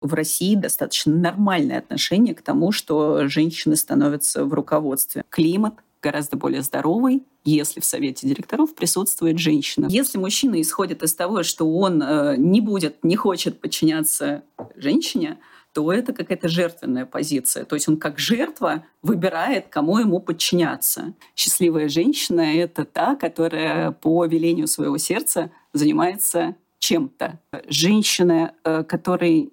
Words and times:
в 0.00 0.14
России 0.14 0.54
достаточно 0.54 1.14
нормальное 1.14 1.78
отношение 1.78 2.34
к 2.34 2.42
тому, 2.42 2.72
что 2.72 3.28
женщины 3.28 3.76
становятся 3.76 4.44
в 4.44 4.54
руководстве. 4.54 5.24
Климат 5.28 5.74
гораздо 6.02 6.36
более 6.36 6.62
здоровый, 6.62 7.22
если 7.44 7.80
в 7.80 7.84
совете 7.84 8.26
директоров 8.26 8.74
присутствует 8.74 9.38
женщина. 9.38 9.86
Если 9.90 10.18
мужчина 10.18 10.60
исходит 10.60 11.02
из 11.02 11.14
того, 11.14 11.42
что 11.42 11.70
он 11.70 12.02
э, 12.02 12.36
не 12.38 12.60
будет, 12.60 13.02
не 13.04 13.16
хочет 13.16 13.60
подчиняться 13.60 14.42
женщине, 14.76 15.38
то 15.72 15.92
это 15.92 16.12
какая-то 16.12 16.48
жертвенная 16.48 17.06
позиция. 17.06 17.64
То 17.64 17.76
есть 17.76 17.88
он 17.88 17.96
как 17.96 18.18
жертва 18.18 18.84
выбирает, 19.02 19.68
кому 19.68 19.98
ему 19.98 20.20
подчиняться. 20.20 21.14
Счастливая 21.36 21.88
женщина— 21.88 22.40
это 22.56 22.84
та, 22.84 23.14
которая 23.14 23.92
по 23.92 24.24
велению 24.24 24.66
своего 24.66 24.98
сердца 24.98 25.50
занимается 25.72 26.56
чем-то. 26.80 27.38
Женщина, 27.68 28.54
э, 28.64 28.82
которой 28.84 29.52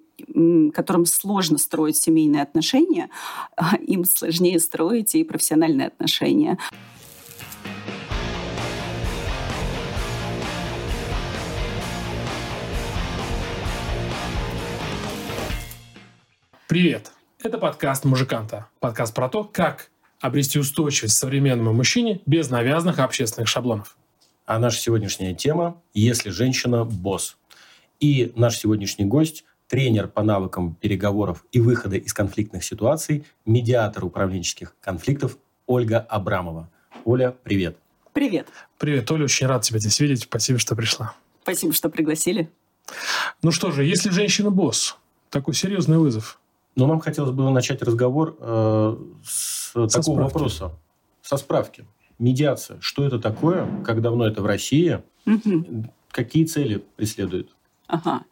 которым 0.72 1.06
сложно 1.06 1.58
строить 1.58 1.96
семейные 1.96 2.42
отношения, 2.42 3.10
им 3.80 4.04
сложнее 4.04 4.58
строить 4.58 5.14
и 5.14 5.24
профессиональные 5.24 5.88
отношения. 5.88 6.58
Привет! 16.66 17.12
Это 17.42 17.56
подкаст 17.56 18.04
«Мужиканта». 18.04 18.66
Подкаст 18.78 19.14
про 19.14 19.28
то, 19.28 19.44
как 19.44 19.90
обрести 20.20 20.58
устойчивость 20.58 21.16
современному 21.16 21.72
мужчине 21.72 22.20
без 22.26 22.50
навязанных 22.50 22.98
общественных 22.98 23.48
шаблонов. 23.48 23.96
А 24.44 24.58
наша 24.58 24.78
сегодняшняя 24.78 25.34
тема 25.34 25.80
«Если 25.94 26.30
женщина– 26.30 26.84
босс». 26.86 27.36
И 28.00 28.32
наш 28.36 28.58
сегодняшний 28.58 29.06
гость– 29.06 29.44
тренер 29.68 30.08
по 30.08 30.22
навыкам 30.22 30.74
переговоров 30.74 31.44
и 31.52 31.60
выхода 31.60 31.96
из 31.96 32.12
конфликтных 32.12 32.64
ситуаций, 32.64 33.24
медиатор 33.44 34.04
управленческих 34.04 34.74
конфликтов 34.80 35.38
Ольга 35.66 36.00
Абрамова. 36.00 36.68
Оля, 37.04 37.36
привет. 37.42 37.78
Привет. 38.12 38.48
Привет, 38.78 39.10
Оля, 39.10 39.24
очень 39.24 39.46
рад 39.46 39.62
тебя 39.62 39.78
здесь 39.78 40.00
видеть. 40.00 40.22
Спасибо, 40.22 40.58
что 40.58 40.74
пришла. 40.74 41.14
Спасибо, 41.42 41.72
что 41.72 41.88
пригласили. 41.88 42.50
Ну 43.42 43.52
что 43.52 43.70
же, 43.70 43.84
если 43.84 44.10
женщина 44.10 44.50
босс, 44.50 44.96
такой 45.30 45.54
серьезный 45.54 45.98
вызов– 45.98 46.40
но 46.78 46.86
нам 46.86 47.00
хотелось 47.00 47.32
бы 47.32 47.50
начать 47.50 47.82
разговор 47.82 48.36
э, 48.38 48.96
с 49.24 49.72
Со 49.72 49.88
такого 49.88 50.14
справки. 50.14 50.32
вопроса, 50.32 50.72
со 51.22 51.36
справки. 51.36 51.84
Медиация. 52.20 52.78
Что 52.80 53.04
это 53.04 53.18
такое? 53.18 53.68
Как 53.84 54.00
давно 54.00 54.24
это 54.24 54.42
в 54.42 54.46
России? 54.46 55.02
Угу. 55.26 55.92
Какие 56.12 56.44
цели 56.44 56.84
преследует? 56.94 57.50
Ага. 57.88 58.22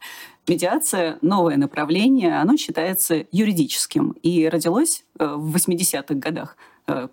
Медиация– 0.47 1.17
новое 1.21 1.57
направление, 1.57 2.39
оно 2.39 2.55
считается 2.55 3.25
юридическим 3.33 4.11
и 4.23 4.47
родилось 4.47 5.03
э, 5.19 5.25
в 5.25 5.53
80-х 5.53 6.15
годах 6.15 6.55
э, 6.87 7.09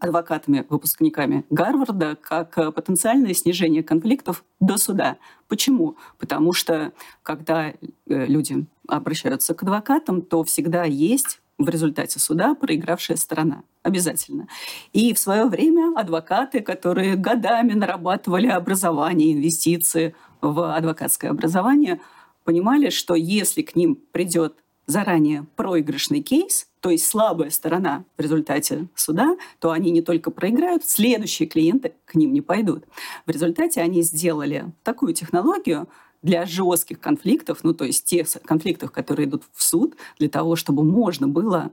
адвокатами, 0.00 0.64
выпускниками 0.70 1.44
Гарварда, 1.50 2.16
как 2.16 2.56
э, 2.56 2.72
потенциальное 2.72 3.34
снижение 3.34 3.82
конфликтов 3.82 4.42
до 4.58 4.78
суда. 4.78 5.18
Почему? 5.48 5.98
Потому 6.18 6.54
что 6.54 6.92
когда 7.22 7.74
люди 8.06 8.64
обращаются 8.88 9.52
к 9.54 9.62
адвокатам, 9.62 10.22
то 10.22 10.42
всегда 10.42 10.84
есть 10.84 11.40
в 11.58 11.68
результате 11.68 12.18
суда 12.20 12.54
проигравшая 12.54 13.18
сторона. 13.18 13.64
Обязательно. 13.82 14.48
И 14.94 15.12
в 15.12 15.18
свое 15.18 15.44
время 15.44 15.92
адвокаты, 15.94 16.60
которые 16.60 17.16
годами 17.16 17.74
нарабатывали 17.74 18.46
образование, 18.46 19.34
инвестиции 19.34 20.14
в 20.40 20.74
адвокатское 20.74 21.30
образование, 21.30 22.00
понимали, 22.44 22.90
что 22.90 23.14
если 23.14 23.62
к 23.62 23.76
ним 23.76 23.98
придет 24.12 24.54
заранее 24.86 25.46
проигрышный 25.56 26.22
кейс, 26.22 26.66
то 26.80 26.90
есть 26.90 27.06
слабая 27.06 27.50
сторона 27.50 28.04
в 28.16 28.20
результате 28.20 28.88
суда, 28.94 29.36
то 29.60 29.70
они 29.70 29.90
не 29.90 30.02
только 30.02 30.30
проиграют, 30.30 30.84
следующие 30.84 31.48
клиенты 31.48 31.94
к 32.04 32.14
ним 32.14 32.32
не 32.32 32.40
пойдут. 32.40 32.84
В 33.24 33.30
результате 33.30 33.80
они 33.80 34.02
сделали 34.02 34.72
такую 34.82 35.14
технологию, 35.14 35.88
для 36.22 36.46
жестких 36.46 37.00
конфликтов, 37.00 37.64
ну 37.64 37.74
то 37.74 37.84
есть 37.84 38.04
тех 38.04 38.28
конфликтов, 38.44 38.92
которые 38.92 39.28
идут 39.28 39.42
в 39.52 39.62
суд, 39.62 39.96
для 40.18 40.28
того, 40.28 40.56
чтобы 40.56 40.84
можно 40.84 41.26
было 41.28 41.72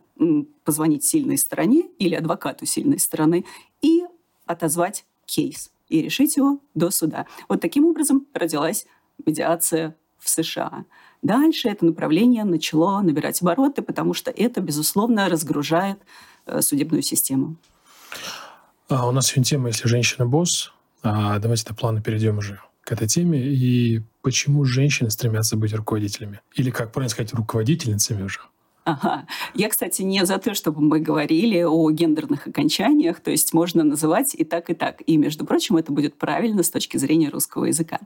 позвонить 0.64 1.04
сильной 1.04 1.38
стороне 1.38 1.84
или 2.00 2.16
адвокату 2.16 2.66
сильной 2.66 3.00
стороны 3.00 3.46
и 3.82 4.04
отозвать 4.46 5.06
кейс 5.26 5.72
и 5.88 6.02
решить 6.02 6.38
его 6.38 6.60
до 6.74 6.90
суда. 6.90 7.28
Вот 7.48 7.62
таким 7.62 7.86
образом 7.86 8.26
родилась 8.34 8.86
медиация 9.26 9.96
в 10.20 10.30
США. 10.30 10.86
Дальше 11.22 11.70
это 11.70 11.86
направление 11.86 12.44
начало 12.44 13.02
набирать 13.02 13.42
обороты, 13.42 13.82
потому 13.82 14.14
что 14.14 14.32
это, 14.32 14.62
безусловно, 14.62 15.28
разгружает 15.30 16.00
э, 16.46 16.62
судебную 16.62 17.02
систему. 17.02 17.56
А 18.88 19.08
у 19.08 19.12
нас 19.12 19.28
сегодня 19.28 19.46
тема 19.46 19.68
«Если 19.68 19.88
женщина 19.88 20.26
босс». 20.26 20.74
А 21.02 21.40
давайте 21.40 21.66
до 21.66 21.74
плана 21.74 22.02
перейдем 22.02 22.40
уже 22.40 22.60
к 22.84 22.92
этой 22.92 23.08
теме. 23.08 23.40
И 23.40 24.02
почему 24.22 24.66
женщины 24.66 25.10
стремятся 25.10 25.56
быть 25.56 25.74
руководителями? 25.74 26.42
Или, 26.56 26.72
как 26.72 26.92
правильно 26.92 27.10
сказать, 27.10 27.34
руководительницами 27.34 28.24
уже? 28.24 28.40
Ага. 28.84 29.28
Я, 29.54 29.70
кстати, 29.70 30.02
не 30.02 30.26
за 30.26 30.38
то, 30.38 30.54
чтобы 30.54 30.82
мы 30.82 31.00
говорили 31.00 31.62
о 31.64 31.92
гендерных 31.92 32.48
окончаниях, 32.48 33.20
то 33.20 33.32
есть 33.32 33.54
можно 33.54 33.84
называть 33.84 34.34
и 34.34 34.44
так, 34.44 34.70
и 34.70 34.74
так. 34.74 35.02
И, 35.06 35.18
между 35.18 35.46
прочим, 35.46 35.78
это 35.78 35.92
будет 35.92 36.16
правильно 36.16 36.64
с 36.64 36.70
точки 36.70 36.98
зрения 36.98 37.30
русского 37.30 37.66
языка. 37.66 38.00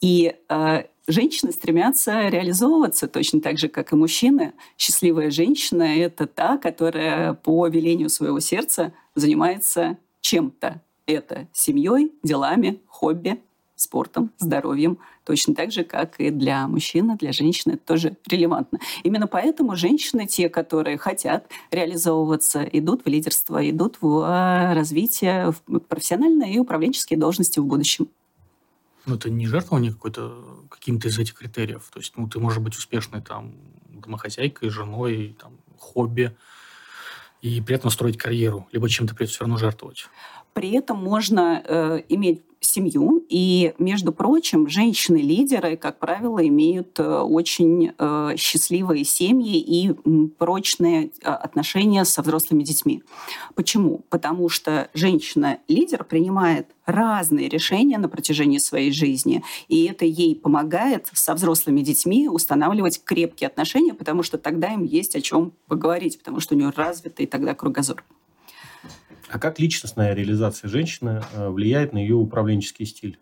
И 0.00 0.36
э, 0.48 0.84
женщины 1.06 1.52
стремятся 1.52 2.28
реализовываться 2.28 3.08
точно 3.08 3.40
так 3.40 3.58
же, 3.58 3.68
как 3.68 3.92
и 3.92 3.96
мужчины. 3.96 4.52
Счастливая 4.78 5.30
женщина— 5.30 5.82
это 5.98 6.26
та, 6.26 6.58
которая 6.58 7.34
по 7.34 7.66
велению 7.66 8.10
своего 8.10 8.40
сердца 8.40 8.92
занимается 9.14 9.98
чем-то. 10.20 10.82
Это 11.06 11.48
семьей, 11.52 12.12
делами, 12.22 12.80
хобби, 12.86 13.40
спортом, 13.76 14.30
здоровьем, 14.38 14.98
точно 15.24 15.54
так 15.54 15.70
же, 15.70 15.84
как 15.84 16.18
и 16.18 16.30
для 16.30 16.66
мужчины, 16.66 17.16
для 17.16 17.32
женщины 17.32 17.74
это 17.74 17.86
тоже 17.86 18.16
релевантно. 18.26 18.80
Именно 19.04 19.26
поэтому 19.26 19.76
женщины, 19.76 20.26
те, 20.26 20.48
которые 20.48 20.98
хотят 20.98 21.46
реализовываться, 21.70 22.62
идут 22.64 23.04
в 23.04 23.08
лидерство, 23.08 23.68
идут 23.68 23.98
в 24.00 24.22
а, 24.24 24.74
развитие, 24.74 25.52
в 25.52 25.78
профессиональные 25.80 26.54
и 26.54 26.58
управленческие 26.58 27.18
должности 27.18 27.58
в 27.58 27.66
будущем. 27.66 28.08
Ну, 29.04 29.14
это 29.14 29.30
не 29.30 29.46
жертвование 29.46 29.92
какой-то 29.92 30.44
каким-то 30.68 31.08
из 31.08 31.18
этих 31.18 31.34
критериев. 31.34 31.88
То 31.92 32.00
есть, 32.00 32.14
ну, 32.16 32.28
ты 32.28 32.40
можешь 32.40 32.58
быть 32.58 32.74
успешной 32.74 33.22
там 33.22 33.54
домохозяйкой, 33.88 34.68
женой, 34.70 35.36
там, 35.40 35.52
хобби, 35.78 36.36
и 37.42 37.60
при 37.60 37.76
этом 37.76 37.90
строить 37.90 38.18
карьеру, 38.18 38.66
либо 38.72 38.88
чем-то 38.88 39.14
при 39.14 39.24
этом 39.24 39.32
все 39.32 39.40
равно 39.42 39.56
жертвовать. 39.56 40.06
При 40.56 40.70
этом 40.70 40.96
можно 40.96 41.62
э, 41.62 42.00
иметь 42.08 42.40
семью. 42.60 43.22
И, 43.28 43.74
между 43.78 44.10
прочим, 44.10 44.70
женщины-лидеры, 44.70 45.76
как 45.76 45.98
правило, 45.98 46.44
имеют 46.46 46.98
э, 46.98 47.02
очень 47.20 47.92
э, 47.98 48.34
счастливые 48.38 49.04
семьи 49.04 49.58
и 49.58 49.92
прочные 50.38 51.10
э, 51.22 51.28
отношения 51.28 52.06
со 52.06 52.22
взрослыми 52.22 52.62
детьми. 52.62 53.02
Почему? 53.54 54.00
Потому 54.08 54.48
что 54.48 54.88
женщина-лидер 54.94 56.04
принимает 56.04 56.68
разные 56.86 57.50
решения 57.50 57.98
на 57.98 58.08
протяжении 58.08 58.58
своей 58.58 58.92
жизни, 58.92 59.44
и 59.68 59.84
это 59.84 60.06
ей 60.06 60.34
помогает 60.34 61.10
со 61.12 61.34
взрослыми 61.34 61.82
детьми 61.82 62.28
устанавливать 62.30 63.04
крепкие 63.04 63.48
отношения, 63.48 63.92
потому 63.92 64.22
что 64.22 64.38
тогда 64.38 64.72
им 64.72 64.84
есть 64.84 65.16
о 65.16 65.20
чем 65.20 65.52
поговорить, 65.66 66.16
потому 66.16 66.40
что 66.40 66.54
у 66.54 66.58
нее 66.58 66.72
развитый 66.74 67.26
тогда 67.26 67.54
кругозор. 67.54 68.02
А 69.30 69.38
как 69.38 69.58
личностная 69.58 70.14
реализация 70.14 70.68
женщины 70.68 71.22
э, 71.32 71.48
влияет 71.48 71.92
на 71.92 71.98
ее 71.98 72.14
управленческий 72.14 72.86
стиль? 72.86 73.18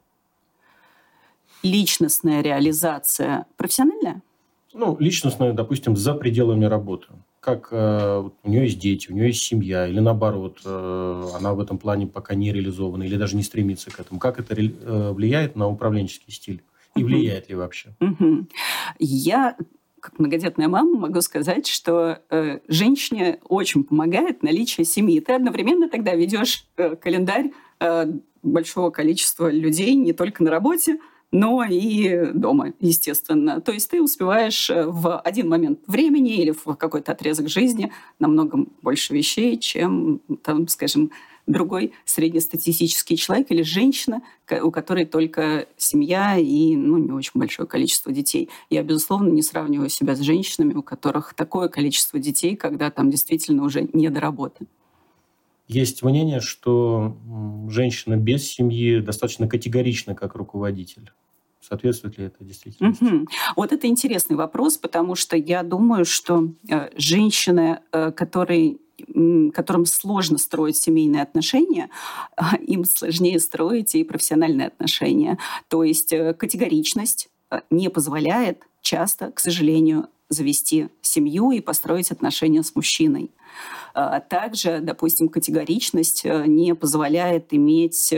Личностная 1.63 2.43
реализация 2.43 3.47
профессиональная? 3.57 4.23
Ну, 4.75 4.97
личностная, 4.99 5.53
допустим, 5.53 5.97
за 5.97 6.15
пределами 6.15 6.65
работы. 6.65 7.07
Как 7.41 7.69
э, 7.71 8.29
у 8.43 8.51
нее 8.51 8.65
есть 8.65 8.79
дети, 8.79 9.11
у 9.11 9.15
нее 9.15 9.29
есть 9.29 9.43
семья, 9.43 9.87
или 9.87 10.01
наоборот, 10.01 10.61
э, 10.65 11.25
она 11.37 11.55
в 11.55 11.61
этом 11.61 11.79
плане 11.79 12.07
пока 12.07 12.35
не 12.35 12.53
реализована, 12.53 13.05
или 13.05 13.17
даже 13.17 13.37
не 13.37 13.43
стремится 13.43 13.91
к 13.91 14.01
этому. 14.01 14.19
Как 14.19 14.41
это 14.41 14.55
э, 14.55 15.13
влияет 15.13 15.55
на 15.55 15.69
управленческий 15.69 16.33
стиль? 16.33 16.63
И 16.97 17.03
влияет 17.03 17.49
ли 17.49 17.55
вообще? 17.55 17.95
Я 18.99 19.57
как 20.05 20.19
многодетная 20.19 20.69
мама 20.69 20.99
могу 20.99 21.23
сказать, 21.23 21.67
что 21.67 22.21
э, 22.29 22.59
женщине 22.69 23.41
очень 23.49 23.85
помогает 23.85 24.43
наличие 24.43 24.85
семьи. 24.85 25.19
Ты 25.21 25.33
одновременно 25.33 25.89
тогда 25.89 26.15
ведешь 26.15 26.67
э, 26.77 26.95
календарь 26.97 27.53
э, 27.81 28.13
большого 28.43 28.91
количества 28.91 29.51
людей 29.51 29.95
не 29.95 30.13
только 30.13 30.43
на 30.43 30.51
работе, 30.51 30.99
но 31.33 31.65
и 31.65 32.33
дома, 32.35 32.75
естественно. 32.81 33.63
То 33.63 33.73
есть 33.73 33.91
ты 33.91 34.03
успеваешь 34.03 34.69
э, 34.69 34.85
в 34.87 35.19
один 35.21 35.49
момент 35.49 35.81
времени 35.87 36.37
или 36.37 36.51
в 36.51 36.75
какой-то 36.75 37.13
отрезок 37.13 37.49
жизни 37.49 37.91
намного 38.19 38.67
больше 38.83 39.15
вещей, 39.15 39.57
чем, 39.57 40.21
там, 40.43 40.69
скажем, 40.69 41.13
другой 41.47 41.93
среднестатистический 42.05 43.17
человек 43.17 43.51
или 43.51 43.63
женщина, 43.63 44.23
у 44.63 44.71
которой 44.71 45.05
только 45.05 45.67
семья 45.77 46.37
и 46.37 46.77
ну, 46.77 46.99
не 46.99 47.13
очень 47.13 47.33
большое 47.35 47.69
количество 47.69 48.13
детей. 48.13 48.49
Я, 48.71 48.83
безусловно, 48.83 49.29
не 49.29 49.43
сравниваю 49.43 49.89
себя 49.89 50.15
с 50.15 50.21
женщинами, 50.21 50.75
у 50.75 50.83
которых 50.83 51.35
такое 51.35 51.69
количество 51.69 52.19
детей, 52.19 52.57
когда 52.57 52.91
там 52.91 53.11
действительно 53.11 53.65
уже 53.65 53.89
не 53.93 54.09
до 54.09 54.21
работы. 54.21 54.67
Есть 55.67 56.03
мнение, 56.03 56.41
что 56.41 57.17
женщина 57.69 58.17
без 58.17 58.47
семьи 58.47 59.01
достаточно 59.01 59.49
категорична 59.49 60.15
как 60.15 60.35
руководитель. 60.35 61.11
Соответствует 61.61 62.19
ли 62.19 62.27
это 62.27 62.45
действительно? 62.45 62.91
Угу. 62.91 63.27
Вот 63.57 63.73
это 63.73 63.87
интересный 63.87 64.37
вопрос, 64.37 64.77
потому 64.77 65.15
что 65.15 65.35
я 65.37 65.63
думаю, 65.63 66.05
что 66.05 66.51
э, 66.69 66.91
женщины, 66.99 67.81
э, 67.91 68.13
которые 68.13 68.77
которым 69.53 69.87
сложно 69.87 70.39
строить 70.39 70.77
семейные 70.77 71.23
отношения, 71.23 71.91
им 72.61 72.85
сложнее 72.85 73.39
строить 73.39 73.95
и 73.95 74.05
профессиональные 74.05 74.69
отношения. 74.69 75.39
То 75.69 75.85
есть 75.85 76.13
э, 76.13 76.35
категоричность 76.35 77.29
э, 77.51 77.61
не 77.71 77.91
позволяет 77.91 78.63
часто, 78.83 79.31
к 79.31 79.41
сожалению, 79.41 80.09
завести 80.29 80.89
семью 81.03 81.51
и 81.51 81.61
построить 81.61 82.11
отношения 82.11 82.63
с 82.63 82.75
мужчиной. 82.75 83.31
А 83.93 84.21
также, 84.21 84.81
допустим, 84.81 85.29
категоричность 85.29 86.23
э, 86.25 86.47
не 86.47 86.75
позволяет 86.75 87.53
иметь 87.55 88.13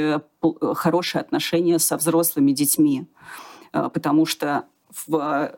хорошие 0.75 1.20
отношения 1.20 1.79
со 1.79 1.96
взрослыми 1.96 2.52
детьми, 2.52 3.06
потому 3.72 4.25
что 4.25 4.64
в 5.06 5.56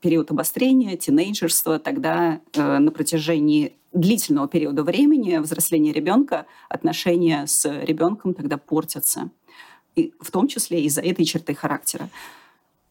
период 0.00 0.30
обострения, 0.30 0.96
тинейджерства, 0.96 1.78
тогда 1.78 2.40
на 2.54 2.90
протяжении 2.90 3.74
длительного 3.92 4.48
периода 4.48 4.82
времени 4.82 5.38
взросления 5.38 5.92
ребенка 5.92 6.46
отношения 6.68 7.46
с 7.46 7.64
ребенком 7.84 8.34
тогда 8.34 8.56
портятся. 8.56 9.30
И 9.96 10.14
в 10.20 10.30
том 10.30 10.46
числе 10.46 10.84
из-за 10.84 11.00
этой 11.00 11.24
черты 11.24 11.54
характера. 11.54 12.08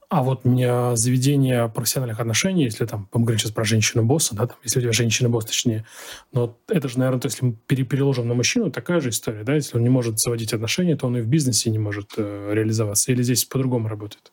А 0.09 0.23
вот 0.23 0.43
не 0.43 0.95
заведение 0.95 1.69
профессиональных 1.69 2.19
отношений, 2.19 2.63
если 2.63 2.85
там, 2.87 3.07
мы 3.13 3.21
говорим 3.21 3.37
сейчас 3.37 3.51
про 3.51 3.63
женщину-босса, 3.63 4.35
да, 4.35 4.47
там, 4.47 4.57
если 4.63 4.79
у 4.79 4.81
тебя 4.81 4.91
женщина-босс, 4.91 5.45
точнее, 5.45 5.85
но 6.31 6.57
это 6.67 6.89
же, 6.89 6.97
наверное, 6.97 7.21
то, 7.21 7.27
если 7.27 7.45
мы 7.45 7.53
переложим 7.53 8.27
на 8.27 8.33
мужчину, 8.33 8.71
такая 8.71 9.01
же 9.01 9.09
история, 9.09 9.43
да, 9.43 9.53
если 9.53 9.77
он 9.77 9.83
не 9.83 9.89
может 9.89 10.19
заводить 10.19 10.51
отношения, 10.51 10.95
то 10.95 11.05
он 11.05 11.17
и 11.17 11.21
в 11.21 11.27
бизнесе 11.27 11.69
не 11.69 11.77
может 11.77 12.13
э, 12.17 12.49
реализоваться, 12.53 13.11
или 13.11 13.21
здесь 13.21 13.45
по-другому 13.45 13.87
работает? 13.87 14.31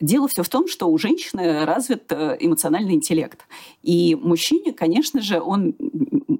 Дело 0.00 0.28
все 0.28 0.42
в 0.42 0.48
том, 0.48 0.68
что 0.68 0.88
у 0.88 0.98
женщины 0.98 1.64
развит 1.64 2.12
э, 2.12 2.36
эмоциональный 2.40 2.94
интеллект. 2.94 3.46
И 3.82 4.14
мужчине, 4.14 4.72
конечно 4.72 5.20
же, 5.20 5.40
он 5.40 5.74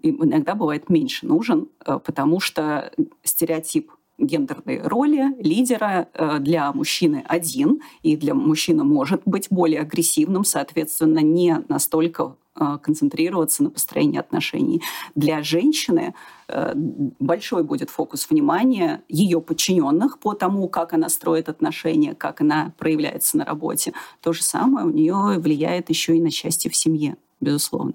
иногда 0.03 0.55
бывает 0.55 0.89
меньше 0.91 1.27
нужен, 1.27 1.69
э, 1.85 1.99
потому 2.05 2.41
что 2.41 2.93
стереотип 3.23 3.91
гендерной 4.19 4.81
роли 4.83 5.35
лидера 5.43 6.09
э, 6.15 6.39
для 6.39 6.73
мужчины 6.73 7.25
один, 7.27 7.81
и 8.03 8.17
для 8.17 8.35
мужчины 8.35 8.85
может 8.85 9.23
быть 9.27 9.49
более 9.51 9.81
агрессивным, 9.81 10.45
соответственно, 10.45 11.19
не 11.19 11.65
настолько 11.69 12.37
концентрироваться 12.79 13.63
на 13.63 13.71
построении 13.71 14.19
отношений. 14.19 14.83
Для 15.15 15.43
женщины 15.43 16.15
э, 16.49 16.73
большой 16.75 17.63
будет 17.63 17.91
фокус 17.91 18.29
внимания 18.31 19.03
ее 19.09 19.41
подчиненных 19.41 20.19
по 20.19 20.35
тому, 20.35 20.69
как 20.69 20.93
она 20.93 21.09
строит 21.09 21.49
отношения, 21.49 22.15
как 22.15 22.41
она 22.41 22.73
проявляется 22.79 23.37
на 23.37 23.45
работе. 23.45 23.93
То 24.21 24.33
же 24.33 24.43
самое 24.43 24.87
у 24.87 24.91
нее 24.91 25.39
влияет 25.39 25.91
еще 25.91 26.17
и 26.17 26.21
на 26.21 26.31
счастье 26.31 26.71
в 26.71 26.77
семье, 26.77 27.17
безусловно. 27.41 27.95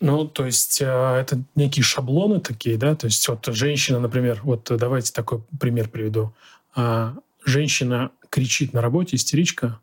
Ну, 0.00 0.26
то 0.26 0.46
есть 0.46 0.80
э, 0.82 0.84
это 0.84 1.42
некие 1.54 1.84
шаблоны 1.84 2.40
такие, 2.40 2.76
да? 2.76 2.96
То 2.96 3.06
есть 3.06 3.28
вот 3.28 3.46
женщина, 3.46 4.00
например, 4.00 4.40
вот 4.42 4.68
давайте 4.68 5.12
такой 5.12 5.42
пример 5.60 5.88
приведу. 5.88 6.32
А, 6.74 7.14
женщина 7.44 8.10
кричит 8.28 8.72
на 8.72 8.80
работе, 8.80 9.16
истеричка, 9.16 9.80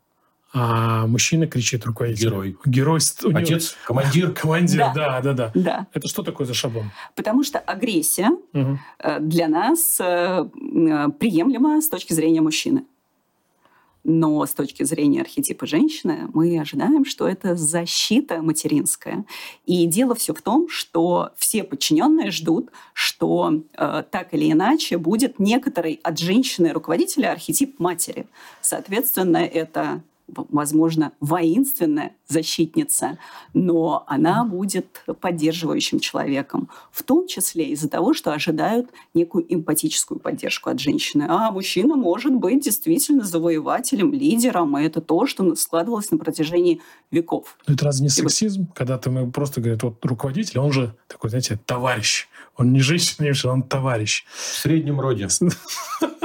а 0.52 1.06
мужчина 1.06 1.46
кричит 1.46 1.84
руководитель. 1.84 2.24
Герой. 2.24 2.56
Герой. 2.64 3.00
У 3.24 3.36
Отец, 3.36 3.72
него... 3.72 3.86
командир. 3.86 4.32
Командир, 4.40 4.78
да. 4.94 5.20
да, 5.20 5.32
да, 5.32 5.52
да. 5.54 5.86
Это 5.92 6.08
что 6.08 6.22
такое 6.22 6.46
за 6.46 6.54
шаблон? 6.54 6.90
Потому 7.14 7.44
что 7.44 7.58
агрессия 7.58 8.30
угу. 8.52 8.78
для 9.20 9.48
нас 9.48 9.98
э, 10.00 10.44
приемлема 11.18 11.80
с 11.80 11.88
точки 11.88 12.12
зрения 12.12 12.40
мужчины. 12.40 12.84
Но 14.02 14.44
с 14.46 14.54
точки 14.54 14.82
зрения 14.82 15.20
архетипа 15.20 15.66
женщины 15.66 16.28
мы 16.32 16.58
ожидаем, 16.58 17.04
что 17.04 17.28
это 17.28 17.54
защита 17.54 18.40
материнская. 18.40 19.24
И 19.66 19.86
дело 19.86 20.14
все 20.14 20.32
в 20.32 20.40
том, 20.40 20.68
что 20.68 21.30
все 21.36 21.62
подчиненные 21.64 22.30
ждут, 22.30 22.70
что 22.94 23.62
э, 23.76 24.02
так 24.10 24.32
или 24.32 24.50
иначе 24.50 24.96
будет 24.96 25.38
некоторый 25.38 26.00
от 26.02 26.18
женщины 26.18 26.72
руководителя 26.72 27.32
архетип 27.32 27.78
матери. 27.78 28.26
Соответственно, 28.62 29.38
это 29.38 30.02
возможно, 30.34 31.12
воинственная 31.20 32.12
защитница, 32.28 33.18
но 33.54 34.04
она 34.06 34.44
будет 34.44 35.04
поддерживающим 35.20 36.00
человеком, 36.00 36.68
в 36.92 37.02
том 37.02 37.26
числе 37.26 37.70
из-за 37.70 37.88
того, 37.88 38.14
что 38.14 38.32
ожидают 38.32 38.90
некую 39.14 39.44
эмпатическую 39.52 40.20
поддержку 40.20 40.70
от 40.70 40.80
женщины. 40.80 41.26
А 41.28 41.50
мужчина 41.50 41.96
может 41.96 42.34
быть 42.34 42.64
действительно 42.64 43.24
завоевателем, 43.24 44.12
лидером, 44.12 44.78
и 44.78 44.84
это 44.84 45.00
то, 45.00 45.26
что 45.26 45.54
складывалось 45.56 46.10
на 46.10 46.18
протяжении 46.18 46.80
веков. 47.10 47.56
Но 47.66 47.74
это 47.74 47.84
разве 47.84 48.04
не 48.04 48.10
сексизм, 48.10 48.68
когда 48.74 48.98
ты 48.98 49.10
просто 49.26 49.60
говорит, 49.60 49.82
вот 49.82 50.04
руководитель, 50.04 50.58
он 50.58 50.72
же 50.72 50.94
такой, 51.08 51.30
знаете, 51.30 51.58
товарищ. 51.66 52.28
Он 52.56 52.72
не 52.72 52.80
женщина, 52.80 53.32
он 53.50 53.62
товарищ. 53.62 54.24
В 54.30 54.58
среднем 54.58 55.00
роде. 55.00 55.28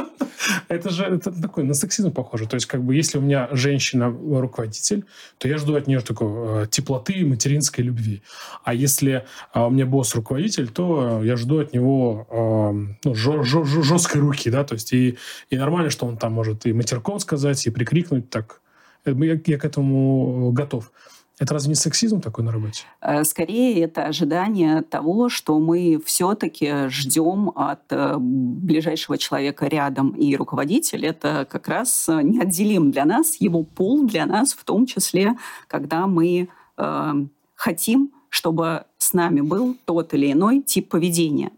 Это 0.67 0.89
же 0.89 1.03
это 1.03 1.31
такой 1.31 1.63
на 1.63 1.73
сексизм 1.73 2.11
похоже. 2.11 2.47
То 2.47 2.55
есть, 2.55 2.65
как 2.65 2.83
бы, 2.83 2.95
если 2.95 3.17
у 3.17 3.21
меня 3.21 3.47
женщина 3.51 4.09
руководитель, 4.09 5.05
то 5.37 5.47
я 5.47 5.57
жду 5.57 5.75
от 5.75 5.87
нее 5.87 6.01
такой 6.01 6.63
э, 6.63 6.67
теплоты 6.67 7.13
и 7.13 7.25
материнской 7.25 7.83
любви. 7.83 8.21
А 8.63 8.73
если 8.73 9.25
э, 9.53 9.59
у 9.59 9.69
меня 9.69 9.85
босс 9.85 10.15
руководитель, 10.15 10.67
то 10.67 11.23
я 11.23 11.35
жду 11.35 11.59
от 11.59 11.73
него 11.73 12.27
э, 12.29 12.95
ну, 13.03 13.15
жесткой 13.15 14.21
руки, 14.21 14.49
да, 14.49 14.63
то 14.63 14.75
есть 14.75 14.93
и, 14.93 15.17
и 15.49 15.57
нормально, 15.57 15.89
что 15.89 16.05
он 16.05 16.17
там 16.17 16.33
может 16.33 16.65
и 16.65 16.73
матерком 16.73 17.19
сказать, 17.19 17.65
и 17.65 17.71
прикрикнуть 17.71 18.29
так. 18.29 18.61
Я, 19.05 19.39
я 19.45 19.57
к 19.57 19.65
этому 19.65 20.51
готов. 20.51 20.91
Это 21.37 21.53
разве 21.53 21.69
не 21.69 21.75
сексизм 21.75 22.21
такой 22.21 22.43
на 22.43 22.51
работе? 22.51 22.83
Э, 23.01 23.23
скорее, 23.23 23.81
это 23.81 24.05
ожидание 24.05 24.81
того, 24.81 25.29
что 25.29 25.59
мы 25.59 26.01
все-таки 26.05 26.87
ждем 26.87 27.51
от 27.55 27.81
э, 27.89 28.15
ближайшего 28.17 29.17
человека 29.17 29.67
рядом. 29.67 30.11
И 30.11 30.35
руководитель— 30.35 31.05
это 31.07 31.45
как 31.49 31.67
раз 31.67 32.07
неотделим 32.07 32.91
для 32.91 33.05
нас, 33.05 33.35
его 33.41 33.63
пол 33.63 34.05
для 34.05 34.25
нас, 34.25 34.53
в 34.53 34.63
том 34.63 34.85
числе, 34.85 35.35
когда 35.67 36.07
мы 36.07 36.49
э, 36.77 37.13
хотим 37.55 38.11
чтобы 38.35 38.83
с 38.97 39.13
нами 39.13 39.39
был 39.39 39.77
тот 39.85 40.13
или 40.13 40.33
иной 40.33 40.61
тип 40.61 40.89
поведения. 40.89 41.51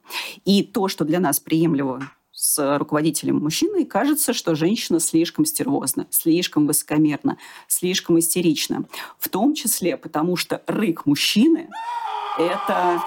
И 0.46 0.62
то, 0.62 0.88
что 0.88 1.06
для 1.06 1.20
нас 1.20 1.40
приемлемо 1.40 2.08
с 2.38 2.78
руководителем 2.78 3.40
мужчиной, 3.40 3.84
кажется, 3.84 4.32
что 4.32 4.54
женщина 4.54 5.00
слишком 5.00 5.44
стервозна, 5.44 6.06
слишком 6.12 6.68
высокомерна, 6.68 7.40
слишком 7.68 8.20
истерична. 8.20 8.84
В 9.18 9.28
том 9.28 9.56
числе 9.56 9.98
потому, 9.98 10.36
что 10.36 10.62
рык 10.68 11.08
мужчины— 11.08 11.68
это 12.38 13.02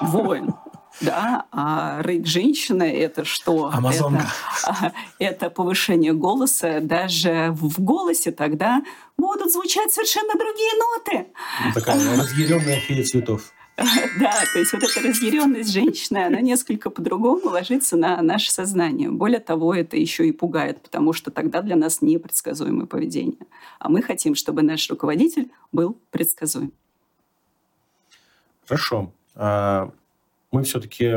воин. 0.00 0.54
Да, 1.00 1.46
а 1.52 2.02
рык 2.02 2.26
женщины 2.26 2.82
это 2.82 3.24
что? 3.24 3.70
Амазонка. 3.72 4.26
Это, 4.64 4.92
это 5.20 5.50
повышение 5.50 6.12
голоса. 6.12 6.80
Даже 6.80 7.50
в 7.52 7.80
голосе 7.80 8.32
тогда 8.32 8.82
будут 9.16 9.52
звучать 9.52 9.92
совершенно 9.92 10.34
другие 10.34 10.72
ноты. 10.78 11.26
Ну, 11.64 11.72
такая 11.74 12.16
разъяренная 12.16 12.80
фея 12.80 13.04
цветов. 13.04 13.52
Да, 14.20 14.32
то 14.52 14.58
есть 14.58 14.72
вот 14.72 14.82
эта 14.84 15.00
разъяренность 15.00 15.72
женщины, 15.72 16.18
она 16.18 16.40
несколько 16.40 16.90
по-другому 16.90 17.48
ложится 17.50 17.96
на 17.96 18.22
наше 18.22 18.52
сознание. 18.52 19.10
Более 19.10 19.40
того, 19.40 19.74
это 19.74 19.96
еще 19.96 20.28
и 20.28 20.32
пугает, 20.32 20.80
потому 20.80 21.12
что 21.12 21.30
тогда 21.30 21.60
для 21.60 21.76
нас 21.76 22.00
непредсказуемое 22.00 22.86
поведение. 22.86 23.46
А 23.80 23.88
мы 23.88 24.02
хотим, 24.02 24.34
чтобы 24.34 24.62
наш 24.62 24.88
руководитель 24.88 25.50
был 25.72 25.98
предсказуем. 26.10 26.72
Хорошо. 28.66 29.12
А, 29.34 29.90
мы 30.52 30.62
все-таки 30.62 31.14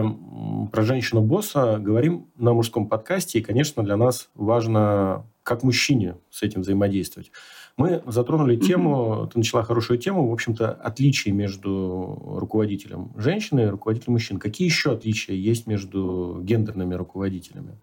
про 0.72 0.82
женщину-босса 0.82 1.78
говорим 1.78 2.26
на 2.38 2.54
мужском 2.54 2.88
подкасте, 2.88 3.40
и, 3.40 3.44
конечно, 3.44 3.84
для 3.84 3.96
нас 3.96 4.30
важно, 4.34 5.26
как 5.44 5.62
мужчине 5.62 6.16
с 6.32 6.42
этим 6.42 6.62
взаимодействовать. 6.62 7.32
Мы 7.78 8.02
затронули 8.08 8.56
тему, 8.56 9.30
ты 9.32 9.38
начала 9.38 9.62
хорошую 9.62 10.00
тему, 10.00 10.28
в 10.28 10.34
общем-то, 10.34 10.72
отличий 10.72 11.32
между 11.32 12.20
руководителем 12.26 13.12
женщины 13.16 13.62
и 13.62 13.66
руководителем 13.68 14.14
мужчин. 14.14 14.40
Какие 14.40 14.68
еще 14.68 14.94
отличия 14.94 15.36
есть 15.36 15.68
между 15.68 16.40
гендерными 16.42 16.96
руководителями? 16.96 17.78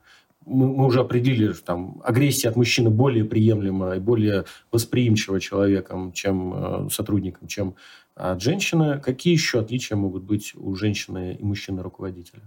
Мы, 0.46 0.66
мы 0.66 0.86
уже 0.86 1.00
определили, 1.00 1.52
что 1.52 1.64
там 1.64 2.02
агрессия 2.04 2.48
от 2.48 2.56
мужчины 2.56 2.90
более 2.90 3.24
приемлема 3.24 3.94
и 3.94 4.00
более 4.00 4.46
восприимчива 4.72 5.38
человеком, 5.38 6.12
чем 6.12 6.54
э, 6.54 6.88
сотрудником, 6.90 7.46
чем 7.46 7.76
от 8.16 8.42
женщины. 8.42 9.00
Какие 9.00 9.34
еще 9.34 9.60
отличия 9.60 9.96
могут 9.96 10.24
быть 10.24 10.54
у 10.56 10.74
женщины 10.74 11.36
и 11.40 11.44
мужчины 11.44 11.82
руководителя? 11.82 12.42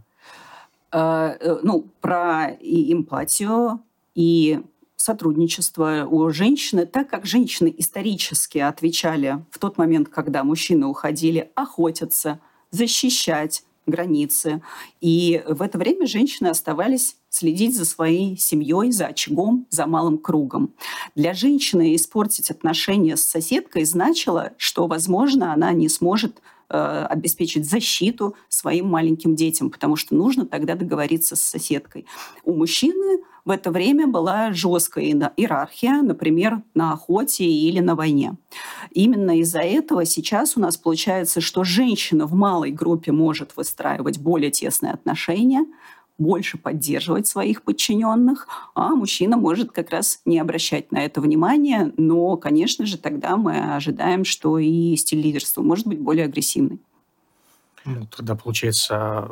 Э, 0.91 1.59
ну, 1.63 1.87
про 2.01 2.49
и 2.49 2.91
эмпатию, 2.91 3.79
и 4.15 4.59
сотрудничество 4.97 6.05
у 6.09 6.29
женщины, 6.31 6.85
так 6.85 7.09
как 7.09 7.25
женщины 7.25 7.73
исторически 7.77 8.57
отвечали 8.57 9.45
в 9.51 9.59
тот 9.59 9.77
момент, 9.77 10.09
когда 10.09 10.43
мужчины 10.43 10.87
уходили 10.87 11.51
охотиться, 11.55 12.39
защищать 12.71 13.63
границы. 13.85 14.61
И 14.99 15.41
в 15.47 15.61
это 15.61 15.77
время 15.77 16.07
женщины 16.07 16.47
оставались 16.47 17.15
следить 17.29 17.77
за 17.77 17.85
своей 17.85 18.37
семьей, 18.37 18.91
за 18.91 19.07
очагом, 19.07 19.65
за 19.69 19.85
малым 19.85 20.17
кругом. 20.17 20.73
Для 21.15 21.33
женщины 21.33 21.95
испортить 21.95 22.51
отношения 22.51 23.15
с 23.15 23.23
соседкой 23.23 23.85
значило, 23.85 24.51
что, 24.57 24.87
возможно, 24.87 25.53
она 25.53 25.71
не 25.71 25.87
сможет 25.87 26.41
Э, 26.69 27.05
обеспечить 27.09 27.65
защиту 27.65 28.35
своим 28.49 28.89
маленьким 28.89 29.35
детям, 29.35 29.69
потому 29.69 29.95
что 29.95 30.13
нужно 30.15 30.45
тогда 30.45 30.75
договориться 30.75 31.37
с 31.37 31.39
соседкой. 31.39 32.05
У 32.43 32.53
мужчины 32.53 33.23
в 33.47 33.49
это 33.49 33.71
время 33.71 34.07
была 34.07 34.51
жесткая 34.51 35.05
иерархия, 35.05 36.01
например, 36.01 36.63
на 36.73 36.91
охоте 36.91 37.45
или 37.45 37.79
на 37.79 37.95
войне. 37.95 38.35
Именно 38.91 39.39
из-за 39.39 39.61
этого 39.61 40.03
сейчас 40.03 40.57
у 40.57 40.59
нас 40.59 40.75
получается, 40.75 41.39
что 41.39 41.63
женщина 41.63 42.25
в 42.25 42.33
малой 42.33 42.71
группе 42.71 43.13
может 43.13 43.55
выстраивать 43.55 44.19
более 44.19 44.51
тесные 44.51 44.91
отношения, 44.91 45.65
больше 46.17 46.57
поддерживать 46.57 47.27
своих 47.27 47.61
подчиненных, 47.61 48.49
а 48.75 48.89
мужчина 48.95 49.37
может 49.37 49.71
как 49.71 49.91
раз 49.91 50.19
не 50.25 50.39
обращать 50.39 50.91
на 50.91 50.97
это 51.05 51.21
внимания. 51.21 51.93
Но, 51.95 52.35
конечно 52.35 52.85
же, 52.85 52.97
тогда 52.97 53.37
мы 53.37 53.75
ожидаем, 53.75 54.25
что 54.25 54.59
и 54.59 54.93
стиль 54.97 55.21
лидерства 55.21 55.61
может 55.61 55.87
быть 55.87 56.01
более 56.01 56.25
агрессивный. 56.25 56.81
Ну, 57.85 58.05
тогда, 58.07 58.35
получается, 58.35 59.29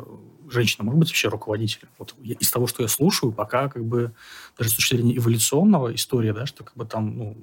женщина 0.50 0.84
может 0.84 0.98
быть 0.98 1.08
вообще 1.08 1.28
руководителем. 1.28 1.88
Вот 1.98 2.14
из 2.22 2.50
того, 2.50 2.66
что 2.66 2.82
я 2.82 2.88
слушаю, 2.88 3.32
пока 3.32 3.68
как 3.68 3.84
бы 3.84 4.12
даже 4.58 4.70
с 4.70 4.74
точки 4.74 4.96
зрения 4.96 5.16
эволюционного 5.16 5.94
истории, 5.94 6.32
да, 6.32 6.46
что 6.46 6.64
как 6.64 6.76
бы 6.76 6.84
там, 6.84 7.16
ну, 7.16 7.36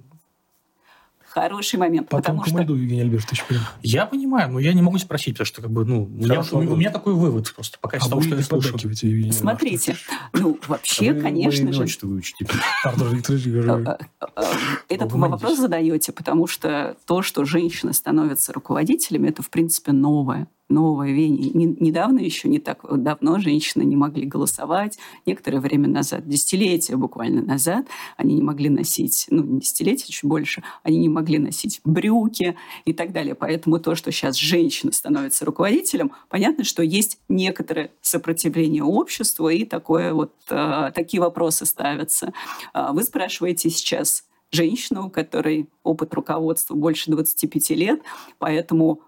хороший 1.33 1.79
момент. 1.79 2.09
Потом 2.09 2.39
потому 2.39 2.63
что... 2.63 2.73
Евгений 2.73 3.01
Альбертович. 3.01 3.43
Я 3.81 4.05
понимаю, 4.05 4.51
но 4.51 4.59
я 4.59 4.73
не 4.73 4.81
могу 4.81 4.97
спросить, 4.99 5.35
потому 5.35 5.45
что 5.45 5.61
как 5.61 5.71
бы, 5.71 5.83
ну, 5.85 6.03
у 6.03 6.07
меня, 6.07 6.43
у, 6.51 6.57
у 6.57 6.75
меня 6.75 6.91
такой 6.91 7.13
вывод 7.13 7.51
просто, 7.53 7.77
пока 7.79 7.97
а 7.97 7.99
из 7.99 8.07
того, 8.07 8.21
что 8.21 8.35
я 8.35 8.43
слушаю. 8.43 9.33
Смотрите, 9.33 9.97
ну, 10.33 10.59
вообще, 10.67 11.11
а 11.11 11.21
конечно 11.21 11.67
вы, 11.67 11.73
же... 11.73 11.87
что 11.87 12.07
вы 12.07 12.17
учите? 12.17 12.45
А, 12.83 13.97
а, 14.19 14.43
этот 14.89 15.11
вы 15.11 15.19
вопрос 15.19 15.57
задаете, 15.57 16.11
потому 16.11 16.47
что 16.47 16.95
то, 17.05 17.21
что 17.21 17.45
женщины 17.45 17.93
становятся 17.93 18.53
руководителями, 18.53 19.29
это, 19.29 19.41
в 19.41 19.49
принципе, 19.49 19.91
новое 19.91 20.47
новое 20.69 21.11
веяние. 21.11 21.75
Недавно 21.79 22.19
еще, 22.19 22.49
не 22.49 22.59
так 22.59 22.81
давно, 23.01 23.39
женщины 23.39 23.83
не 23.83 23.95
могли 23.95 24.25
голосовать. 24.25 24.97
Некоторое 25.25 25.59
время 25.59 25.87
назад, 25.87 26.27
десятилетия 26.27 26.95
буквально 26.95 27.41
назад, 27.41 27.87
они 28.17 28.35
не 28.35 28.41
могли 28.41 28.69
носить, 28.69 29.27
ну, 29.29 29.43
не 29.43 29.59
десятилетия, 29.59 30.11
чуть 30.11 30.23
больше, 30.23 30.63
они 30.83 30.97
не 30.97 31.09
могли 31.09 31.37
носить 31.37 31.81
брюки 31.83 32.55
и 32.85 32.93
так 32.93 33.11
далее. 33.11 33.35
Поэтому 33.35 33.79
то, 33.79 33.95
что 33.95 34.11
сейчас 34.11 34.37
женщина 34.37 34.91
становится 34.91 35.45
руководителем, 35.45 36.11
понятно, 36.29 36.63
что 36.63 36.83
есть 36.83 37.19
некоторое 37.29 37.91
сопротивление 38.01 38.83
обществу, 38.83 39.49
и 39.49 39.65
такое 39.65 40.13
вот, 40.13 40.33
э, 40.49 40.91
такие 40.95 41.21
вопросы 41.21 41.65
ставятся. 41.65 42.33
А 42.73 42.93
вы 42.93 43.03
спрашиваете 43.03 43.69
сейчас 43.69 44.25
женщину, 44.51 45.07
у 45.07 45.09
которой 45.09 45.69
опыт 45.83 46.13
руководства 46.13 46.75
больше 46.75 47.11
25 47.11 47.71
лет, 47.71 48.01
поэтому 48.37 49.01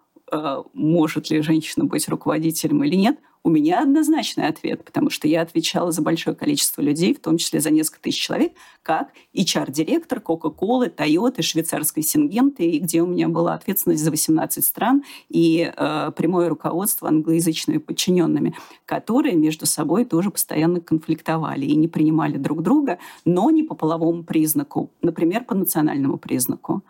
может 0.73 1.29
ли 1.29 1.41
женщина 1.41 1.85
быть 1.85 2.07
руководителем 2.09 2.83
или 2.83 2.95
нет, 2.95 3.17
у 3.45 3.49
меня 3.51 3.83
однозначный 3.83 4.47
ответ, 4.47 4.83
потому 4.83 5.11
что 5.11 5.27
я 5.27 5.43
отвечала 5.43 5.91
за 5.91 6.01
большое 6.01 6.35
количество 6.35 6.81
людей, 6.81 7.13
в 7.13 7.19
том 7.19 7.37
числе 7.37 7.59
за 7.59 7.69
несколько 7.69 8.01
тысяч 8.01 8.19
человек, 8.19 8.53
как 8.81 9.09
HR-директор 9.35 10.17
Coca-Cola, 10.17 10.91
Toyota, 10.91 11.43
швейцарской 11.43 12.01
Сингенты, 12.01 12.63
и 12.67 12.79
где 12.79 13.03
у 13.03 13.05
меня 13.05 13.29
была 13.29 13.53
ответственность 13.53 14.03
за 14.03 14.09
18 14.09 14.65
стран 14.65 15.03
и 15.29 15.71
э, 15.77 16.11
прямое 16.15 16.49
руководство 16.49 17.07
англоязычными 17.07 17.77
подчиненными, 17.77 18.55
которые 18.87 19.35
между 19.35 19.67
собой 19.67 20.05
тоже 20.05 20.31
постоянно 20.31 20.81
конфликтовали 20.81 21.67
и 21.67 21.75
не 21.75 21.87
принимали 21.87 22.37
друг 22.37 22.63
друга, 22.63 22.97
но 23.25 23.51
не 23.51 23.61
по 23.61 23.75
половому 23.75 24.23
признаку, 24.23 24.89
например, 25.03 25.43
по 25.43 25.53
национальному 25.53 26.17
признаку. 26.17 26.81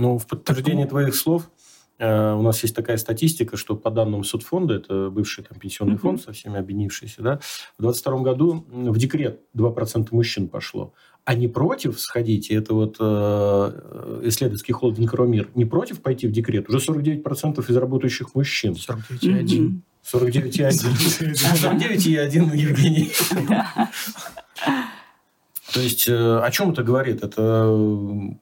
Ну, 0.00 0.16
в 0.16 0.26
подтверждение 0.26 0.86
твоих 0.86 1.14
слов, 1.14 1.50
э, 1.98 2.32
у 2.32 2.40
нас 2.40 2.62
есть 2.62 2.74
такая 2.74 2.96
статистика, 2.96 3.58
что 3.58 3.76
по 3.76 3.90
данным 3.90 4.24
Судфонда, 4.24 4.76
это 4.76 5.10
бывший 5.10 5.44
там, 5.44 5.58
пенсионный 5.58 5.96
uh-huh. 5.96 5.98
фонд, 5.98 6.22
со 6.22 6.32
всеми 6.32 6.58
объединившийся, 6.58 7.20
да, 7.20 7.40
в 7.76 7.82
2022 7.82 8.18
году 8.20 8.64
в 8.70 8.96
декрет 8.96 9.40
2% 9.54 10.08
мужчин 10.12 10.48
пошло. 10.48 10.94
А 11.26 11.34
не 11.34 11.48
против 11.48 12.00
сходить, 12.00 12.50
и 12.50 12.54
это 12.54 12.72
вот 12.72 12.96
э, 12.98 14.22
исследовательский 14.24 14.72
холдинг 14.72 15.12
«Ромир», 15.12 15.50
не 15.54 15.66
против 15.66 16.00
пойти 16.00 16.26
в 16.26 16.32
декрет, 16.32 16.70
уже 16.70 16.78
49% 16.78 17.70
из 17.70 17.76
работающих 17.76 18.34
мужчин. 18.34 18.72
49,1. 18.72 19.82
49,1. 20.10 21.34
49,1, 21.34 22.56
Евгений. 22.56 23.12
То 25.74 25.80
есть 25.80 26.08
э, 26.08 26.38
о 26.38 26.50
чем 26.50 26.70
это 26.70 26.82
говорит? 26.82 27.22
Это 27.22 27.66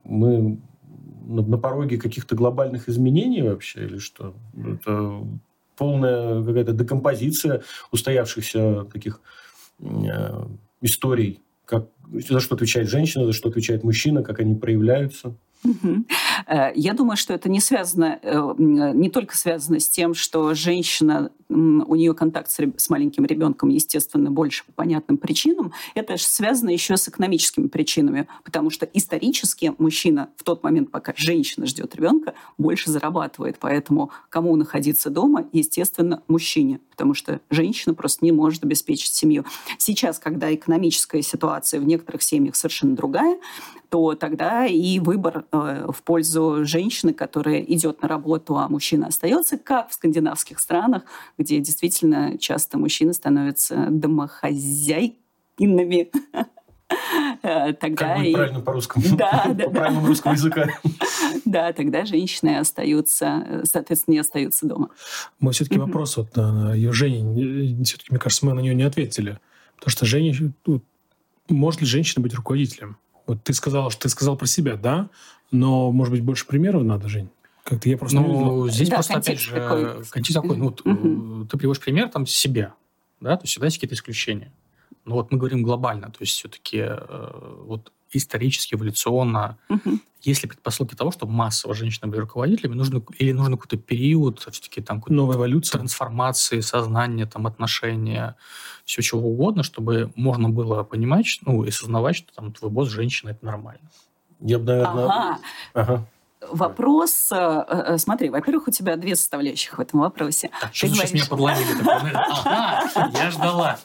мы 0.05 0.61
на, 1.29 1.43
на 1.43 1.59
пороге 1.59 1.99
каких-то 1.99 2.35
глобальных 2.35 2.89
изменений 2.89 3.43
вообще 3.43 3.85
или 3.85 3.99
что? 3.99 4.35
Это 4.57 5.25
полная 5.77 6.43
какая-то 6.43 6.73
декомпозиция 6.73 7.63
устоявшихся 7.93 8.87
таких 8.93 9.21
э, 9.81 10.47
историй, 10.81 11.43
как, 11.65 11.89
за 12.13 12.41
что 12.41 12.57
отвечает 12.57 12.89
женщина, 12.89 13.27
за 13.27 13.33
что 13.33 13.49
отвечает 13.49 13.85
мужчина, 13.85 14.23
как 14.23 14.41
они 14.41 14.55
проявляются. 14.57 15.37
Э, 16.47 16.73
я 16.75 16.95
думаю, 16.95 17.17
что 17.17 17.35
это 17.35 17.49
не 17.49 17.61
связано, 17.61 18.19
э, 18.23 18.55
не 18.59 19.11
только 19.11 19.37
связано 19.37 19.81
с 19.81 19.89
тем, 19.89 20.15
что 20.15 20.55
женщина, 20.55 21.31
у 21.49 21.95
нее 21.95 22.15
контакт 22.15 22.51
с 22.51 22.91
маленьким 22.91 23.25
ребенком, 23.25 23.71
естественно, 23.71 24.31
больше 24.31 24.65
по 24.67 24.73
понятным 24.73 25.17
причинам. 25.17 25.73
Это 25.95 26.17
связано 26.19 26.71
еще 26.71 26.97
с 26.97 27.09
экономическими 27.09 27.69
причинами, 27.69 28.29
потому 28.45 28.71
что 28.71 28.87
исторически 28.87 29.75
мужчина 29.79 30.29
в 30.37 30.45
тот 30.45 30.63
момент, 30.63 30.91
пока 30.91 31.15
женщина 31.17 31.67
ждет 31.67 31.95
ребенка, 31.95 32.35
больше 32.59 32.91
зарабатывает. 32.91 33.57
Поэтому 33.61 34.11
кому 34.29 34.55
находиться 34.57 35.11
дома, 35.11 35.47
естественно, 35.53 36.23
мужчине, 36.29 36.81
потому 36.91 37.15
что 37.15 37.41
женщина 37.51 37.95
просто 37.95 38.25
не 38.25 38.33
может 38.33 38.65
обеспечить 38.65 39.15
семью. 39.15 39.45
Сейчас, 39.79 40.19
когда 40.19 40.55
экономическая 40.55 41.23
ситуация 41.23 41.81
в 41.81 41.85
некоторых 41.85 42.23
семьях 42.23 42.57
совершенно 42.57 42.95
другая, 42.95 43.39
то 43.89 44.15
тогда 44.15 44.67
и 44.67 44.99
выбор 44.99 45.45
э, 45.48 45.48
в 45.53 45.97
пользу 46.05 46.65
женщины, 46.65 47.13
которая 47.13 47.61
идет 47.61 48.03
на 48.03 48.09
работу, 48.09 48.57
а 48.57 48.69
мужчина 48.69 49.09
остается, 49.09 49.59
как 49.59 49.91
в 49.91 49.95
скандинавских 49.95 50.61
странах, 50.61 51.03
где 51.37 51.61
действительно 51.61 52.39
часто 52.39 52.79
мужчины 52.79 53.13
становятся 53.13 53.89
домохозяйками. 53.91 56.11
Э, 57.43 57.73
тогда 57.75 58.17
как 58.17 58.25
и... 58.25 58.33
правильно 58.33 58.61
по-русскому? 58.61 59.05
Да, 59.17 59.47
да, 59.49 59.65
по 59.65 59.71
правильному 59.71 60.07
русскому 60.07 60.35
языку. 60.35 60.61
Да, 61.45 61.73
тогда 61.73 62.05
женщины 62.05 62.59
остаются, 62.59 63.63
соответственно, 63.65 64.15
не 64.15 64.21
остаются 64.21 64.67
дома. 64.67 64.91
Мы 65.39 65.53
все-таки 65.53 65.79
вопрос 65.79 66.17
вот 66.17 66.35
на 66.37 66.75
Жене, 66.93 67.85
все-таки, 67.85 68.11
мне 68.11 68.19
кажется, 68.19 68.47
мы 68.47 68.55
на 68.55 68.61
нее 68.61 68.75
не 68.75 68.85
ответили. 68.85 69.39
Потому 69.77 69.91
что 69.91 70.07
Женя, 70.07 70.35
может 71.49 71.81
ли 71.81 71.87
женщина 71.87 72.23
быть 72.23 72.35
руководителем? 72.35 72.97
Вот 73.29 73.45
ты 73.45 73.53
сказал, 73.53 73.91
что 73.91 74.03
ты 74.03 74.09
сказал 74.09 74.37
про 74.37 74.47
себя, 74.47 74.77
да? 74.77 75.11
Но, 75.51 75.93
может 75.93 76.13
быть, 76.13 76.23
больше 76.23 76.47
примеров 76.47 76.83
надо, 76.83 77.09
Жень? 77.09 77.29
Как-то 77.63 77.89
я 77.91 77.99
просто 77.99 78.19
ну, 78.21 78.69
здесь 78.71 78.89
да, 78.89 78.97
просто, 78.97 79.19
опять 79.19 79.39
же, 79.39 79.53
такой. 79.53 80.05
контекст 80.07 80.35
такой. 80.43 80.57
Ну, 80.57 80.69
угу. 80.69 81.45
ты 81.45 81.59
приводишь 81.59 81.83
пример 81.83 82.09
там 82.09 82.27
себя, 82.27 82.75
да? 83.21 83.37
То 83.37 83.43
есть 83.43 83.53
всегда 83.53 83.67
есть 83.67 83.77
какие-то 83.77 83.95
исключения. 83.95 84.51
Но 85.05 85.17
вот 85.17 85.31
мы 85.31 85.37
говорим 85.37 85.63
глобально. 85.63 86.07
То 86.07 86.19
есть 86.21 86.33
все-таки 86.33 86.79
э, 86.79 87.63
вот 87.65 87.93
исторически, 88.13 88.75
эволюционно, 88.75 89.59
угу. 89.69 89.99
есть 90.23 90.43
ли 90.43 90.49
предпосылки 90.49 90.95
того, 90.95 91.11
чтобы 91.11 91.33
массово 91.33 91.75
женщины 91.75 92.09
были 92.09 92.21
руководителями, 92.21 92.75
нужно, 92.75 93.03
или 93.19 93.33
нужно 93.33 93.57
какой-то 93.57 93.77
период 93.77 94.41
все-таки 94.41 94.81
там 94.81 95.03
новой 95.09 95.37
эволюции, 95.37 95.73
трансформации, 95.73 96.61
сознания, 96.61 97.27
там 97.27 97.47
отношения, 97.47 98.37
все 98.85 99.03
чего 99.03 99.29
угодно, 99.31 99.63
чтобы 99.63 100.13
можно 100.15 100.49
было 100.49 100.83
понимать, 100.83 101.39
ну 101.45 101.65
и 101.65 101.69
осознавать, 101.69 102.17
что 102.17 102.35
там 102.35 102.53
твой 102.53 102.71
босс 102.71 102.89
женщина, 102.89 103.31
это 103.31 103.45
нормально. 103.45 103.91
Я 104.41 104.59
бы, 104.59 104.67
наверное... 104.67 105.05
Ага. 105.07 105.39
ага 105.75 106.09
вопрос, 106.41 107.29
э, 107.33 107.65
э, 107.69 107.99
смотри, 107.99 108.31
во-первых, 108.31 108.69
у 108.69 108.71
тебя 108.71 108.97
две 108.97 109.17
составляющих 109.17 109.79
в 109.79 109.81
этом 109.81 110.01
вопросе. 110.01 110.51
Так, 110.61 110.75
что 110.75 110.89
говоришь... 110.89 111.13
меня 111.13 111.25
подловили? 111.29 111.69
Ага, 111.85 113.11
я 113.15 113.31
ждала. 113.31 113.79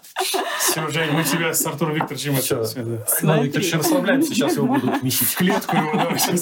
Все, 0.60 0.88
Жень, 0.90 1.12
мы 1.12 1.24
тебя 1.24 1.54
с 1.54 1.66
Артуром 1.66 1.96
Викторовичем 1.96 2.36
сейчас. 2.38 2.76
Викторович, 2.76 3.74
расслабляемся, 3.74 4.34
сейчас 4.34 4.56
его 4.56 4.68
будут 4.68 5.04
месить. 5.04 5.28
В 5.28 5.38
клетку 5.38 5.76
его, 5.76 5.94
давай, 5.94 6.20
сейчас 6.20 6.42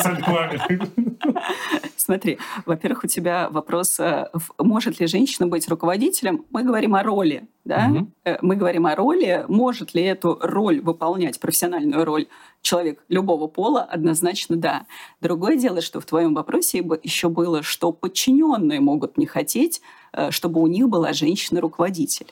Смотри, 2.11 2.39
во-первых, 2.65 3.05
у 3.05 3.07
тебя 3.07 3.49
вопрос, 3.49 3.97
э, 3.97 4.27
может 4.59 4.99
ли 4.99 5.07
женщина 5.07 5.47
быть 5.47 5.69
руководителем? 5.69 6.43
Мы 6.49 6.63
говорим 6.63 6.93
о 6.95 7.03
роли, 7.03 7.47
да? 7.63 7.89
Угу. 7.89 8.37
Мы 8.41 8.57
говорим 8.57 8.85
о 8.85 8.95
роли. 8.97 9.45
Может 9.47 9.93
ли 9.93 10.03
эту 10.03 10.37
роль 10.41 10.81
выполнять, 10.81 11.39
профессиональную 11.39 12.03
роль, 12.03 12.27
человек 12.61 13.01
любого 13.07 13.47
пола? 13.47 13.83
Однозначно 13.83 14.57
да. 14.57 14.87
Другое 15.21 15.55
дело, 15.55 15.79
что 15.79 16.01
в 16.01 16.05
твоем 16.05 16.33
вопросе 16.33 16.85
еще 17.01 17.29
было, 17.29 17.63
что 17.63 17.93
подчиненные 17.93 18.81
могут 18.81 19.17
не 19.17 19.25
хотеть, 19.25 19.81
э, 20.11 20.31
чтобы 20.31 20.59
у 20.59 20.67
них 20.67 20.89
была 20.89 21.13
женщина-руководитель. 21.13 22.27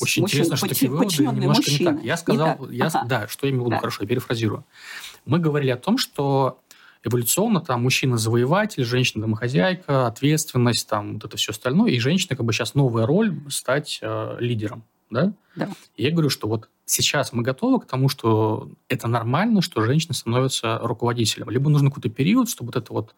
Очень 0.00 0.22
мужчина, 0.22 0.42
интересно, 0.42 0.56
что 0.56 0.68
такие 0.68 0.90
выводы 0.90 1.24
немножко 1.24 1.70
мужчина. 1.70 1.90
не 1.90 1.96
так. 1.96 2.04
Я 2.04 2.16
сказал, 2.16 2.46
не 2.46 2.54
так. 2.54 2.70
Я, 2.70 2.86
ага. 2.86 3.04
да, 3.08 3.28
что 3.28 3.46
я 3.46 3.52
имел 3.52 3.62
в 3.62 3.66
виду, 3.66 3.76
да. 3.76 3.78
хорошо, 3.80 4.02
я 4.02 4.08
перефразирую. 4.08 4.64
Мы 5.24 5.40
говорили 5.40 5.70
о 5.70 5.76
том, 5.76 5.98
что 5.98 6.60
эволюционно 7.06 7.60
там 7.60 7.82
мужчина-завоеватель, 7.82 8.84
женщина-домохозяйка, 8.84 10.06
ответственность, 10.06 10.88
там 10.88 11.14
вот 11.14 11.24
это 11.24 11.36
все 11.36 11.52
остальное, 11.52 11.90
и 11.90 11.98
женщина 11.98 12.36
как 12.36 12.44
бы 12.44 12.52
сейчас 12.52 12.74
новая 12.74 13.06
роль 13.06 13.34
стать 13.48 13.98
э, 14.02 14.36
лидером, 14.40 14.84
да? 15.10 15.32
Да. 15.54 15.68
И 15.96 16.02
я 16.02 16.10
говорю, 16.10 16.30
что 16.30 16.48
вот 16.48 16.68
сейчас 16.84 17.32
мы 17.32 17.42
готовы 17.42 17.80
к 17.80 17.86
тому, 17.86 18.08
что 18.08 18.70
это 18.88 19.08
нормально, 19.08 19.62
что 19.62 19.82
женщина 19.82 20.14
становится 20.14 20.78
руководителем. 20.78 21.50
Либо 21.50 21.70
нужен 21.70 21.88
какой-то 21.88 22.10
период, 22.10 22.48
чтобы 22.50 22.68
вот 22.68 22.76
это 22.76 22.92
вот 22.92 23.14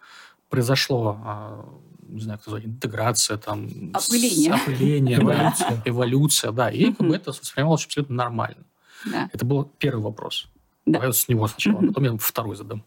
произошло 0.48 1.18
э, 1.24 1.62
не 2.08 2.20
знаю, 2.20 2.38
как 2.38 2.46
назвать, 2.46 2.64
интеграция, 2.64 3.36
там... 3.36 3.68
Опыление. 3.92 4.54
Опыление, 4.54 5.18
эволюция. 5.18 5.82
эволюция, 5.84 6.52
да. 6.52 6.70
И 6.70 6.92
как 6.92 7.06
бы 7.06 7.14
это 7.14 7.30
воспринималось 7.30 7.84
абсолютно 7.84 8.16
нормально. 8.16 8.64
Да. 9.04 9.28
Это 9.32 9.44
был 9.44 9.64
первый 9.78 10.02
вопрос. 10.02 10.48
Да. 10.86 10.94
Давай 10.94 11.08
вот 11.08 11.16
с 11.16 11.28
него 11.28 11.46
сначала, 11.46 11.80
потом 11.86 12.04
я 12.04 12.16
второй 12.16 12.56
задам. 12.56 12.82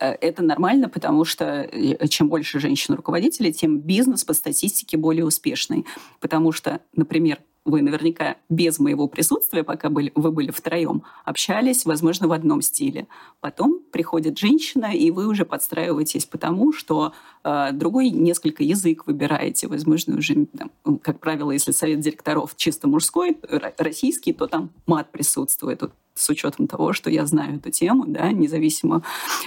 Э, 0.00 0.16
это 0.20 0.42
нормально, 0.42 0.88
потому 0.88 1.24
что 1.24 1.68
э, 1.70 2.08
чем 2.08 2.28
больше 2.28 2.58
женщин-руководителей, 2.58 3.52
тем 3.52 3.78
бизнес 3.78 4.24
по 4.24 4.32
статистике 4.32 4.96
более 4.96 5.24
успешный. 5.24 5.86
Потому 6.20 6.52
что, 6.52 6.80
например, 6.94 7.38
вы 7.70 7.82
наверняка 7.82 8.36
без 8.48 8.78
моего 8.78 9.08
присутствия, 9.08 9.64
пока 9.64 9.88
были, 9.88 10.12
вы 10.14 10.30
были 10.30 10.50
втроем, 10.50 11.02
общались, 11.24 11.84
возможно, 11.84 12.28
в 12.28 12.32
одном 12.32 12.62
стиле. 12.62 13.06
Потом 13.40 13.80
приходит 13.90 14.38
женщина, 14.38 14.94
и 14.94 15.10
вы 15.10 15.26
уже 15.26 15.44
подстраиваетесь 15.44 16.26
потому, 16.26 16.72
что 16.72 17.12
э, 17.44 17.72
другой 17.72 18.10
несколько 18.10 18.62
язык 18.62 19.06
выбираете. 19.06 19.68
Возможно, 19.68 20.18
уже, 20.18 20.46
там, 20.46 20.98
как 20.98 21.20
правило, 21.20 21.50
если 21.50 21.72
совет 21.72 22.00
директоров 22.00 22.56
чисто 22.56 22.88
мужской, 22.88 23.36
российский, 23.78 24.32
то 24.32 24.46
там 24.46 24.70
мат 24.86 25.10
присутствует. 25.10 25.82
С 26.14 26.28
учетом 26.28 26.66
того, 26.66 26.92
что 26.92 27.08
я 27.08 27.24
знаю 27.24 27.56
эту 27.56 27.70
тему, 27.70 28.04
да, 28.06 28.30
независимо, 28.32 29.02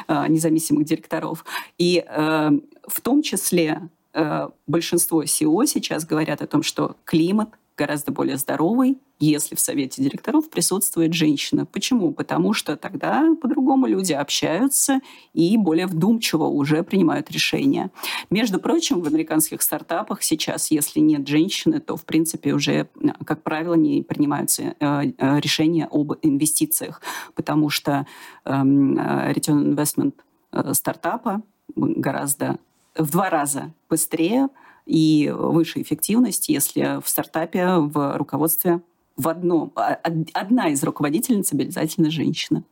э, 0.08 0.26
независимых 0.28 0.86
директоров. 0.86 1.46
И 1.78 2.04
э, 2.08 2.52
в 2.88 3.02
том 3.02 3.22
числе 3.22 3.90
э, 4.14 4.50
большинство 4.66 5.26
СИО 5.26 5.66
сейчас 5.66 6.06
говорят 6.06 6.42
о 6.42 6.48
том, 6.48 6.64
что 6.64 6.96
климат 7.04 7.50
гораздо 7.78 8.12
более 8.12 8.38
здоровый, 8.38 9.00
если 9.20 9.56
в 9.56 9.60
совете 9.60 10.04
директоров 10.04 10.50
присутствует 10.50 11.14
женщина. 11.14 11.66
Почему? 11.66 12.12
Потому 12.12 12.54
что 12.54 12.76
тогда 12.76 13.36
по-другому 13.42 13.88
люди 13.88 14.14
общаются 14.14 15.00
и 15.34 15.58
более 15.58 15.88
вдумчиво 15.88 16.46
уже 16.46 16.84
принимают 16.84 17.32
решения. 17.32 17.92
Между 18.30 18.60
прочим, 18.60 19.02
в 19.02 19.08
американских 19.08 19.62
стартапах 19.62 20.24
сейчас, 20.24 20.72
если 20.72 21.00
нет 21.00 21.28
женщины, 21.28 21.80
то, 21.80 21.96
в 21.96 22.06
принципе, 22.06 22.54
уже, 22.54 22.90
как 23.26 23.44
правило, 23.44 23.76
не 23.76 24.04
принимаются 24.04 24.76
э, 24.80 25.04
э, 25.18 25.40
решения 25.40 25.88
об 25.90 26.14
инвестициях, 26.22 27.02
потому 27.34 27.70
что 27.70 28.06
эм, 28.46 28.98
э, 28.98 29.32
return 29.34 29.74
investment 29.74 30.14
стартапа 30.74 31.42
гораздо 31.76 32.60
в 32.96 33.10
два 33.12 33.30
раза 33.30 33.74
быстрее 33.90 34.50
и 34.86 35.34
выше 35.34 35.82
эффективность, 35.82 36.50
если 36.50 37.02
в 37.02 37.08
стартапе 37.08 37.78
в 37.78 38.18
руководстве 38.18 38.82
в 39.16 39.28
одном, 39.28 39.72
а, 39.76 40.00
одна 40.34 40.70
из 40.70 40.84
руководительниц 40.84 41.54
обязательно 41.54 42.10
женщина. 42.10 42.64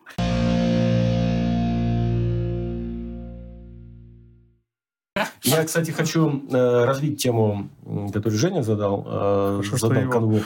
Я, 5.43 5.63
кстати, 5.65 5.91
хочу 5.91 6.43
э, 6.49 6.85
развить 6.85 7.21
тему, 7.21 7.69
которую 8.13 8.39
Женя 8.39 8.63
задал, 8.63 9.05
э, 9.05 9.61
Хорошо, 9.63 9.87
задал 9.87 10.09
канву. 10.09 10.39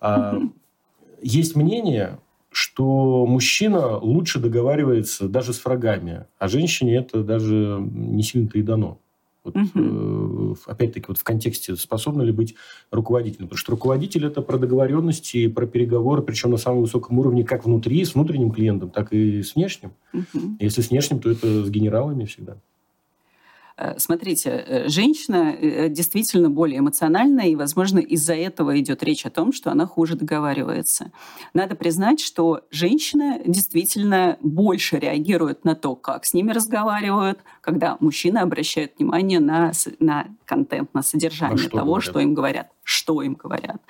А, 0.00 0.38
есть 1.20 1.56
мнение, 1.56 2.18
что 2.50 3.26
мужчина 3.26 3.98
лучше 3.98 4.38
договаривается 4.38 5.28
даже 5.28 5.52
с 5.52 5.64
врагами, 5.64 6.26
а 6.38 6.48
женщине 6.48 6.96
это 6.96 7.22
даже 7.22 7.78
не 7.92 8.22
сильно-то 8.22 8.58
и 8.58 8.62
дано. 8.62 8.98
Вот, 9.42 9.56
угу. 9.56 9.70
э, 9.74 10.54
опять-таки, 10.66 11.06
вот 11.08 11.18
в 11.18 11.24
контексте, 11.24 11.76
способна 11.76 12.22
ли 12.22 12.32
быть 12.32 12.54
руководителем. 12.90 13.46
Потому 13.46 13.58
что 13.58 13.72
руководитель– 13.72 14.26
это 14.26 14.42
про 14.42 14.58
договоренности, 14.58 15.48
про 15.48 15.66
переговоры, 15.66 16.22
причем 16.22 16.50
на 16.50 16.58
самом 16.58 16.82
высоком 16.82 17.18
уровне, 17.18 17.44
как 17.44 17.64
внутри, 17.64 18.04
с 18.04 18.14
внутренним 18.14 18.50
клиентом, 18.50 18.90
так 18.90 19.12
и 19.12 19.42
с 19.42 19.54
внешним. 19.54 19.92
Угу. 20.12 20.56
Если 20.60 20.82
с 20.82 20.90
внешним, 20.90 21.20
то 21.20 21.30
это 21.30 21.64
с 21.64 21.70
генералами 21.70 22.24
всегда. 22.26 22.58
Э, 23.80 23.94
смотрите, 23.98 24.50
э, 24.50 24.88
женщина 24.88 25.56
э, 25.58 25.88
действительно 25.88 26.50
более 26.50 26.80
эмоциональная, 26.80 27.46
и, 27.46 27.56
возможно, 27.56 27.98
из-за 27.98 28.34
этого 28.34 28.78
идет 28.78 29.02
речь 29.02 29.24
о 29.24 29.30
том, 29.30 29.54
что 29.54 29.70
она 29.70 29.86
хуже 29.86 30.16
договаривается. 30.16 31.12
Надо 31.54 31.74
признать, 31.76 32.20
что 32.20 32.60
женщина 32.70 33.40
действительно 33.46 34.36
больше 34.42 34.98
реагирует 34.98 35.64
на 35.64 35.74
то, 35.74 35.96
как 35.96 36.26
с 36.26 36.34
ними 36.34 36.52
разговаривают, 36.52 37.38
когда 37.62 37.96
мужчины 38.00 38.38
обращают 38.38 38.98
внимание 38.98 39.40
на, 39.40 39.72
на 39.98 40.26
контент, 40.44 40.92
на 40.92 41.02
содержание 41.02 41.56
что 41.56 41.70
того, 41.70 41.84
говорят. 41.84 42.04
что 42.04 42.20
им 42.20 42.34
говорят 42.34 42.68
что 42.82 43.22
им 43.22 43.34
говорят. 43.34 43.80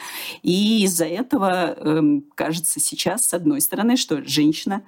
И 0.42 0.84
из-за 0.84 1.06
этого 1.06 1.74
э, 1.74 2.20
кажется 2.34 2.80
сейчас, 2.80 3.22
с 3.22 3.32
одной 3.32 3.62
стороны, 3.62 3.96
что 3.96 4.22
женщина 4.22 4.82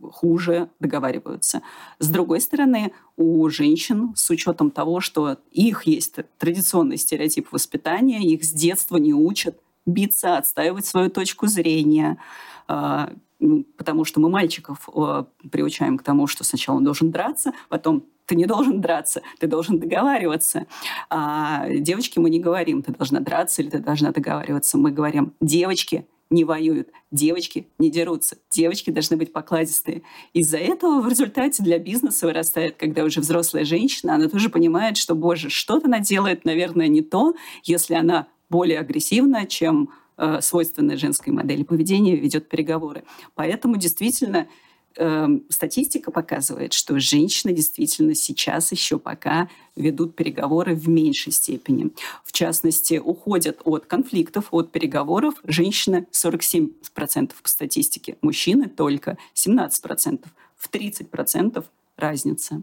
хуже 0.00 0.68
договариваются. 0.80 1.62
С 1.98 2.08
другой 2.08 2.40
стороны, 2.40 2.92
у 3.16 3.48
женщин, 3.48 4.12
с 4.16 4.28
учетом 4.30 4.70
того, 4.70 5.00
что 5.00 5.38
их 5.50 5.86
есть 5.86 6.16
традиционный 6.38 6.96
стереотип 6.96 7.52
воспитания, 7.52 8.22
их 8.22 8.44
с 8.44 8.52
детства 8.52 8.96
не 8.96 9.14
учат 9.14 9.58
биться, 9.86 10.38
отстаивать 10.38 10.86
свою 10.86 11.10
точку 11.10 11.46
зрения, 11.46 12.18
а, 12.66 13.12
ну, 13.38 13.64
потому 13.76 14.04
что 14.04 14.20
мы 14.20 14.30
мальчиков 14.30 14.88
а, 14.94 15.26
приучаем 15.50 15.98
к 15.98 16.02
тому, 16.02 16.26
что 16.26 16.44
сначала 16.44 16.76
он 16.76 16.84
должен 16.84 17.10
драться, 17.10 17.52
потом 17.68 18.04
ты 18.26 18.36
не 18.36 18.46
должен 18.46 18.80
драться, 18.80 19.20
ты 19.38 19.46
должен 19.46 19.78
договариваться. 19.78 20.66
А 21.10 21.68
девочки 21.68 22.18
мы 22.18 22.30
не 22.30 22.40
говорим, 22.40 22.82
ты 22.82 22.92
должна 22.92 23.20
драться 23.20 23.60
или 23.60 23.68
ты 23.68 23.78
должна 23.80 24.12
договариваться. 24.12 24.78
Мы 24.78 24.90
говорим, 24.92 25.34
девочки, 25.40 26.06
не 26.34 26.44
воюют, 26.44 26.88
девочки 27.10 27.68
не 27.78 27.90
дерутся, 27.90 28.36
девочки 28.50 28.90
должны 28.90 29.16
быть 29.16 29.32
покладистые. 29.32 30.02
Из-за 30.32 30.58
этого 30.58 31.00
в 31.00 31.08
результате 31.08 31.62
для 31.62 31.78
бизнеса 31.78 32.26
вырастает, 32.26 32.76
когда 32.76 33.04
уже 33.04 33.20
взрослая 33.20 33.64
женщина, 33.64 34.16
она 34.16 34.28
тоже 34.28 34.50
понимает, 34.50 34.96
что, 34.96 35.14
боже, 35.14 35.48
что-то 35.48 35.86
она 35.86 36.00
делает, 36.00 36.44
наверное, 36.44 36.88
не 36.88 37.02
то, 37.02 37.34
если 37.62 37.94
она 37.94 38.26
более 38.50 38.78
агрессивна, 38.78 39.46
чем 39.46 39.90
э, 40.16 40.40
свойственная 40.40 40.96
женской 40.96 41.32
модели 41.32 41.62
поведения 41.62 42.16
ведет 42.16 42.48
переговоры. 42.48 43.04
Поэтому 43.34 43.76
действительно 43.76 44.48
Эм, 44.96 45.44
статистика 45.48 46.12
показывает, 46.12 46.72
что 46.72 47.00
женщины 47.00 47.52
действительно 47.52 48.14
сейчас 48.14 48.70
еще 48.70 49.00
пока 49.00 49.48
ведут 49.74 50.14
переговоры 50.14 50.76
в 50.76 50.88
меньшей 50.88 51.32
степени. 51.32 51.90
В 52.22 52.30
частности, 52.30 53.00
уходят 53.04 53.60
от 53.64 53.86
конфликтов, 53.86 54.46
от 54.52 54.70
переговоров 54.70 55.34
женщины 55.42 56.06
47% 56.12 57.32
по 57.42 57.48
статистике, 57.48 58.18
мужчины 58.22 58.68
только 58.68 59.18
17%. 59.34 60.24
В 60.56 60.70
30% 60.70 61.64
разница. 61.96 62.62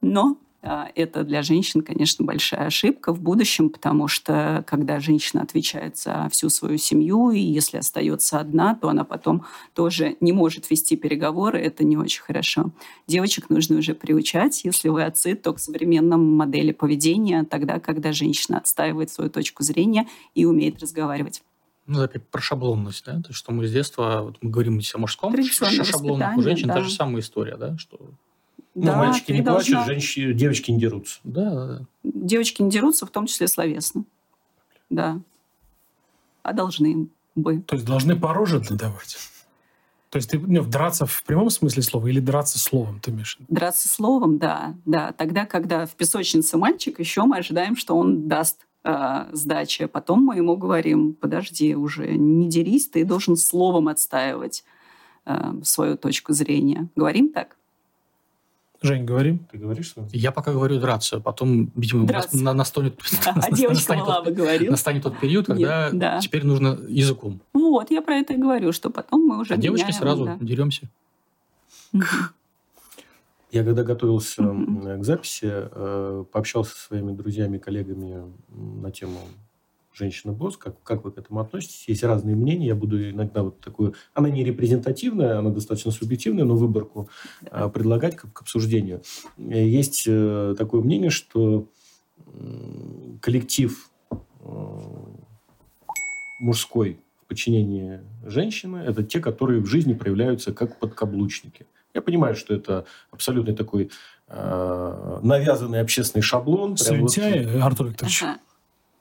Но 0.00 0.38
это 0.62 1.24
для 1.24 1.42
женщин, 1.42 1.82
конечно, 1.82 2.24
большая 2.24 2.66
ошибка 2.66 3.12
в 3.12 3.20
будущем, 3.20 3.68
потому 3.68 4.06
что 4.06 4.64
когда 4.66 5.00
женщина 5.00 5.42
отвечает 5.42 5.98
за 5.98 6.28
всю 6.30 6.50
свою 6.50 6.78
семью, 6.78 7.30
и 7.30 7.40
если 7.40 7.78
остается 7.78 8.38
одна, 8.38 8.76
то 8.76 8.88
она 8.88 9.02
потом 9.04 9.44
тоже 9.74 10.16
не 10.20 10.32
может 10.32 10.70
вести 10.70 10.96
переговоры, 10.96 11.58
это 11.58 11.84
не 11.84 11.96
очень 11.96 12.22
хорошо. 12.22 12.70
Девочек 13.08 13.50
нужно 13.50 13.78
уже 13.78 13.94
приучать, 13.94 14.62
если 14.64 14.88
вы 14.88 15.02
отцы, 15.02 15.34
то 15.34 15.52
к 15.52 15.58
современным 15.58 16.36
модели 16.36 16.70
поведения, 16.70 17.44
тогда, 17.44 17.80
когда 17.80 18.12
женщина 18.12 18.58
отстаивает 18.58 19.10
свою 19.10 19.30
точку 19.30 19.64
зрения 19.64 20.06
и 20.36 20.44
умеет 20.44 20.80
разговаривать. 20.80 21.42
Ну, 21.86 22.00
опять 22.00 22.28
про 22.28 22.40
шаблонность, 22.40 23.04
да, 23.04 23.14
то 23.14 23.28
есть, 23.28 23.38
что 23.38 23.50
мы 23.52 23.66
с 23.66 23.72
детства, 23.72 24.20
вот 24.22 24.38
мы 24.40 24.50
говорим 24.50 24.80
о 24.94 24.98
мужском 24.98 25.34
шаблонах, 25.42 26.36
у 26.36 26.42
женщин 26.42 26.68
да. 26.68 26.74
та 26.74 26.80
же 26.82 26.90
самая 26.90 27.20
история, 27.20 27.56
да, 27.56 27.76
что 27.76 27.98
ну, 28.74 28.86
да, 28.86 28.96
мальчики 28.96 29.32
не 29.32 29.42
должна... 29.42 29.78
плачут, 29.78 29.92
женщины, 29.92 30.32
девочки 30.32 30.70
не 30.70 30.78
дерутся. 30.78 31.20
Да, 31.24 31.50
да, 31.50 31.66
да. 31.66 31.86
Девочки 32.04 32.62
не 32.62 32.70
дерутся, 32.70 33.04
в 33.06 33.10
том 33.10 33.26
числе 33.26 33.48
словесно. 33.48 34.04
Да. 34.88 35.20
А 36.42 36.52
должны 36.52 37.08
бы. 37.34 37.60
То 37.62 37.76
есть 37.76 37.86
должны 37.86 38.18
по 38.18 38.32
роже 38.32 38.62
надавать? 38.68 39.18
То 40.10 40.16
есть 40.16 40.30
ты 40.30 40.38
ну, 40.38 40.62
драться 40.62 41.06
в 41.06 41.22
прямом 41.24 41.48
смысле 41.48 41.82
слова 41.82 42.06
или 42.06 42.20
драться 42.20 42.58
словом, 42.58 43.00
ты 43.00 43.10
имеешь? 43.10 43.38
Драться 43.48 43.88
словом, 43.88 44.38
да. 44.38 44.74
да. 44.84 45.12
Тогда, 45.12 45.46
когда 45.46 45.86
в 45.86 45.94
песочнице 45.94 46.58
мальчик, 46.58 46.98
еще 47.00 47.22
мы 47.22 47.38
ожидаем, 47.38 47.76
что 47.76 47.96
он 47.96 48.28
даст 48.28 48.66
э, 48.84 49.26
сдачи. 49.32 49.86
Потом 49.86 50.22
мы 50.24 50.36
ему 50.36 50.56
говорим, 50.56 51.14
подожди, 51.14 51.74
уже 51.74 52.08
не 52.16 52.48
дерись, 52.48 52.88
ты 52.88 53.04
должен 53.04 53.36
словом 53.36 53.88
отстаивать 53.88 54.64
э, 55.24 55.54
свою 55.62 55.96
точку 55.96 56.34
зрения. 56.34 56.88
Говорим 56.94 57.30
так? 57.30 57.56
Жень, 58.82 59.04
говорим. 59.04 59.38
Ты 59.50 59.58
говоришь, 59.58 59.86
что? 59.86 60.06
Я 60.12 60.32
пока 60.32 60.52
говорю 60.52 60.80
драться, 60.80 61.20
потом, 61.20 61.70
видимо, 61.76 62.06
Драться. 62.06 62.36
на- 62.38 62.52
настанет, 62.52 62.98
А 63.26 63.50
девочка 63.52 63.74
настанет 63.74 64.04
была 64.04 64.16
тот- 64.16 64.24
бы 64.26 64.32
говорил. 64.32 64.70
настанет 64.72 65.02
тот 65.04 65.18
период, 65.20 65.46
когда 65.46 65.90
Нет, 65.90 65.98
да. 65.98 66.18
теперь 66.20 66.44
нужно 66.44 66.78
языком. 66.88 67.40
Вот, 67.52 67.90
я 67.90 68.02
про 68.02 68.16
это 68.16 68.32
и 68.34 68.36
говорю, 68.36 68.72
что 68.72 68.90
потом 68.90 69.26
мы 69.26 69.40
уже 69.40 69.54
А 69.54 69.56
девочки 69.56 69.84
меняем, 69.86 70.00
сразу 70.02 70.24
да. 70.24 70.36
деремся. 70.40 70.88
Я 73.50 73.64
когда 73.64 73.82
готовился 73.84 74.42
м, 74.42 75.00
к 75.00 75.04
записи, 75.04 75.46
э, 75.52 76.24
пообщался 76.32 76.74
со 76.74 76.86
своими 76.86 77.12
друзьями, 77.12 77.58
коллегами 77.58 78.22
на 78.48 78.90
тему 78.90 79.18
женщина-босс, 79.94 80.56
как, 80.56 80.82
как 80.82 81.04
вы 81.04 81.12
к 81.12 81.18
этому 81.18 81.40
относитесь. 81.40 81.88
Есть 81.88 82.04
разные 82.04 82.36
мнения, 82.36 82.68
я 82.68 82.74
буду 82.74 83.10
иногда 83.10 83.42
вот 83.42 83.60
такую... 83.60 83.94
Она 84.14 84.30
не 84.30 84.44
репрезентативная, 84.44 85.38
она 85.38 85.50
достаточно 85.50 85.90
субъективная, 85.90 86.44
но 86.44 86.56
выборку 86.56 87.08
э, 87.50 87.68
предлагать 87.68 88.16
к, 88.16 88.32
к 88.32 88.40
обсуждению. 88.40 89.02
Э, 89.38 89.66
Есть 89.66 90.04
э, 90.06 90.54
такое 90.56 90.80
мнение, 90.82 91.10
что 91.10 91.68
коллектив 93.20 93.90
э, 94.10 94.16
мужской 96.40 97.00
в 97.22 97.26
подчинении 97.26 98.00
женщины– 98.24 98.76
это 98.86 99.02
те, 99.02 99.20
которые 99.20 99.60
в 99.60 99.66
жизни 99.66 99.92
проявляются 99.92 100.52
как 100.52 100.78
подкаблучники. 100.78 101.66
Я 101.94 102.00
понимаю, 102.00 102.34
что 102.34 102.54
это 102.54 102.86
абсолютно 103.10 103.54
такой 103.54 103.90
э, 104.28 105.18
навязанный 105.22 105.80
общественный 105.80 106.22
шаблон. 106.22 106.76
прям 106.76 107.00
вот 107.02 107.12
Слюнтяй, 107.12 107.60
Артур 107.60 107.88
Викторович. 107.88 108.22
Ага. 108.22 108.38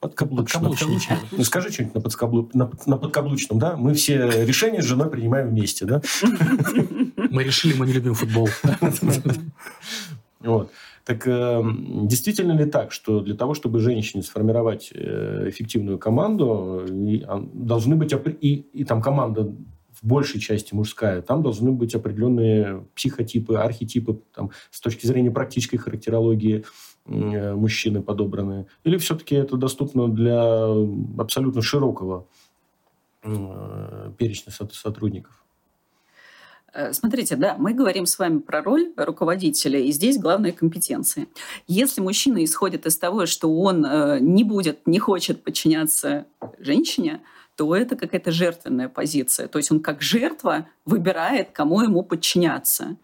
Подкаблучно. 0.01 0.59
Подкаблучники. 0.59 1.15
Ну, 1.31 1.43
скажи 1.43 1.71
что-нибудь 1.71 1.93
на, 1.93 2.01
подкаблу- 2.01 2.49
на, 2.53 2.71
на 2.87 2.97
подкаблучном, 2.97 3.59
да? 3.59 3.77
Мы 3.77 3.93
все 3.93 4.45
решения 4.45 4.81
с 4.81 4.85
женой 4.85 5.11
принимаем 5.11 5.49
вместе, 5.49 5.85
да? 5.85 6.01
Мы 7.29 7.43
решили, 7.43 7.77
мы 7.77 7.85
не 7.85 7.93
любим 7.93 8.15
футбол. 8.15 8.49
Вот. 10.39 10.71
Так 11.05 11.27
э, 11.27 11.63
действительно 12.03 12.53
ли 12.53 12.65
так, 12.65 12.91
что 12.91 13.19
для 13.21 13.35
того, 13.35 13.53
чтобы 13.53 13.79
женщине 13.79 14.23
сформировать 14.23 14.91
э, 14.91 15.45
эффективную 15.49 15.99
команду, 15.99 16.83
и, 16.89 17.23
а, 17.27 17.39
должны 17.53 17.95
быть 17.95 18.11
и, 18.41 18.55
и 18.55 18.83
там 18.83 19.03
команда 19.03 19.43
в 19.43 20.07
большей 20.07 20.41
части 20.41 20.73
мужская, 20.73 21.21
там 21.21 21.43
должны 21.43 21.71
быть 21.71 21.93
определенные 21.93 22.85
психотипы, 22.95 23.55
архетипы 23.55 24.19
там, 24.33 24.49
с 24.71 24.79
точки 24.79 25.05
зрения 25.05 25.29
практической 25.29 25.77
характерологии 25.77 26.65
мужчины 27.05 28.01
подобраны? 28.01 28.67
Или 28.83 28.97
все-таки 28.97 29.35
это 29.35 29.57
доступно 29.57 30.07
для 30.07 30.65
абсолютно 31.17 31.61
широкого 31.61 32.27
э, 33.23 34.11
перечня 34.17 34.51
сот- 34.51 34.73
сотрудников? 34.73 35.43
Э, 36.73 36.93
Смотрите, 36.93 37.35
да, 37.35 37.55
мы 37.57 37.73
говорим 37.73 38.05
с 38.05 38.17
вами 38.17 38.39
про 38.39 38.61
роль 38.61 38.91
руководителя, 38.95 39.79
и 39.79 39.91
здесь 39.91 40.17
главные 40.17 40.53
компетенции. 40.53 41.27
Если 41.67 42.01
мужчина 42.01 42.43
исходит 42.43 42.85
из 42.85 42.97
того, 42.97 43.25
что 43.25 43.53
он 43.53 43.85
э, 43.85 44.19
не 44.21 44.43
будет, 44.43 44.87
не 44.87 44.99
хочет 44.99 45.43
подчиняться 45.43 46.25
женщине, 46.59 47.21
то 47.55 47.75
это 47.75 47.95
какая-то 47.95 48.31
жертвенная 48.31 48.89
позиция. 48.89 49.47
То 49.47 49.57
есть 49.59 49.71
он 49.71 49.81
как 49.81 50.01
жертва 50.01 50.67
выбирает, 50.85 51.51
кому 51.51 51.81
ему 51.81 52.03
подчиняться. 52.03 52.97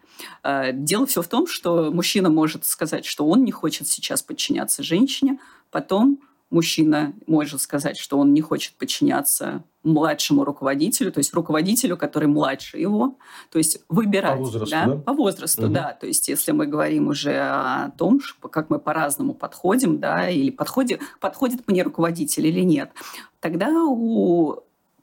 Э, 0.44 0.72
Дело 0.74 1.06
все 1.06 1.22
в 1.22 1.28
том, 1.28 1.48
что 1.48 1.92
мужчина 1.92 2.30
может 2.30 2.66
сказать, 2.66 3.06
что 3.06 3.28
он 3.28 3.44
не 3.44 3.52
хочет 3.52 3.88
сейчас 3.88 4.24
подчиняться 4.24 4.84
женщине, 4.84 5.40
потом 5.72 6.22
мужчина 6.50 7.14
может 7.26 7.62
сказать, 7.62 7.98
что 7.98 8.18
он 8.18 8.34
не 8.34 8.42
хочет 8.42 8.74
подчиняться 8.76 9.64
младшему 9.84 10.44
руководителю, 10.44 11.12
то 11.12 11.20
есть 11.20 11.34
руководителю, 11.34 11.98
который 11.98 12.28
младше 12.28 12.78
его, 12.78 13.16
то 13.52 13.58
есть 13.58 13.80
выбирать. 13.90 14.38
По 14.38 14.44
возрасту, 14.44 14.72
да? 14.72 14.86
да? 14.86 14.96
По 14.98 15.14
возрасту, 15.14 15.62
Мгм. 15.64 15.74
да. 15.74 15.98
То 16.00 16.08
есть 16.08 16.28
если 16.28 16.52
мы 16.52 16.68
говорим 16.68 17.08
уже 17.08 17.38
о 17.38 17.92
том, 17.98 18.20
что- 18.22 18.48
как 18.50 18.70
мы 18.70 18.80
по-разному 18.80 19.34
подходим, 19.34 20.00
да, 20.00 20.30
или 20.30 20.50
подходит, 20.50 21.02
подходит 21.20 21.68
мне 21.68 21.84
руководитель 21.84 22.48
или 22.48 22.62
нет, 22.62 22.92
тогда 23.40 23.70
у, 23.86 24.58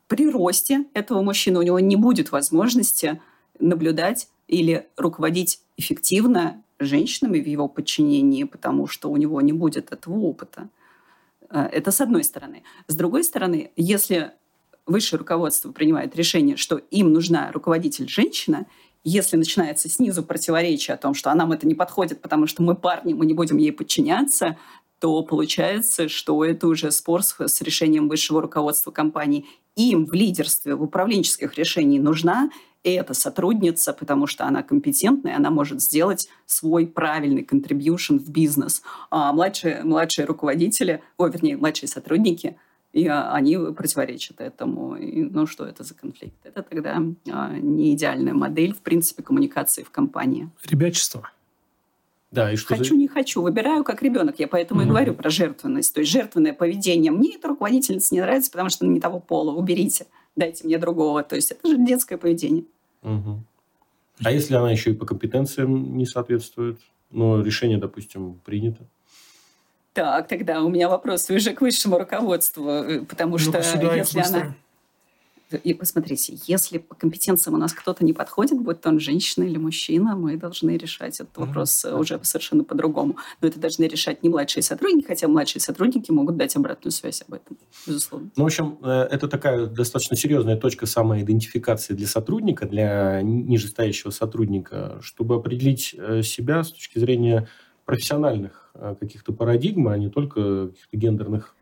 при 0.07 0.29
росте 0.31 0.85
этого 0.95 1.23
мужчины 1.23 1.59
у 1.59 1.63
него 1.63 1.81
не 1.81 1.97
будет 1.97 2.31
возможности 2.33 3.21
наблюдать 3.59 4.29
или 4.49 4.87
руководить 4.97 5.61
эффективно 5.79 6.63
женщинами 6.79 7.41
в 7.41 7.47
его 7.47 7.69
подчинении, 7.69 8.45
потому 8.45 8.87
что 8.87 9.11
у 9.11 9.17
него 9.17 9.41
не 9.41 9.53
будет 9.53 9.93
этого 9.93 10.19
опыта. 10.19 10.69
Э, 11.55 11.69
Это 11.73 11.91
с 11.91 12.01
одной 12.01 12.25
стороны. 12.25 12.65
С 12.89 12.97
другой 12.97 13.25
стороны, 13.25 13.71
если 13.77 14.33
высшее 14.87 15.19
руководство 15.19 15.73
принимает 15.73 16.15
решение, 16.17 16.57
что 16.59 16.77
им 16.77 17.13
нужна 17.13 17.51
руководитель 17.53 18.09
женщина, 18.09 18.67
если 19.05 19.37
начинается 19.37 19.89
снизу 19.89 20.23
противоречие 20.23 20.95
о 20.95 20.99
том, 20.99 21.15
что 21.15 21.31
а 21.31 21.35
нам 21.35 21.53
это 21.53 21.67
не 21.67 21.75
подходит, 21.75 22.21
потому 22.21 22.47
что 22.47 22.63
мы 22.63 22.75
парни, 22.75 23.15
мы 23.15 23.25
не 23.27 23.35
будем 23.35 23.59
ей 23.59 23.73
подчиняться, 23.73 24.59
то 24.99 25.23
получается, 25.23 26.09
что 26.09 26.45
это 26.45 26.67
уже 26.67 26.91
спор 26.91 27.23
с, 27.23 27.37
с 27.39 27.61
решением 27.61 28.09
высшего 28.09 28.41
руководства 28.43 28.91
компании. 28.91 29.47
Им 29.77 30.07
в 30.07 30.15
лидерстве, 30.15 30.75
в 30.75 30.83
управленческих 30.83 31.55
решениях 31.57 32.03
нужна 32.03 32.51
эта 32.93 33.15
сотрудница, 33.15 33.93
потому 33.93 34.27
что 34.27 34.45
она 34.45 34.63
компетентная, 34.63 35.37
она 35.37 35.51
может 35.51 35.81
сделать 35.81 36.29
свой 36.47 36.87
правильный 36.87 37.43
contribution 37.43 38.19
в 38.19 38.29
бизнес. 38.31 38.83
А 39.11 39.33
младшие, 39.33 39.83
младшие 39.85 40.27
руководители, 40.27 41.03
о, 41.17 41.27
вернее, 41.29 41.57
младшие 41.57 41.89
сотрудники, 41.89 42.57
и 42.93 43.07
а, 43.09 43.33
они 43.33 43.57
противоречат 43.57 44.41
этому. 44.41 44.95
И, 44.97 45.23
ну, 45.25 45.47
что 45.47 45.65
это 45.65 45.83
за 45.83 45.95
конфликт? 45.95 46.37
Это 46.45 46.63
тогда 46.63 47.03
а, 47.33 47.53
не 47.57 47.93
идеальная 47.95 48.35
модель, 48.35 48.73
в 48.75 48.79
принципе, 48.81 49.23
коммуникации 49.23 49.83
в 49.83 49.91
компании. 49.91 50.49
Ребячество. 50.65 51.29
Да, 52.31 52.53
и 52.53 52.57
что 52.57 52.75
за- 52.75 52.83
Хочу, 52.83 52.97
не 52.97 53.09
хочу, 53.09 53.43
выбираю 53.43 53.85
как 53.85 54.03
ребенок. 54.03 54.39
Я 54.41 54.49
поэтому 54.49 54.81
и 54.81 54.85
Мгм. 54.85 54.91
говорю 54.93 55.15
про 55.15 55.31
жертвенность. 55.31 55.95
То 55.95 56.01
есть 56.01 56.13
жертвенное 56.13 56.53
поведение. 56.53 57.13
Мне 57.13 57.37
эта 57.37 57.49
руководительница 57.49 58.15
не 58.15 58.21
нравится, 58.21 58.51
потому 58.51 58.69
что 58.71 58.85
она 58.85 58.93
не 58.95 59.01
того 59.01 59.21
пола. 59.21 59.53
Уберите, 59.53 60.07
дайте 60.37 60.65
мне 60.67 60.79
другого. 60.79 61.23
То 61.23 61.37
есть 61.37 61.51
это 61.51 61.69
же 61.69 61.79
детское 61.79 62.17
поведение. 62.17 62.65
Мгм. 63.03 63.45
А 64.23 64.31
если 64.31 64.55
она 64.55 64.71
еще 64.71 64.91
и 64.91 64.95
по 64.95 65.07
компетенциям 65.07 65.97
не 65.97 66.07
соответствует, 66.07 66.79
но 67.11 67.41
решение, 67.43 67.79
допустим, 67.79 68.41
принято? 68.45 68.85
Так, 69.93 70.27
тогда 70.29 70.63
у 70.63 70.69
меня 70.69 70.89
вопрос 70.89 71.31
уже 71.31 71.53
к 71.53 71.61
высшему 71.61 71.99
руководству, 71.99 72.69
э, 72.69 73.05
потому 73.05 73.39
что 73.39 73.53
Ну-ка 73.53 73.63
сюда, 73.63 73.95
если 73.95 74.19
быстро. 74.19 74.41
она... 74.41 74.55
И 75.57 75.75
посмотрите, 75.75 76.39
если 76.47 76.79
по 76.79 76.95
компетенциям 76.95 77.55
у 77.55 77.59
нас 77.59 77.73
кто-то 77.73 78.05
не 78.05 78.13
подходит, 78.13 78.61
будь 78.61 78.81
то 78.81 78.89
он 78.89 79.01
женщина 79.01 79.45
или 79.45 79.59
мужчина, 79.59 80.17
мы 80.17 80.37
должны 80.37 80.77
решать 80.77 81.21
этот 81.21 81.37
вопрос 81.37 81.85
э, 81.85 81.95
уже 81.95 82.19
совершенно 82.23 82.65
по-другому. 82.65 83.17
Но 83.41 83.49
это 83.49 83.59
должны 83.59 83.85
решать 83.85 84.23
не 84.23 84.29
младшие 84.29 84.63
сотрудники, 84.63 85.07
хотя 85.07 85.29
младшие 85.29 85.61
сотрудники 85.61 86.11
могут 86.11 86.37
дать 86.37 86.57
обратную 86.57 86.93
связь 86.93 87.23
об 87.27 87.35
этом, 87.35 87.57
безусловно. 87.87 88.31
Ну, 88.37 88.45
в 88.45 88.47
общем, 88.47 88.79
э, 88.83 89.09
это 89.11 89.29
такая 89.29 89.67
достаточно 89.67 90.17
серьезная 90.17 90.57
точка 90.57 90.87
самоидентификации 90.87 91.95
для 91.95 92.07
сотрудника, 92.07 92.67
для 92.67 93.21
ни- 93.23 93.43
нижестоящего 93.43 94.11
сотрудника, 94.11 94.99
чтобы 95.03 95.37
определить 95.37 95.95
э, 95.97 96.23
себя 96.23 96.65
с 96.65 96.73
точки 96.73 96.99
зрения 96.99 97.49
профессиональных 97.85 98.73
каких-то 98.99 99.33
парадигм, 99.33 99.89
а 99.89 99.99
не 99.99 100.09
только 100.09 100.69
каких-то 100.69 100.97
гендерных 100.97 101.55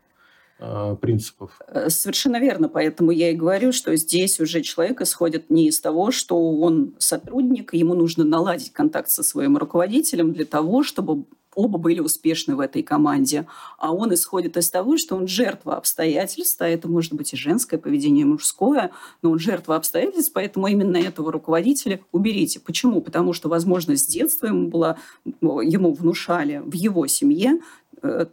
принципов. 1.01 1.51
Э, 1.67 1.89
Совершенно 1.89 2.39
верно. 2.39 2.69
Поэтому 2.69 3.11
я 3.11 3.31
и 3.31 3.35
говорю, 3.35 3.71
что 3.71 3.95
здесь 3.95 4.39
уже 4.39 4.61
человек 4.61 5.01
исходит 5.01 5.49
не 5.49 5.67
из 5.67 5.79
того, 5.79 6.11
что 6.11 6.37
он 6.37 6.93
сотрудник, 6.97 7.73
ему 7.73 7.93
нужно 7.93 8.23
наладить 8.23 8.71
контакт 8.73 9.09
со 9.09 9.23
своим 9.23 9.57
руководителем 9.57 10.33
для 10.33 10.45
того, 10.45 10.83
чтобы 10.83 11.25
оба 11.55 11.77
были 11.77 11.99
успешны 11.99 12.55
в 12.55 12.59
этой 12.59 12.83
команде. 12.83 13.47
А 13.77 13.93
он 13.93 14.13
исходит 14.13 14.57
из 14.57 14.69
того, 14.69 14.97
что 14.97 15.15
он 15.15 15.27
жертва 15.27 15.77
обстоятельств, 15.77 16.61
а 16.61 16.67
это 16.67 16.87
может 16.87 17.13
быть 17.13 17.33
и 17.33 17.37
женское 17.37 17.77
поведение, 17.77 18.23
и 18.23 18.25
мужское, 18.27 18.91
но 19.21 19.31
он 19.31 19.39
жертва 19.39 19.75
обстоятельств, 19.75 20.31
поэтому 20.33 20.67
именно 20.67 20.97
этого 20.97 21.31
руководителя 21.31 21.99
уберите. 22.11 22.59
Почему? 22.59 23.01
Потому 23.01 23.33
что, 23.33 23.49
возможно, 23.49 23.95
с 23.95 24.05
детства 24.05 24.47
ему, 24.47 24.67
была, 24.69 24.97
ему 25.41 25.93
внушали 25.93 26.61
в 26.63 26.73
его 26.73 27.07
семье 27.07 27.59
э, 27.59 27.82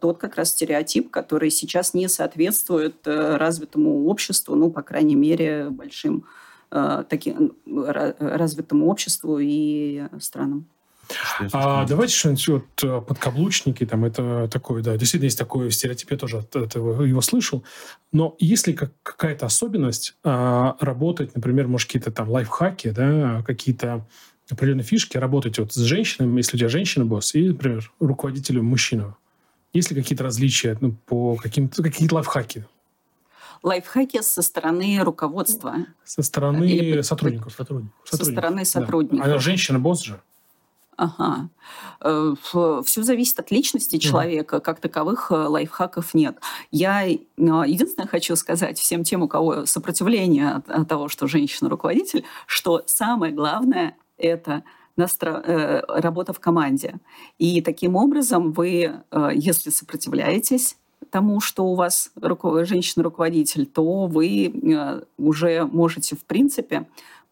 тот 0.00 0.18
как 0.18 0.36
раз 0.36 0.50
стереотип, 0.50 1.10
который 1.10 1.50
сейчас 1.50 1.94
не 1.94 2.08
соответствует 2.08 3.06
э, 3.06 3.36
развитому 3.36 4.06
обществу, 4.06 4.54
ну, 4.54 4.70
по 4.70 4.82
крайней 4.82 5.14
мере, 5.14 5.68
большим 5.70 6.24
э, 6.70 7.04
таким 7.08 7.52
ра- 7.66 8.16
развитому 8.18 8.88
обществу 8.88 9.38
и 9.40 10.04
странам. 10.20 10.66
А, 11.52 11.86
давайте 11.86 12.14
что-нибудь 12.14 12.48
вот 12.48 12.84
э, 12.84 13.00
подкаблучники, 13.00 13.84
там 13.86 14.04
это 14.04 14.48
такое, 14.48 14.82
да, 14.82 14.96
действительно 14.96 15.26
есть 15.26 15.38
такой 15.38 15.70
стереотип, 15.70 16.10
я 16.10 16.16
тоже 16.16 16.38
от 16.38 16.54
этого 16.54 17.02
его 17.02 17.20
слышал. 17.20 17.64
Но 18.12 18.36
есть 18.38 18.66
ли 18.66 18.74
как, 18.74 18.92
какая-то 19.02 19.46
особенность 19.46 20.16
а, 20.24 20.76
работать, 20.80 21.34
например, 21.34 21.68
может, 21.68 21.88
какие-то 21.88 22.12
там 22.12 22.30
лайфхаки, 22.30 22.90
да, 22.90 23.42
какие-то 23.46 24.06
определенные 24.50 24.84
фишки, 24.84 25.16
работать 25.16 25.58
вот 25.58 25.72
с 25.72 25.78
женщинами, 25.78 26.38
если 26.38 26.56
у 26.56 26.58
тебя 26.58 26.68
женщина-босс, 26.68 27.34
и, 27.34 27.48
например, 27.48 27.92
руководителем 28.00 28.64
мужчину? 28.64 29.16
Есть 29.72 29.90
ли 29.90 30.00
какие-то 30.00 30.24
различия 30.24 30.76
ну, 30.80 30.92
по 31.06 31.36
каким-то, 31.36 31.82
какие-то 31.82 32.16
лайфхаки? 32.16 32.66
лайфхаки 33.62 34.22
со 34.22 34.42
стороны 34.42 35.00
руководства. 35.02 35.86
Со 36.04 36.22
стороны 36.22 36.64
Или... 36.64 37.02
сотрудников. 37.02 37.52
сотрудников. 37.52 38.08
Со 38.08 38.24
стороны 38.24 38.64
сотрудников. 38.64 39.26
Да. 39.26 39.32
Она 39.32 39.38
женщина-босс 39.38 40.02
же. 40.02 40.20
Ага. 40.96 41.48
Э, 42.02 42.34
Все 42.42 43.02
зависит 43.02 43.38
от 43.38 43.50
личности 43.50 43.96
человека. 43.96 44.56
Mm. 44.56 44.60
Как 44.60 44.80
таковых 44.80 45.30
э, 45.30 45.34
лайфхаков 45.34 46.12
нет. 46.12 46.38
Я 46.70 47.08
э, 47.08 47.16
единственное 47.36 48.06
хочу 48.06 48.36
сказать 48.36 48.78
всем 48.78 49.02
тем, 49.02 49.22
у 49.22 49.28
кого 49.28 49.64
сопротивление 49.64 50.62
от 50.66 50.88
того, 50.88 51.08
что 51.08 51.26
женщина 51.26 51.70
руководитель, 51.70 52.24
что 52.46 52.82
самое 52.86 53.32
главное 53.32 53.96
это 54.18 54.62
настро... 54.96 55.84
работа 55.88 56.32
в 56.32 56.40
команде. 56.40 56.94
И 57.38 57.60
таким 57.62 57.96
образом 57.96 58.52
вы, 58.52 58.92
если 59.34 59.70
сопротивляетесь, 59.70 60.76
тому, 61.10 61.40
что 61.40 61.64
у 61.64 61.74
вас 61.74 62.12
женщина-руководитель, 62.16 63.66
то 63.66 64.06
вы 64.06 65.02
уже 65.18 65.64
можете, 65.64 66.16
в 66.16 66.24
принципе, 66.24 66.86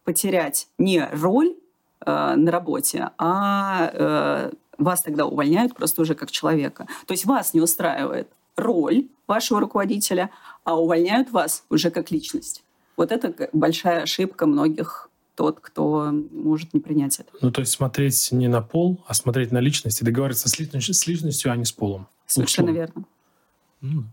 потерять 0.04 0.68
не 0.78 1.06
роль 1.12 1.54
э, 2.00 2.34
на 2.34 2.50
работе, 2.50 3.10
а 3.18 3.90
э, 3.92 4.50
вас 4.78 5.02
тогда 5.02 5.26
увольняют 5.26 5.74
просто 5.74 6.00
уже 6.00 6.14
как 6.14 6.30
человека. 6.30 6.86
То 7.06 7.12
есть 7.12 7.26
вас 7.26 7.52
не 7.52 7.60
устраивает 7.60 8.28
роль 8.56 9.08
вашего 9.26 9.60
руководителя, 9.60 10.30
а 10.64 10.80
увольняют 10.80 11.30
вас 11.30 11.64
уже 11.68 11.90
как 11.90 12.10
личность. 12.10 12.64
Вот 12.96 13.12
это 13.12 13.50
большая 13.52 14.02
ошибка 14.02 14.46
многих 14.46 15.10
тот, 15.38 15.60
кто 15.60 16.10
может 16.32 16.74
не 16.74 16.80
принять 16.80 17.20
это. 17.20 17.30
Ну, 17.40 17.52
то 17.52 17.60
есть 17.60 17.70
смотреть 17.70 18.32
не 18.32 18.48
на 18.48 18.60
пол, 18.60 19.04
а 19.06 19.14
смотреть 19.14 19.52
на 19.52 19.60
личность 19.60 20.02
и 20.02 20.04
договариваться 20.04 20.48
с 20.48 20.58
личностью, 20.58 20.94
с 20.94 21.06
личностью 21.06 21.52
а 21.52 21.56
не 21.56 21.64
с 21.64 21.70
полом. 21.70 22.08
Совершенно 22.26 22.72
Условно. 22.72 22.80
верно. 22.80 23.04
Ну, 23.80 24.04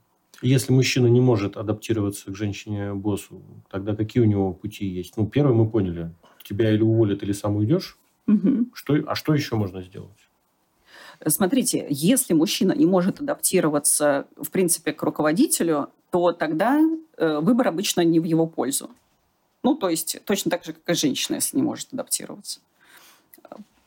если 0.44 0.72
мужчина 0.72 1.08
не 1.08 1.22
может 1.22 1.58
адаптироваться 1.58 2.32
к 2.32 2.36
женщине-боссу, 2.36 3.42
тогда 3.72 3.96
какие 3.96 4.22
у 4.22 4.28
него 4.28 4.54
пути 4.54 4.86
есть? 4.86 5.18
Ну, 5.18 5.26
первое 5.26 5.56
мы 5.56 5.68
поняли. 5.68 6.14
Тебя 6.44 6.72
или 6.72 6.84
уволят, 6.84 7.24
или 7.24 7.32
сам 7.32 7.56
уйдешь. 7.56 7.98
Угу. 8.28 8.68
Что, 8.76 8.94
а 9.08 9.16
что 9.16 9.34
еще 9.34 9.56
можно 9.56 9.82
сделать? 9.82 10.30
Смотрите, 11.26 11.88
если 11.90 12.36
мужчина 12.36 12.74
не 12.74 12.86
может 12.86 13.20
адаптироваться, 13.20 14.28
в 14.40 14.52
принципе, 14.52 14.94
к 14.94 15.02
руководителю, 15.02 15.90
то 16.12 16.34
тогда 16.34 16.80
э, 17.18 17.40
выбор 17.40 17.70
обычно 17.70 18.02
не 18.02 18.20
в 18.20 18.26
его 18.26 18.46
пользу. 18.46 18.92
Ну, 19.65 19.73
то 19.73 19.89
есть 19.89 20.19
точно 20.25 20.51
так 20.51 20.63
же, 20.63 20.73
как 20.73 20.88
и 20.88 20.93
женщина, 20.93 21.38
если 21.38 21.58
не 21.58 21.63
может 21.63 21.91
адаптироваться. 21.91 22.60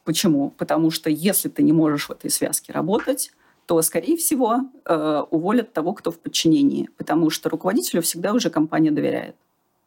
Почему? 0.03 0.51
Потому 0.59 0.91
что 0.91 1.09
если 1.09 1.49
ты 1.49 1.63
не 1.63 1.73
можешь 1.73 2.09
в 2.09 2.11
этой 2.11 2.31
связке 2.31 2.73
работать, 2.73 3.31
то, 3.67 3.81
скорее 3.83 4.17
всего, 4.17 4.63
э, 4.85 5.23
уволят 5.31 5.73
того, 5.73 5.93
кто 5.93 6.11
в 6.11 6.19
подчинении, 6.19 6.91
потому 6.97 7.31
что 7.31 7.49
руководителю 7.49 8.03
всегда 8.03 8.33
уже 8.33 8.51
компания 8.51 8.91
доверяет 8.91 9.37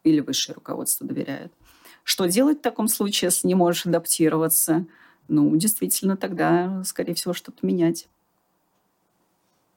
или 0.02 0.20
высшее 0.20 0.54
руководство 0.54 1.06
доверяет. 1.06 1.52
Что 2.04 2.24
делать 2.24 2.60
в 2.60 2.62
таком 2.62 2.88
случае, 2.88 3.26
если 3.26 3.46
не 3.46 3.54
можешь 3.54 3.84
адаптироваться? 3.84 4.86
Ну, 5.28 5.54
действительно, 5.56 6.16
тогда, 6.16 6.82
скорее 6.86 7.12
всего, 7.12 7.34
что-то 7.34 7.66
менять. 7.66 8.08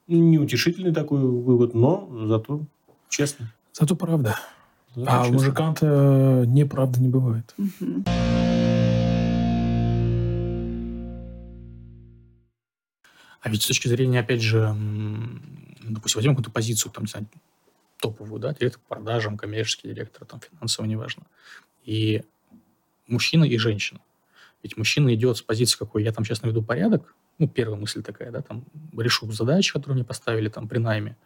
Неутешительный 0.08 0.94
такой 0.94 1.20
вывод, 1.20 1.74
но 1.74 2.08
зато 2.26 2.62
честно. 3.10 3.52
Зато 3.74 3.98
правда. 3.98 4.40
А 5.06 5.28
у 5.28 5.34
мужикам-то 5.34 6.46
неправда 6.48 7.02
не 7.02 7.10
бывает. 7.10 7.54
Угу. 7.58 8.04
А 13.42 13.50
ведь 13.50 13.62
с 13.62 13.68
точки 13.68 13.88
зрения, 13.88 14.22
опять 14.22 14.42
же, 14.42 14.76
допустим, 15.84 16.18
возьмем 16.18 16.34
какую-то 16.34 16.50
позицию, 16.50 16.92
там, 16.92 17.04
не 17.04 17.10
знаю, 17.10 17.28
топовую, 18.00 18.40
да, 18.40 18.54
директор 18.54 18.82
по 18.88 18.96
продажам, 18.96 19.38
коммерческий 19.38 19.90
директор, 19.90 20.26
там, 20.26 20.40
финансово, 20.40 20.86
неважно. 20.86 21.24
И 21.84 22.24
мужчина 23.08 23.44
и 23.44 23.58
женщина. 23.58 24.00
Ведь 24.64 24.78
мужчина 24.78 25.14
идет 25.14 25.38
с 25.38 25.42
позиции 25.42 25.78
какой, 25.78 26.04
я 26.04 26.12
там 26.12 26.26
сейчас 26.26 26.42
наведу 26.42 26.64
порядок, 26.64 27.14
ну, 27.38 27.48
первая 27.48 27.80
мысль 27.80 28.02
такая, 28.02 28.32
да, 28.32 28.42
там, 28.42 28.66
решу 28.98 29.32
задачи, 29.32 29.74
которые 29.74 29.96
мне 29.96 30.06
поставили 30.06 30.50
там 30.50 30.68
при 30.68 30.78
найме, 30.78 31.18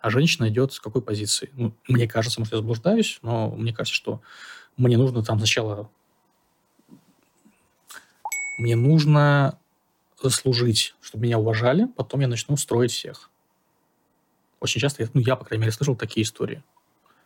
а 0.00 0.10
женщина 0.10 0.48
идет 0.48 0.72
с 0.72 0.80
какой 0.80 1.02
позиции? 1.02 1.50
Ну, 1.54 1.74
мне 1.88 2.08
кажется, 2.08 2.40
может, 2.40 2.52
я 2.52 2.58
заблуждаюсь, 2.58 3.18
но 3.22 3.50
мне 3.50 3.72
кажется, 3.72 3.94
что 3.94 4.22
мне 4.76 4.96
нужно 4.96 5.22
там 5.22 5.38
сначала... 5.38 5.90
Мне 8.58 8.74
нужно 8.74 9.58
заслужить, 10.20 10.96
чтобы 11.00 11.24
меня 11.24 11.38
уважали, 11.38 11.86
потом 11.96 12.20
я 12.20 12.28
начну 12.28 12.56
строить 12.56 12.90
всех. 12.90 13.30
Очень 14.58 14.80
часто, 14.80 15.08
ну, 15.14 15.20
я, 15.20 15.36
по 15.36 15.44
крайней 15.44 15.62
мере, 15.62 15.72
слышал 15.72 15.94
такие 15.94 16.24
истории. 16.24 16.64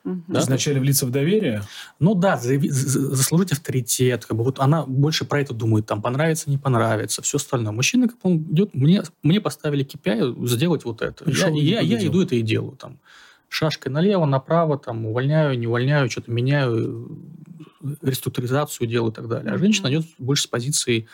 Угу. 0.04 0.24
Да? 0.28 0.40
Вначале 0.40 0.80
влиться 0.80 1.06
в 1.06 1.10
доверие? 1.10 1.62
Ну 1.98 2.14
да, 2.14 2.36
заслужить 2.36 3.52
авторитет. 3.52 4.26
Как 4.26 4.36
бы, 4.36 4.44
вот 4.44 4.58
она 4.58 4.84
больше 4.84 5.24
про 5.24 5.40
это 5.40 5.54
думает, 5.54 5.86
там, 5.86 6.02
понравится, 6.02 6.50
не 6.50 6.58
понравится, 6.58 7.22
все 7.22 7.36
остальное. 7.36 7.72
Мужчина, 7.72 8.08
как 8.08 8.18
он 8.22 8.38
идет, 8.38 8.74
мне, 8.74 9.02
мне 9.22 9.40
поставили 9.40 9.86
KPI 9.86 10.46
сделать 10.46 10.84
вот 10.84 11.02
это. 11.02 11.24
Я, 11.30 11.48
я, 11.48 11.80
я 11.80 12.06
иду 12.06 12.22
это 12.22 12.34
и 12.34 12.42
делаю. 12.42 12.76
Там, 12.76 12.98
шашкой 13.48 13.92
налево, 13.92 14.24
направо, 14.24 14.78
там, 14.78 15.06
увольняю, 15.06 15.58
не 15.58 15.66
увольняю, 15.66 16.10
что-то 16.10 16.30
меняю, 16.30 17.18
реструктуризацию 18.00 18.88
делаю 18.88 19.12
и 19.12 19.14
так 19.14 19.28
далее. 19.28 19.52
А 19.52 19.58
женщина 19.58 19.88
идет 19.88 20.06
больше 20.18 20.44
с 20.44 20.46
позиции 20.46 21.06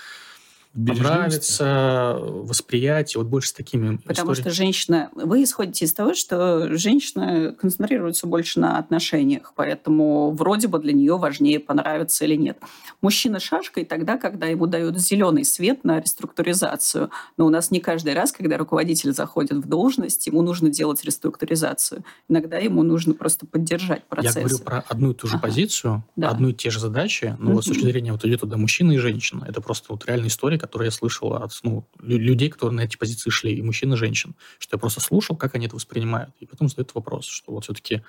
понравится, 0.87 2.17
восприятие, 2.21 3.23
вот 3.23 3.29
больше 3.29 3.51
с 3.51 3.53
такими 3.53 3.97
Потому 3.97 4.33
историями. 4.33 4.41
что 4.41 4.51
женщина... 4.51 5.11
Вы 5.15 5.43
исходите 5.43 5.85
из 5.85 5.93
того, 5.93 6.15
что 6.15 6.77
женщина 6.77 7.55
концентрируется 7.59 8.27
больше 8.27 8.61
на 8.61 8.79
отношениях, 8.79 9.53
поэтому 9.57 10.31
вроде 10.33 10.69
бы 10.69 10.79
для 10.79 10.93
нее 10.93 11.17
важнее, 11.17 11.61
понравится 11.61 12.25
или 12.25 12.37
нет. 12.37 12.59
Мужчина 13.01 13.41
шашкой 13.41 13.85
тогда, 13.85 14.17
когда 14.19 14.47
ему 14.47 14.67
дают 14.67 14.99
зеленый 14.99 15.45
свет 15.45 15.85
на 15.85 16.01
реструктуризацию. 16.01 17.11
Но 17.37 17.47
у 17.47 17.51
нас 17.51 17.71
не 17.71 17.81
каждый 17.81 18.15
раз, 18.15 18.33
когда 18.33 18.57
руководитель 18.57 19.13
заходит 19.13 19.59
в 19.59 19.69
должность, 19.69 20.27
ему 20.27 20.43
нужно 20.43 20.71
делать 20.71 21.05
реструктуризацию. 21.05 22.05
Иногда 22.29 22.59
ему 22.59 22.83
нужно 22.83 23.15
просто 23.15 23.47
поддержать 23.47 24.05
процесс. 24.05 24.37
Я 24.37 24.43
говорю 24.43 24.59
про 24.59 24.85
одну 24.89 25.11
и 25.13 25.15
ту 25.15 25.27
же 25.27 25.35
ага. 25.35 25.43
позицию, 25.43 26.05
да. 26.17 26.31
одну 26.31 26.49
и 26.49 26.55
те 26.55 26.71
же 26.71 26.81
задачи, 26.81 27.37
но 27.39 27.53
угу. 27.53 27.63
с 27.63 27.67
точки 27.67 27.85
зрения 27.85 28.13
вот 28.13 28.25
идет 28.25 28.41
туда 28.41 28.57
мужчина 28.57 28.93
и 28.93 28.99
женщина. 28.99 29.45
Это 29.49 29.61
просто 29.61 29.87
вот 29.91 30.07
реальная 30.07 30.29
история, 30.29 30.59
которые 30.69 30.89
я 30.89 30.93
слышал 30.93 31.33
от 31.33 31.59
ну, 31.63 31.89
людей, 32.01 32.51
которые 32.51 32.77
на 32.77 32.81
эти 32.83 32.97
позиции 32.97 33.31
шли, 33.31 33.55
и 33.55 33.63
мужчин, 33.63 33.93
и 33.93 33.97
женщин, 33.97 34.35
что 34.59 34.77
я 34.77 34.79
просто 34.79 35.01
слушал, 35.01 35.35
как 35.35 35.55
они 35.55 35.67
это 35.67 35.77
воспринимают, 35.77 36.35
и 36.41 36.47
потом 36.47 36.69
задают 36.69 36.95
вопрос, 36.95 37.25
что 37.25 37.53
вот 37.53 37.65
все-таки 37.65 38.03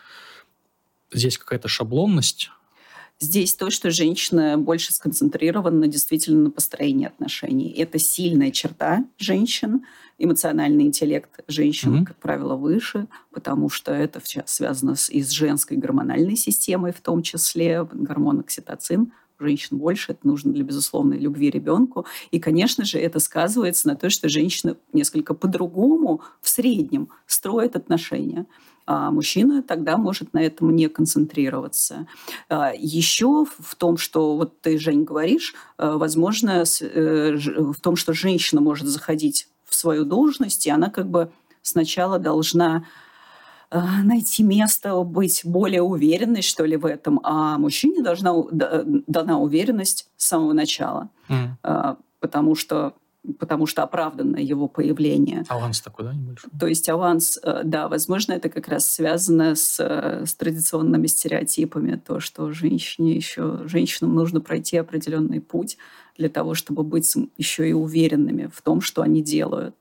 здесь 1.11 1.37
какая-то 1.37 1.67
шаблонность, 1.67 2.51
Здесь 3.21 3.53
то, 3.53 3.69
что 3.69 3.91
женщина 3.91 4.57
больше 4.57 4.93
сконцентрирована 4.93 5.87
действительно 5.87 6.43
на 6.43 6.51
построении 6.51 7.05
отношений. 7.05 7.69
Это 7.71 7.99
сильная 7.99 8.49
черта 8.49 9.03
женщин. 9.17 9.81
Эмоциональный 10.17 10.85
интеллект 10.85 11.29
женщин, 11.49 11.95
mm-hmm. 11.95 12.05
как 12.05 12.15
правило, 12.15 12.55
выше, 12.55 13.07
потому 13.31 13.69
что 13.69 13.91
это 13.91 14.21
связано 14.45 14.95
с, 14.95 15.09
и 15.09 15.21
с 15.21 15.31
женской 15.31 15.75
гормональной 15.75 16.37
системой, 16.37 16.93
в 16.93 17.01
том 17.01 17.21
числе 17.21 17.85
гормон 17.91 18.39
окситоцин 18.39 19.11
женщин 19.39 19.77
больше, 19.77 20.11
это 20.11 20.27
нужно 20.27 20.53
для 20.53 20.63
безусловной 20.63 21.17
любви 21.17 21.49
ребенку. 21.49 22.05
И, 22.31 22.39
конечно 22.39 22.85
же, 22.85 22.99
это 22.99 23.19
сказывается 23.19 23.87
на 23.87 23.95
том, 23.95 24.09
что 24.09 24.29
женщина 24.29 24.77
несколько 24.93 25.33
по-другому 25.33 26.21
в 26.41 26.49
среднем 26.49 27.09
строит 27.25 27.75
отношения 27.75 28.45
а 28.91 29.11
мужчина 29.11 29.61
тогда 29.61 29.97
может 29.97 30.33
на 30.33 30.39
этом 30.39 30.75
не 30.75 30.89
концентрироваться. 30.89 32.07
А 32.49 32.73
Еще 32.75 33.45
в 33.45 33.75
том, 33.75 33.97
что 33.97 34.35
вот 34.35 34.61
ты, 34.61 34.79
Жень, 34.79 35.03
говоришь, 35.03 35.53
э, 35.77 35.91
возможно, 35.95 36.63
э, 36.81 37.35
в 37.35 37.79
том, 37.81 37.95
что 37.95 38.13
женщина 38.13 38.61
может 38.61 38.87
заходить 38.87 39.47
в 39.65 39.75
свою 39.75 40.05
должность, 40.05 40.65
и 40.65 40.71
она 40.71 40.89
как 40.89 41.07
бы 41.07 41.31
сначала 41.61 42.17
должна 42.17 42.83
найти 43.71 44.43
место, 44.43 45.01
быть 45.03 45.41
более 45.43 45.81
уверенной, 45.81 46.41
что 46.41 46.65
ли, 46.65 46.75
в 46.75 46.85
этом. 46.85 47.19
А 47.23 47.57
мужчине 47.57 48.01
должна 48.01 48.33
дана 48.51 49.39
уверенность 49.39 50.09
с 50.17 50.27
самого 50.27 50.53
начала. 50.53 51.09
Mm. 51.29 51.97
Потому 52.19 52.55
что 52.55 52.93
потому 53.37 53.65
что 53.65 53.83
оправданно 53.83 54.37
его 54.37 54.67
появление. 54.67 55.43
Аванс 55.49 55.81
такой, 55.81 56.05
да, 56.05 56.13
небольшой? 56.13 56.49
То 56.57 56.67
есть 56.67 56.87
аванс, 56.89 57.37
э, 57.43 57.61
да, 57.63 57.89
возможно, 57.89 58.33
это 58.33 58.49
как 58.49 58.67
раз 58.67 58.89
связано 58.89 59.55
с, 59.55 59.79
э, 59.79 60.25
с 60.25 60.35
традиционными 60.35 61.07
стереотипами, 61.07 61.95
то, 61.95 62.19
что 62.19 62.51
женщине 62.51 63.15
еще, 63.15 63.61
женщинам 63.65 64.15
нужно 64.15 64.41
пройти 64.41 64.77
определенный 64.77 65.41
путь 65.41 65.77
для 66.17 66.29
того, 66.29 66.53
чтобы 66.53 66.83
быть 66.83 67.13
еще 67.37 67.69
и 67.69 67.73
уверенными 67.73 68.49
в 68.53 68.61
том, 68.61 68.81
что 68.81 69.01
они 69.01 69.21
делают, 69.21 69.75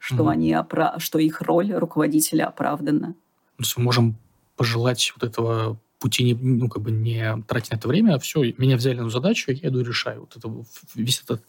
что, 0.00 0.24
mm-hmm. 0.24 0.32
они 0.32 0.52
опра- 0.52 0.98
что 0.98 1.20
их 1.20 1.40
роль 1.42 1.72
руководителя 1.72 2.46
оправдана. 2.46 3.12
То 3.56 3.62
есть 3.62 3.76
мы 3.76 3.84
можем 3.84 4.16
пожелать 4.56 5.12
вот 5.14 5.28
этого 5.28 5.78
пути 6.00 6.24
не, 6.24 6.34
ну, 6.34 6.68
как 6.68 6.82
бы 6.82 6.90
не 6.90 7.42
тратить 7.46 7.70
на 7.70 7.76
это 7.76 7.86
время, 7.86 8.14
а 8.14 8.18
все, 8.18 8.54
меня 8.56 8.76
взяли 8.76 8.98
на 8.98 9.10
задачу, 9.10 9.52
я 9.52 9.68
иду 9.68 9.80
и 9.80 9.84
решаю. 9.84 10.20
Вот 10.20 10.36
это, 10.36 10.50
весь 10.94 11.20
этот 11.22 11.42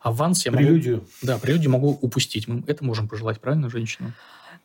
аванс 0.00 0.44
я 0.44 0.52
прелюдию. 0.52 0.96
могу... 0.96 1.06
Да, 1.22 1.38
прелюдию 1.38 1.72
могу 1.72 1.98
упустить. 2.00 2.46
Мы 2.46 2.62
это 2.66 2.84
можем 2.84 3.08
пожелать, 3.08 3.40
правильно, 3.40 3.70
женщинам? 3.70 4.12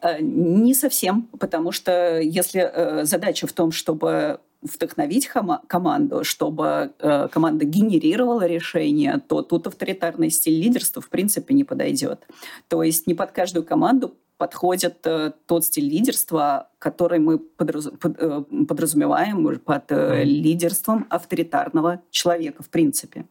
Э, 0.01 0.21
не 0.21 0.73
совсем, 0.73 1.23
потому 1.39 1.71
что 1.71 2.19
если 2.19 2.61
э, 2.61 3.05
задача 3.05 3.47
в 3.47 3.53
том, 3.53 3.71
чтобы 3.71 4.41
вдохновить 4.61 5.29
команду, 5.67 6.23
чтобы 6.23 6.93
э, 6.99 7.27
команда 7.29 7.65
генерировала 7.65 8.45
решения, 8.45 9.21
то 9.27 9.41
тут 9.41 9.67
авторитарный 9.67 10.29
стиль 10.29 10.61
лидерства 10.61 11.01
в 11.01 11.09
принципе 11.09 11.53
не 11.53 11.63
подойдет. 11.63 12.27
То 12.67 12.83
есть 12.83 13.07
не 13.07 13.13
под 13.13 13.31
каждую 13.31 13.65
команду 13.65 14.15
подходит 14.37 14.99
э, 15.05 15.31
тот 15.45 15.65
стиль 15.65 15.89
лидерства, 15.89 16.69
который 16.77 17.19
мы 17.19 17.39
подраз, 17.39 17.89
под, 17.99 18.15
э, 18.19 18.43
подразумеваем 18.67 19.59
под 19.59 19.91
э, 19.91 20.23
лидерством 20.23 21.07
авторитарного 21.09 22.01
человека 22.09 22.63
в 22.63 22.69
принципе. 22.69 23.25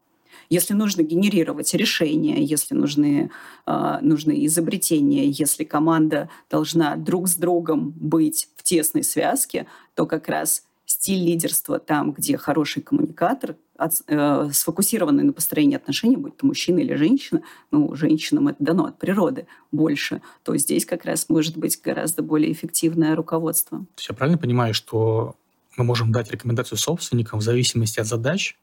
Если 0.50 0.72
нужно 0.72 1.02
генерировать 1.02 1.74
решения, 1.74 2.42
если 2.42 2.74
нужны, 2.74 3.30
э, 3.66 3.98
нужны 4.00 4.46
изобретения, 4.46 5.28
если 5.28 5.64
команда 5.64 6.30
должна 6.50 6.96
друг 6.96 7.28
с 7.28 7.34
другом 7.34 7.90
быть 7.90 8.48
в 8.56 8.62
тесной 8.62 9.02
связке, 9.02 9.66
то 9.94 10.06
как 10.06 10.28
раз 10.28 10.67
стиль 10.98 11.24
лидерства 11.24 11.78
там, 11.78 12.12
где 12.12 12.36
хороший 12.36 12.82
коммуникатор, 12.82 13.54
от, 13.76 13.92
э, 14.08 14.50
сфокусированный 14.52 15.22
на 15.22 15.32
построении 15.32 15.76
отношений, 15.76 16.16
будь 16.16 16.36
то 16.36 16.44
мужчина 16.44 16.80
или 16.80 16.94
женщина, 16.94 17.42
ну, 17.70 17.94
женщинам 17.94 18.48
это 18.48 18.56
дано 18.58 18.86
от 18.86 18.98
природы 18.98 19.46
больше, 19.70 20.20
то 20.42 20.56
здесь 20.56 20.84
как 20.84 21.04
раз 21.04 21.28
может 21.28 21.56
быть 21.56 21.80
гораздо 21.80 22.22
более 22.22 22.50
эффективное 22.50 23.14
руководство. 23.14 23.78
То 23.78 23.98
есть 23.98 24.08
я 24.08 24.16
правильно 24.16 24.38
понимаю, 24.38 24.74
что 24.74 25.36
мы 25.76 25.84
можем 25.84 26.10
дать 26.10 26.32
рекомендацию 26.32 26.76
собственникам 26.76 27.38
в 27.38 27.42
зависимости 27.42 28.00
от 28.00 28.06
задач 28.06 28.56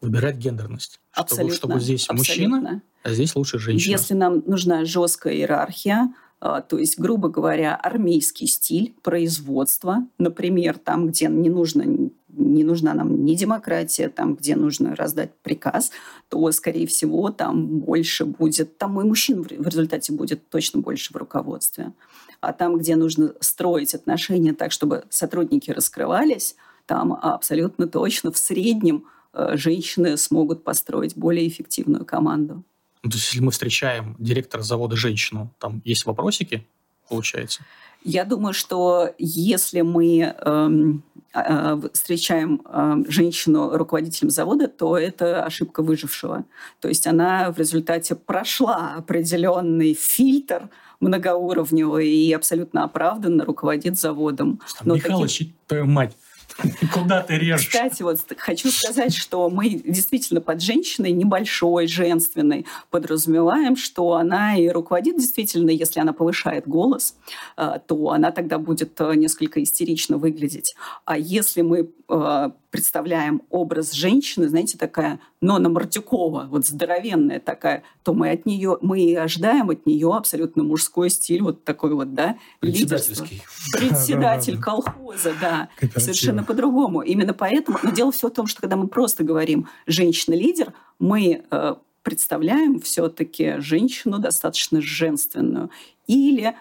выбирать 0.00 0.36
гендерность? 0.36 1.00
Абсолютно. 1.12 1.54
Чтобы, 1.54 1.72
чтобы 1.74 1.84
здесь 1.84 2.08
абсолютно. 2.08 2.56
мужчина, 2.56 2.82
а 3.02 3.12
здесь 3.12 3.36
лучше 3.36 3.58
женщина. 3.58 3.92
Если 3.92 4.14
нам 4.14 4.42
нужна 4.46 4.86
жесткая 4.86 5.34
иерархия, 5.34 6.14
то 6.44 6.78
есть, 6.78 6.98
грубо 6.98 7.28
говоря, 7.28 7.74
армейский 7.74 8.46
стиль 8.46 8.94
производства, 9.02 10.06
например, 10.18 10.76
там, 10.76 11.08
где 11.08 11.28
не 11.28 11.48
нужно 11.48 12.10
не 12.36 12.64
нужна 12.64 12.94
нам 12.94 13.24
ни 13.24 13.34
демократия, 13.34 14.08
там, 14.08 14.34
где 14.34 14.56
нужно 14.56 14.96
раздать 14.96 15.32
приказ, 15.42 15.90
то, 16.28 16.50
скорее 16.52 16.86
всего, 16.86 17.30
там 17.30 17.78
больше 17.80 18.24
будет, 18.24 18.76
там 18.76 19.00
и 19.00 19.04
мужчин 19.04 19.42
в 19.42 19.68
результате 19.68 20.12
будет 20.12 20.48
точно 20.48 20.80
больше 20.80 21.12
в 21.12 21.16
руководстве. 21.16 21.92
А 22.40 22.52
там, 22.52 22.78
где 22.78 22.96
нужно 22.96 23.34
строить 23.40 23.94
отношения 23.94 24.52
так, 24.52 24.72
чтобы 24.72 25.04
сотрудники 25.10 25.70
раскрывались, 25.70 26.56
там 26.86 27.12
абсолютно 27.12 27.86
точно 27.86 28.32
в 28.32 28.38
среднем 28.38 29.04
э, 29.32 29.56
женщины 29.56 30.16
смогут 30.16 30.64
построить 30.64 31.16
более 31.16 31.48
эффективную 31.48 32.04
команду. 32.04 32.64
Ну, 33.04 33.10
то 33.10 33.16
есть, 33.16 33.28
если 33.28 33.44
мы 33.44 33.52
встречаем 33.52 34.16
директора 34.18 34.62
завода 34.62 34.96
женщину, 34.96 35.52
там 35.58 35.82
есть 35.84 36.06
вопросики, 36.06 36.66
получается? 37.08 37.62
Я 38.02 38.24
думаю, 38.24 38.54
что 38.54 39.10
если 39.18 39.82
мы 39.82 40.20
эм, 40.20 41.02
э, 41.34 41.80
встречаем 41.92 42.62
э, 42.64 42.96
женщину 43.08 43.76
руководителем 43.76 44.30
завода, 44.30 44.68
то 44.68 44.96
это 44.96 45.44
ошибка 45.44 45.82
выжившего. 45.82 46.44
То 46.80 46.88
есть 46.88 47.06
она 47.06 47.50
в 47.52 47.58
результате 47.58 48.14
прошла 48.14 48.94
определенный 48.96 49.92
фильтр 49.92 50.70
многоуровневый 51.00 52.08
и 52.08 52.32
абсолютно 52.32 52.84
оправданно 52.84 53.44
руководит 53.44 53.98
заводом. 53.98 54.60
Там, 54.78 54.94
Михалыч, 54.94 55.38
таким... 55.38 55.54
твою 55.66 55.84
мать, 55.86 56.16
Куда 56.92 57.22
ты 57.22 57.38
режешь? 57.38 57.66
Кстати, 57.68 58.02
вот 58.02 58.20
хочу 58.36 58.70
сказать, 58.70 59.14
что 59.14 59.50
мы 59.50 59.68
действительно 59.68 60.40
под 60.40 60.62
женщиной 60.62 61.12
небольшой, 61.12 61.86
женственной 61.86 62.66
подразумеваем, 62.90 63.76
что 63.76 64.14
она 64.14 64.56
и 64.56 64.68
руководит 64.68 65.16
действительно, 65.16 65.70
если 65.70 66.00
она 66.00 66.12
повышает 66.12 66.68
голос, 66.68 67.16
э, 67.56 67.78
то 67.86 68.10
она 68.10 68.30
тогда 68.30 68.58
будет 68.58 69.00
э, 69.00 69.14
несколько 69.14 69.62
истерично 69.62 70.16
выглядеть. 70.16 70.76
А 71.04 71.18
если 71.18 71.62
мы 71.62 71.90
э, 72.08 72.50
представляем 72.70 73.42
образ 73.50 73.92
женщины, 73.92 74.48
знаете, 74.48 74.76
такая 74.76 75.20
Нона 75.40 75.68
Мартюкова, 75.68 76.48
вот 76.50 76.66
здоровенная 76.66 77.38
такая, 77.38 77.84
то 78.02 78.14
мы 78.14 78.30
от 78.30 78.46
нее, 78.46 78.78
мы 78.80 79.00
и 79.00 79.14
ожидаем 79.14 79.70
от 79.70 79.86
нее 79.86 80.12
абсолютно 80.12 80.64
мужской 80.64 81.08
стиль, 81.08 81.42
вот 81.42 81.64
такой 81.64 81.94
вот, 81.94 82.14
да, 82.14 82.36
Председательский. 82.60 83.42
Председатель 83.72 84.60
колхоза, 84.60 85.34
да, 85.40 85.68
совершенно 85.96 86.33
по-другому. 86.42 87.02
Именно 87.02 87.34
поэтому, 87.34 87.78
но 87.82 87.90
дело 87.90 88.10
все 88.12 88.28
в 88.28 88.32
том, 88.32 88.46
что 88.46 88.60
когда 88.60 88.76
мы 88.76 88.88
просто 88.88 89.22
говорим 89.24 89.68
«женщина-лидер», 89.86 90.72
мы 90.98 91.44
э, 91.50 91.74
представляем 92.02 92.80
все-таки 92.80 93.56
женщину 93.58 94.18
достаточно 94.18 94.80
женственную. 94.80 95.70
Или 96.06 96.54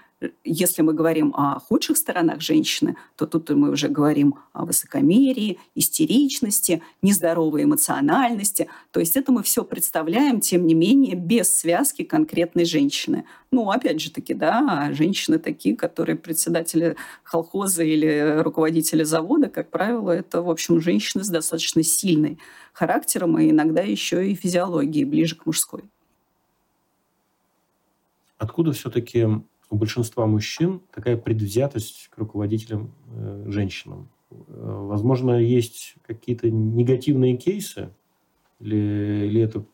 если 0.43 0.81
мы 0.81 0.93
говорим 0.93 1.33
о 1.36 1.59
худших 1.59 1.97
сторонах 1.97 2.41
женщины, 2.41 2.95
то 3.15 3.25
тут 3.25 3.49
мы 3.49 3.71
уже 3.71 3.88
говорим 3.88 4.36
о 4.53 4.65
высокомерии, 4.65 5.59
истеричности, 5.75 6.81
нездоровой 7.01 7.63
эмоциональности. 7.63 8.69
То 8.91 8.99
есть 8.99 9.15
это 9.15 9.31
мы 9.31 9.43
все 9.43 9.63
представляем, 9.63 10.39
тем 10.39 10.65
не 10.65 10.73
менее, 10.73 11.15
без 11.15 11.49
связки 11.49 12.03
конкретной 12.03 12.65
женщины. 12.65 13.25
Ну, 13.51 13.69
опять 13.69 14.01
же 14.01 14.12
таки, 14.12 14.33
да, 14.33 14.89
женщины 14.93 15.39
такие, 15.39 15.75
которые 15.75 16.15
председатели 16.15 16.95
колхоза 17.23 17.83
или 17.83 18.41
руководители 18.41 19.03
завода, 19.03 19.49
как 19.49 19.69
правило, 19.69 20.12
это, 20.12 20.41
в 20.41 20.49
общем, 20.49 20.81
женщины 20.81 21.23
с 21.23 21.29
достаточно 21.29 21.83
сильной 21.83 22.39
характером 22.73 23.38
и 23.38 23.49
иногда 23.49 23.81
еще 23.81 24.27
и 24.29 24.36
физиологией, 24.36 25.05
ближе 25.05 25.36
к 25.36 25.45
мужской. 25.45 25.83
Откуда 28.38 28.73
все-таки 28.73 29.27
у 29.73 29.75
большинства 29.75 30.27
мужчин 30.27 30.81
такая 30.93 31.17
предвзятость 31.17 32.09
к 32.09 32.17
руководителям 32.19 32.93
э, 33.07 33.45
женщинам. 33.47 34.09
Э, 34.29 34.36
возможно, 34.47 35.41
есть 35.41 35.95
какие-то 36.05 36.49
негативные 36.51 37.36
кейсы, 37.38 37.89
или, 38.59 39.25
или 39.27 39.41
это 39.41 39.65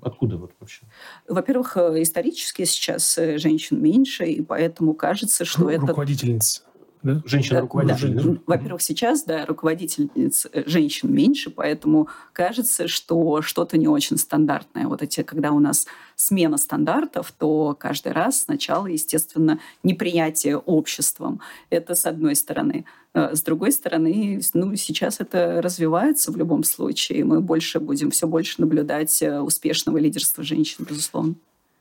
Откуда 0.00 0.38
вот 0.38 0.52
вообще? 0.60 0.86
Во-первых, 1.28 1.76
э, 1.76 2.02
исторически 2.02 2.64
сейчас 2.64 3.18
э, 3.18 3.36
женщин 3.36 3.82
меньше, 3.82 4.24
и 4.24 4.42
поэтому 4.42 4.94
кажется, 4.94 5.44
что 5.44 5.64
Ру- 5.64 5.70
это... 5.70 5.86
Руководительница 5.86 6.62
да? 7.02 7.22
Женщина-руководитель. 7.24 8.14
Да. 8.14 8.22
Да. 8.22 8.38
Во-первых, 8.46 8.82
сейчас, 8.82 9.24
да, 9.24 9.44
руководительниц 9.44 10.46
э, 10.52 10.62
женщин 10.66 11.12
меньше, 11.12 11.50
поэтому 11.50 12.08
кажется, 12.32 12.88
что 12.88 13.42
что-то 13.42 13.76
не 13.76 13.88
очень 13.88 14.16
стандартное. 14.16 14.86
Вот 14.86 15.02
эти, 15.02 15.22
когда 15.22 15.50
у 15.50 15.58
нас 15.58 15.86
смена 16.14 16.58
стандартов, 16.58 17.32
то 17.36 17.76
каждый 17.78 18.12
раз 18.12 18.42
сначала, 18.42 18.86
естественно, 18.86 19.58
неприятие 19.82 20.56
обществом. 20.56 21.40
Это 21.70 21.94
с 21.94 22.06
одной 22.06 22.36
стороны. 22.36 22.84
Э, 23.14 23.34
с 23.34 23.42
другой 23.42 23.72
стороны, 23.72 24.40
ну, 24.54 24.76
сейчас 24.76 25.20
это 25.20 25.60
развивается 25.60 26.30
в 26.30 26.36
любом 26.36 26.62
случае. 26.62 27.24
Мы 27.24 27.40
больше 27.40 27.80
будем 27.80 28.10
все 28.10 28.28
больше 28.28 28.60
наблюдать 28.60 29.22
э, 29.22 29.40
успешного 29.40 29.98
лидерства 29.98 30.44
женщин, 30.44 30.86
безусловно. 30.88 31.34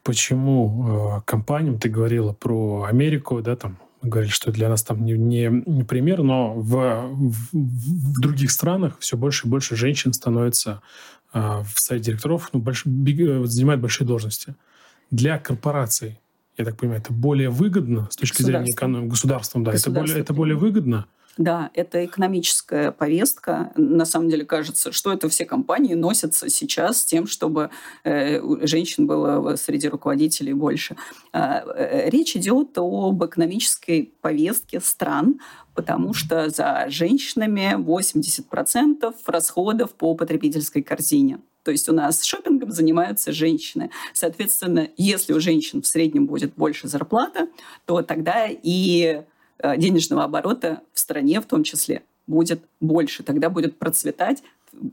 Почему 0.04 1.22
компаниям, 1.28 1.78
ты 1.78 1.88
говорила 1.88 2.34
про 2.34 2.86
Америку, 2.90 3.40
да, 3.44 3.56
там 3.56 3.78
говорили, 4.10 4.32
что 4.32 4.52
для 4.52 4.70
нас 4.70 4.84
там 4.84 5.06
не, 5.06 5.14
не, 5.14 5.64
не 5.66 5.84
пример, 5.84 6.24
но 6.24 6.54
в, 6.54 6.72
в, 7.12 7.54
в 7.54 8.20
других 8.20 8.52
странах 8.52 8.98
все 9.00 9.18
больше 9.18 9.48
и 9.48 9.50
больше 9.50 9.76
женщин 9.76 10.14
становится 10.14 10.82
э, 11.34 11.40
в 11.40 11.80
совете 11.80 12.08
директоров, 12.08 12.50
ну, 12.54 12.60
больш, 12.60 12.86
биг, 12.86 13.46
занимают 13.48 13.82
большие 13.82 14.08
должности. 14.08 14.56
Для 15.12 15.38
корпораций, 15.38 16.20
я 16.58 16.66
так 16.66 16.78
понимаю, 16.78 17.02
это 17.02 17.14
более 17.14 17.50
выгодно 17.50 18.08
с 18.12 18.16
точки 18.16 18.42
зрения 18.42 18.72
экономики, 18.72 19.10
государством, 19.10 19.64
да, 19.64 19.74
это 19.74 19.92
более, 19.92 20.20
это 20.20 20.34
более 20.34 20.56
выгодно, 20.58 21.06
да, 21.38 21.72
это 21.74 22.06
экономическая 22.06 22.92
повестка. 22.92 23.72
На 23.76 24.06
самом 24.06 24.30
деле 24.30 24.46
кажется, 24.46 24.92
что 24.92 25.14
это 25.14 25.30
все 25.30 25.46
компании 25.46 25.94
носятся 25.94 26.50
сейчас 26.50 27.00
с 27.00 27.06
тем, 27.06 27.26
чтобы 27.26 27.70
э, 28.04 28.40
женщин 28.66 29.08
было 29.08 29.56
среди 29.56 29.88
руководителей 29.88 30.54
больше. 30.54 30.98
А, 31.32 31.64
э, 31.76 32.10
речь 32.10 32.36
идет 32.36 32.78
об 32.78 33.24
экономической 33.24 34.14
повестке 34.22 34.82
стран, 34.82 35.40
потому 35.74 36.14
что 36.14 36.50
за 36.50 36.86
женщинами 36.90 37.76
80% 37.78 39.14
расходов 39.26 39.92
по 39.92 40.16
потребительской 40.16 40.84
корзине. 40.84 41.40
То 41.64 41.72
есть 41.72 41.88
у 41.88 41.94
нас 41.94 42.24
шопингом 42.24 42.72
занимаются 42.72 43.32
женщины. 43.32 43.92
Соответственно, 44.14 44.90
если 44.98 45.34
у 45.34 45.40
женщин 45.40 45.82
в 45.82 45.88
среднем 45.88 46.26
будет 46.26 46.56
больше 46.56 46.88
зарплата, 46.88 47.48
то 47.86 48.02
тогда 48.02 48.48
и 48.50 49.24
денежного 49.78 50.24
оборота 50.24 50.82
в 50.94 51.00
стране 51.00 51.42
в 51.42 51.46
том 51.46 51.64
числе 51.64 52.04
будет 52.28 52.64
больше. 52.80 53.24
Тогда 53.24 53.50
будет 53.50 53.78
процветать 53.78 54.44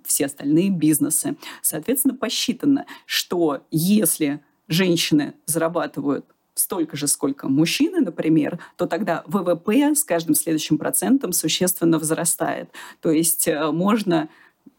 все 0.05 0.27
остальные 0.27 0.71
бизнесы. 0.71 1.37
Соответственно, 1.63 2.15
посчитано, 2.15 2.87
что 3.07 3.63
если 3.71 4.41
женщины 4.67 5.35
зарабатывают 5.47 6.25
столько 6.55 6.97
же, 6.97 7.07
сколько 7.07 7.49
мужчины, 7.49 8.01
например, 8.01 8.59
то 8.77 8.87
тогда 8.87 9.23
ВВП 9.27 9.95
с 9.95 10.05
каждым 10.05 10.35
следующим 10.35 10.77
процентом 10.77 11.33
существенно 11.33 11.99
возрастает. 11.99 12.71
То 13.01 13.11
есть 13.11 13.47
э, 13.47 13.71
можно 13.71 14.29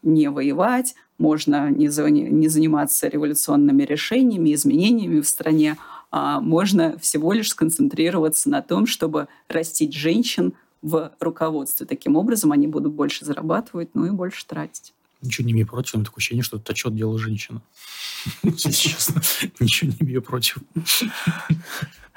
не 0.02 0.28
воевать, 0.28 0.94
можно 1.18 1.70
не, 1.70 1.86
не 2.30 2.48
заниматься 2.48 3.08
революционными 3.08 3.82
решениями, 3.82 4.54
изменениями 4.54 5.20
в 5.20 5.28
стране, 5.28 5.76
можно 6.12 6.98
всего 6.98 7.32
лишь 7.32 7.50
сконцентрироваться 7.50 8.50
на 8.50 8.62
том, 8.62 8.86
чтобы 8.86 9.28
растить 9.48 9.94
женщин 9.94 10.54
в 10.82 11.12
руководстве. 11.20 11.86
Таким 11.86 12.16
образом, 12.16 12.52
они 12.52 12.66
будут 12.66 12.94
больше 12.94 13.24
зарабатывать, 13.24 13.90
ну 13.94 14.06
и 14.06 14.10
больше 14.10 14.46
тратить. 14.46 14.94
Ничего 15.22 15.46
не 15.46 15.52
имею 15.52 15.66
против, 15.66 15.94
но 15.94 16.04
такое 16.04 16.18
ощущение, 16.18 16.42
что 16.42 16.56
это 16.56 16.72
отчет 16.72 16.94
делала 16.94 17.18
женщина. 17.18 17.62
Если 18.42 18.70
честно, 18.70 19.22
ничего 19.58 19.90
не 19.90 19.96
имею 20.00 20.22
против. 20.22 20.58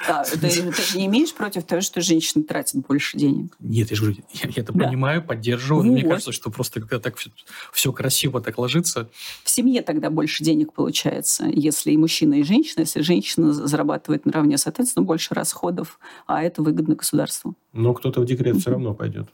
Да, 0.07 0.23
ты, 0.23 0.37
ты 0.37 0.97
не 0.97 1.05
имеешь 1.05 1.33
против 1.33 1.63
того, 1.63 1.81
что 1.81 2.01
женщины 2.01 2.43
тратят 2.43 2.85
больше 2.85 3.17
денег? 3.17 3.55
Нет, 3.59 3.89
я 3.89 3.95
же 3.95 4.03
говорю, 4.03 4.23
я, 4.33 4.49
я 4.49 4.63
это 4.63 4.73
да. 4.73 4.85
понимаю, 4.85 5.23
поддерживаю. 5.23 5.85
Ну, 5.85 5.93
Мне 5.93 6.03
вот. 6.03 6.09
кажется, 6.09 6.31
что 6.31 6.49
просто 6.49 6.81
когда 6.81 6.99
так 6.99 7.15
все, 7.15 7.29
все 7.71 7.91
красиво 7.93 8.41
так 8.41 8.57
ложится. 8.57 9.09
В 9.43 9.49
семье 9.49 9.81
тогда 9.81 10.09
больше 10.09 10.43
денег 10.43 10.73
получается, 10.73 11.45
если 11.45 11.91
и 11.91 11.97
мужчина, 11.97 12.35
и 12.35 12.43
женщина. 12.43 12.81
Если 12.81 13.01
женщина 13.01 13.53
зарабатывает 13.53 14.25
наравне, 14.25 14.57
соответственно, 14.57 15.05
больше 15.05 15.33
расходов, 15.33 15.99
а 16.27 16.43
это 16.43 16.61
выгодно 16.61 16.95
государству. 16.95 17.55
Но 17.71 17.93
кто-то 17.93 18.19
в 18.19 18.25
декрет 18.25 18.57
все 18.57 18.71
равно 18.71 18.93
пойдет. 18.93 19.29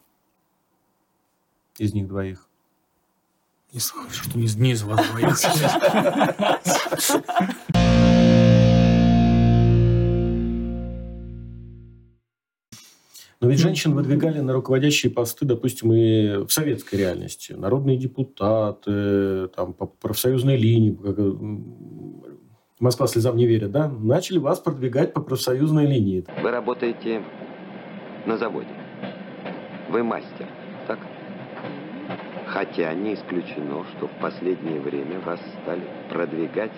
Из 1.78 1.93
них 1.93 2.07
двоих. 2.07 2.49
Не 3.72 3.80
слышу, 3.80 4.24
что 4.24 4.38
не, 4.38 4.47
не 4.55 4.72
из 4.72 4.84
вас 4.84 4.99
двоих. 5.09 5.38
Но 13.41 13.47
ведь 13.47 13.59
женщин 13.59 13.93
выдвигали 13.93 14.39
на 14.39 14.53
руководящие 14.53 15.11
посты, 15.11 15.45
допустим, 15.45 15.93
и 15.93 16.45
в 16.45 16.49
советской 16.49 16.95
реальности. 16.95 17.53
Народные 17.53 17.95
депутаты, 17.95 19.47
там, 19.55 19.74
по 19.74 19.86
профсоюзной 19.86 20.57
линии, 20.57 20.91
как, 20.91 21.17
Москва 22.80 23.07
слезам 23.07 23.38
не 23.38 23.45
верит, 23.45 23.72
да? 23.72 23.88
Начали 23.88 24.39
вас 24.39 24.59
продвигать 24.59 25.13
по 25.13 25.22
профсоюзной 25.22 25.86
линии. 25.86 26.26
Вы 26.41 26.51
работаете 26.51 27.24
на 28.26 28.38
заводе. 28.38 28.67
Вы 29.89 30.03
мастер, 30.03 30.47
так? 30.88 30.99
Хотя 32.50 32.93
не 32.93 33.14
исключено, 33.14 33.86
что 33.95 34.08
в 34.08 34.22
последнее 34.22 34.80
время 34.80 35.20
вас 35.20 35.39
стали 35.62 35.84
продвигать 36.10 36.72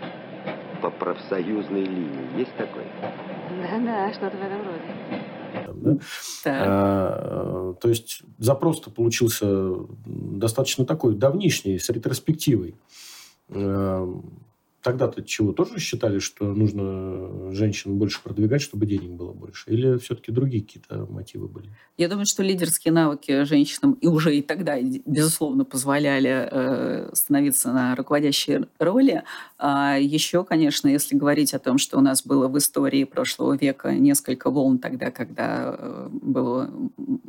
по 0.82 0.90
профсоюзной 0.90 1.84
линии. 1.84 2.40
Есть 2.40 2.56
такое? 2.58 2.86
Да-да, 3.50 4.12
что-то 4.14 4.38
в 4.38 4.42
этом 4.42 4.60
роде 4.66 5.22
да? 5.82 5.98
А, 6.46 7.74
то 7.80 7.90
есть 7.90 8.22
запрос-то 8.38 8.90
получился 8.90 9.76
достаточно 10.06 10.86
такой 10.86 11.16
давнишний, 11.16 11.80
с 11.80 11.90
ретроспективой. 11.90 12.76
А, 13.50 14.08
тогда-то 14.82 15.24
чего, 15.24 15.54
тоже 15.54 15.80
считали, 15.80 16.20
что 16.20 16.46
нужно 16.54 17.54
женщин 17.54 17.98
больше 17.98 18.22
продвигать, 18.24 18.62
чтобы 18.62 18.86
денег 18.86 19.12
было 19.12 19.34
больше? 19.34 19.70
Или 19.70 19.98
все-таки 19.98 20.32
другие 20.32 20.64
какие-то 20.64 21.06
мотивы 21.10 21.48
были? 21.48 21.70
Я 21.98 22.08
думаю, 22.08 22.26
что 22.26 22.44
лидерские 22.44 22.94
навыки 22.94 23.44
женщинам 23.44 23.94
и 23.94 24.08
уже 24.08 24.36
и 24.36 24.42
тогда, 24.42 24.80
безусловно, 24.82 25.66
позволяли 25.66 26.50
э, 26.52 27.10
становиться 27.14 27.72
на 27.72 27.96
руководящей 27.96 28.66
роли. 28.80 29.24
А 29.58 29.98
еще, 29.98 30.44
конечно, 30.44 30.88
если 30.88 31.16
говорить 31.16 31.54
о 31.54 31.60
том, 31.60 31.78
что 31.78 31.98
у 31.98 32.02
нас 32.02 32.26
было 32.26 32.48
в 32.48 32.58
истории 32.58 33.04
прошлого 33.04 33.56
века 33.56 33.94
несколько 33.94 34.50
волн 34.50 34.80
тогда, 34.80 35.12
когда 35.12 35.76
э, 35.78 36.10
было 36.12 36.72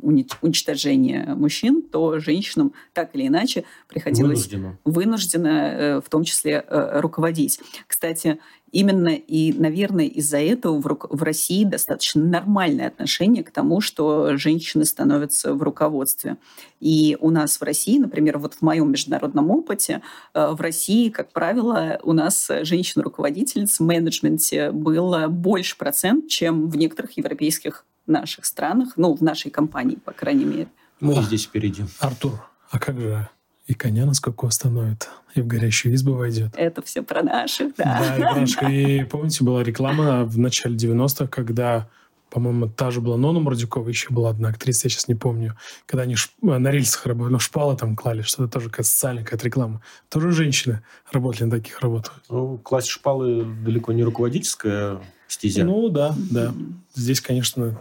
уничтожение 0.01 1.35
мужчин, 1.35 1.81
то 1.81 2.19
женщинам 2.19 2.73
так 2.93 3.15
или 3.15 3.27
иначе 3.27 3.63
приходилось 3.87 4.47
вынужденно, 4.47 4.77
вынужденно 4.85 5.47
э, 5.47 6.01
в 6.01 6.09
том 6.09 6.23
числе 6.23 6.63
э, 6.67 6.99
руководить 6.99 7.42
проводить. 7.43 7.59
Кстати, 7.87 8.39
именно 8.71 9.09
и, 9.09 9.53
наверное, 9.53 10.05
из-за 10.05 10.37
этого 10.37 10.79
в, 10.79 10.97
в 11.09 11.23
России 11.23 11.63
достаточно 11.63 12.23
нормальное 12.23 12.87
отношение 12.87 13.43
к 13.43 13.51
тому, 13.51 13.81
что 13.81 14.37
женщины 14.37 14.85
становятся 14.85 15.53
в 15.53 15.61
руководстве. 15.61 16.37
И 16.79 17.17
у 17.19 17.29
нас 17.29 17.59
в 17.59 17.63
России, 17.63 17.99
например, 17.99 18.37
вот 18.37 18.55
в 18.55 18.61
моем 18.61 18.91
международном 18.91 19.51
опыте, 19.51 20.01
э, 20.33 20.51
в 20.51 20.61
России, 20.61 21.09
как 21.09 21.31
правило, 21.31 21.99
у 22.03 22.13
нас 22.13 22.49
женщин-руководительниц 22.61 23.79
в 23.79 23.83
менеджменте 23.83 24.71
было 24.71 25.27
больше 25.27 25.77
процент, 25.77 26.27
чем 26.27 26.69
в 26.69 26.77
некоторых 26.77 27.17
европейских 27.17 27.85
наших 28.05 28.45
странах, 28.45 28.93
ну, 28.97 29.15
в 29.15 29.21
нашей 29.21 29.49
компании, 29.49 29.95
по 29.95 30.11
крайней 30.11 30.45
мере. 30.45 30.67
Мы 30.99 31.21
здесь 31.21 31.45
впереди. 31.45 31.83
Артур, 31.99 32.33
а 32.69 32.79
как 32.79 32.99
же 32.99 33.29
и 33.65 33.73
коня 33.73 34.05
на 34.05 34.13
скаку 34.13 34.47
остановит, 34.47 35.09
и 35.35 35.41
в 35.41 35.47
горящую 35.47 35.95
избу 35.95 36.13
войдет. 36.13 36.51
Это 36.55 36.81
все 36.81 37.01
про 37.01 37.23
наших, 37.23 37.75
да. 37.77 38.17
Да, 38.17 38.69
и, 38.69 38.99
и 38.99 39.03
помните, 39.05 39.43
была 39.43 39.63
реклама 39.63 40.25
в 40.25 40.37
начале 40.37 40.75
90-х, 40.75 41.27
когда 41.27 41.87
по-моему, 42.33 42.67
та 42.67 42.89
же 42.89 42.99
была 42.99 43.15
Нона 43.15 43.39
Мордюкова, 43.39 43.87
еще 43.87 44.07
была 44.09 44.31
одна 44.31 44.49
актриса, 44.49 44.87
я 44.87 44.89
сейчас 44.89 45.07
не 45.07 45.13
помню, 45.13 45.55
когда 45.85 46.01
они 46.01 46.15
шп... 46.15 46.31
на 46.41 46.71
рельсах 46.71 47.05
работали, 47.05 47.33
ну, 47.33 47.39
шпалы 47.39 47.77
там 47.77 47.95
клали, 47.95 48.23
что-то 48.23 48.53
тоже 48.53 48.69
какая-то 48.71 48.89
социальная 48.89 49.23
какая-то 49.23 49.45
реклама. 49.45 49.83
Тоже 50.09 50.31
женщины 50.31 50.81
работали 51.11 51.43
на 51.43 51.51
таких 51.51 51.79
работах. 51.81 52.23
Ну, 52.29 52.57
класть 52.57 52.87
шпалы 52.87 53.45
далеко 53.63 53.93
не 53.93 54.03
руководительская 54.03 54.99
стезя. 55.27 55.63
Ну, 55.63 55.89
да, 55.89 56.15
да. 56.31 56.55
Здесь, 56.95 57.21
конечно... 57.21 57.79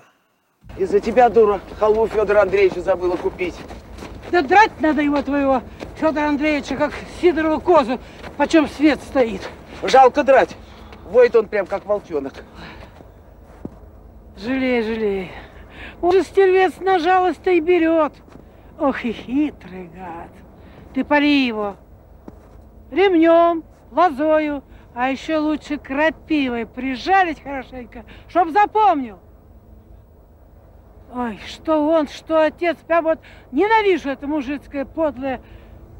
Из-за 0.76 1.00
тебя, 1.00 1.30
дура, 1.30 1.58
халву 1.78 2.06
Федора 2.06 2.42
Андреевича 2.42 2.82
забыла 2.82 3.16
купить. 3.16 3.54
Да 4.32 4.40
драть 4.40 4.80
надо 4.80 5.02
его 5.02 5.20
твоего, 5.20 5.60
Федора 5.96 6.28
Андреевича, 6.28 6.74
как 6.76 6.94
Сидорову 7.20 7.60
козу, 7.60 8.00
почем 8.38 8.66
свет 8.66 8.98
стоит. 9.02 9.46
Жалко 9.82 10.24
драть. 10.24 10.56
Воет 11.10 11.36
он 11.36 11.48
прям 11.48 11.66
как 11.66 11.84
волчонок. 11.84 12.32
Жалей, 14.38 14.82
жалей. 14.82 15.30
Он 16.00 16.12
же 16.12 16.22
стервец 16.22 16.78
на 16.80 16.98
жалость 16.98 17.46
и 17.46 17.60
берет. 17.60 18.14
Ох 18.80 19.04
и 19.04 19.12
хитрый 19.12 19.90
гад. 19.94 20.30
Ты 20.94 21.04
пари 21.04 21.46
его. 21.46 21.76
Ремнем, 22.90 23.64
лозою, 23.90 24.64
а 24.94 25.10
еще 25.10 25.36
лучше 25.36 25.76
крапивой 25.76 26.64
прижарить 26.64 27.42
хорошенько, 27.42 28.06
чтоб 28.28 28.48
запомнил. 28.48 29.18
Ой, 31.14 31.38
что 31.46 31.86
он, 31.88 32.08
что 32.08 32.42
отец, 32.42 32.78
прям 32.86 33.04
вот 33.04 33.18
ненавижу 33.50 34.08
это 34.08 34.26
мужицкое 34.26 34.86
подлое 34.86 35.42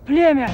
племя. 0.06 0.48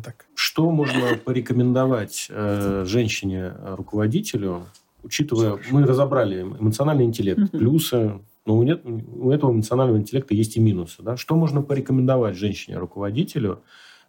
Так. 0.00 0.26
Что 0.36 0.70
можно 0.70 1.16
порекомендовать 1.16 2.28
э, 2.30 2.84
женщине-руководителю, 2.86 4.66
учитывая, 5.02 5.58
мы 5.72 5.84
разобрали 5.84 6.42
эмоциональный 6.42 7.04
интеллект, 7.04 7.40
угу. 7.40 7.58
плюсы, 7.58 8.20
но 8.44 8.56
у, 8.56 8.62
нет, 8.62 8.82
у 8.84 9.32
этого 9.32 9.50
эмоционального 9.50 9.98
интеллекта 9.98 10.32
есть 10.34 10.56
и 10.56 10.60
минусы. 10.60 11.02
Да? 11.02 11.16
Что 11.16 11.34
можно 11.34 11.60
порекомендовать 11.60 12.36
женщине-руководителю, 12.36 13.64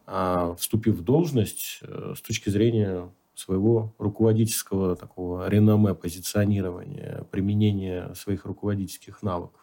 э, 0.06 0.56
вступив 0.60 0.98
в 0.98 1.04
должность 1.04 1.80
э, 1.82 2.14
с 2.16 2.22
точки 2.22 2.50
зрения 2.50 3.10
своего 3.40 3.94
руководительского 3.98 4.96
такого 4.96 5.48
реноме, 5.48 5.94
позиционирования, 5.94 7.26
применения 7.32 8.14
своих 8.16 8.46
руководительских 8.46 9.22
навыков. 9.22 9.62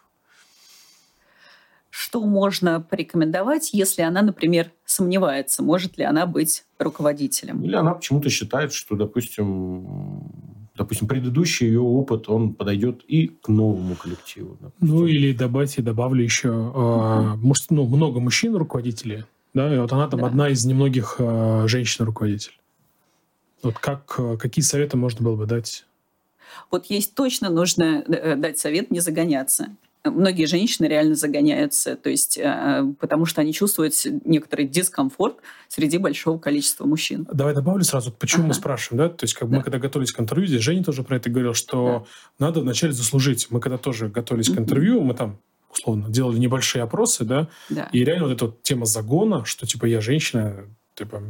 Что 1.90 2.24
можно 2.24 2.80
порекомендовать, 2.80 3.70
если 3.72 4.02
она, 4.02 4.22
например, 4.22 4.72
сомневается, 4.84 5.62
может 5.62 5.96
ли 5.96 6.04
она 6.04 6.26
быть 6.26 6.64
руководителем? 6.78 7.62
Или 7.62 7.76
она 7.76 7.94
почему-то 7.94 8.30
считает, 8.30 8.72
что, 8.72 8.96
допустим, 8.96 10.32
допустим, 10.76 11.06
предыдущий 11.06 11.66
ее 11.66 11.80
опыт, 11.80 12.28
он 12.28 12.54
подойдет 12.54 13.04
и 13.06 13.28
к 13.28 13.48
новому 13.48 13.94
коллективу. 13.94 14.58
Допустим. 14.60 14.96
Ну, 14.96 15.06
или 15.06 15.32
добавьте, 15.32 15.82
добавлю 15.82 16.22
еще, 16.22 16.48
uh-huh. 16.48 17.36
может, 17.36 17.70
ну, 17.70 17.86
много 17.86 18.18
мужчин-руководителей, 18.18 19.24
да, 19.52 19.72
и 19.72 19.78
вот 19.78 19.92
она 19.92 20.08
там 20.08 20.20
да. 20.20 20.26
одна 20.26 20.48
из 20.48 20.64
немногих 20.64 21.16
э, 21.18 21.64
женщин-руководителей. 21.68 22.58
Вот 23.64 23.78
как, 23.78 24.14
э, 24.18 24.36
какие 24.36 24.62
советы 24.62 24.96
можно 24.96 25.24
было 25.24 25.36
бы 25.36 25.46
дать? 25.46 25.86
Вот 26.70 26.86
есть 26.86 27.14
точно 27.14 27.50
нужно 27.50 28.04
э, 28.06 28.36
дать 28.36 28.58
совет 28.58 28.90
не 28.90 29.00
загоняться. 29.00 29.68
Многие 30.04 30.44
женщины 30.44 30.86
реально 30.86 31.14
загоняются, 31.14 31.96
то 31.96 32.10
есть, 32.10 32.36
э, 32.36 32.84
потому 33.00 33.24
что 33.24 33.40
они 33.40 33.54
чувствуют 33.54 33.94
некоторый 34.24 34.66
дискомфорт 34.66 35.38
среди 35.68 35.96
большого 35.96 36.38
количества 36.38 36.84
мужчин. 36.84 37.26
Давай 37.32 37.54
добавлю 37.54 37.84
сразу, 37.84 38.12
почему 38.12 38.42
ага. 38.42 38.48
мы 38.48 38.54
спрашиваем, 38.54 39.08
да? 39.08 39.14
То 39.14 39.24
есть, 39.24 39.34
как 39.34 39.48
да. 39.48 39.56
мы 39.56 39.62
когда 39.62 39.78
готовились 39.78 40.12
к 40.12 40.20
интервью, 40.20 40.46
здесь 40.46 40.60
Женя 40.60 40.84
тоже 40.84 41.02
про 41.02 41.16
это 41.16 41.30
говорил, 41.30 41.54
что 41.54 42.06
да. 42.38 42.46
надо 42.46 42.60
вначале 42.60 42.92
заслужить. 42.92 43.46
Мы 43.48 43.60
когда 43.60 43.78
тоже 43.78 44.08
готовились 44.08 44.50
к 44.50 44.58
интервью, 44.58 45.00
мы 45.00 45.14
там 45.14 45.38
условно, 45.72 46.08
делали 46.08 46.38
небольшие 46.38 46.82
опросы, 46.82 47.24
да, 47.24 47.48
Да. 47.68 47.88
и 47.92 48.04
реально 48.04 48.28
вот 48.28 48.32
эта 48.34 48.44
вот 48.46 48.62
тема 48.62 48.86
загона, 48.86 49.44
что 49.44 49.66
типа 49.66 49.86
я 49.86 50.00
женщина, 50.00 50.66
типа 50.94 51.22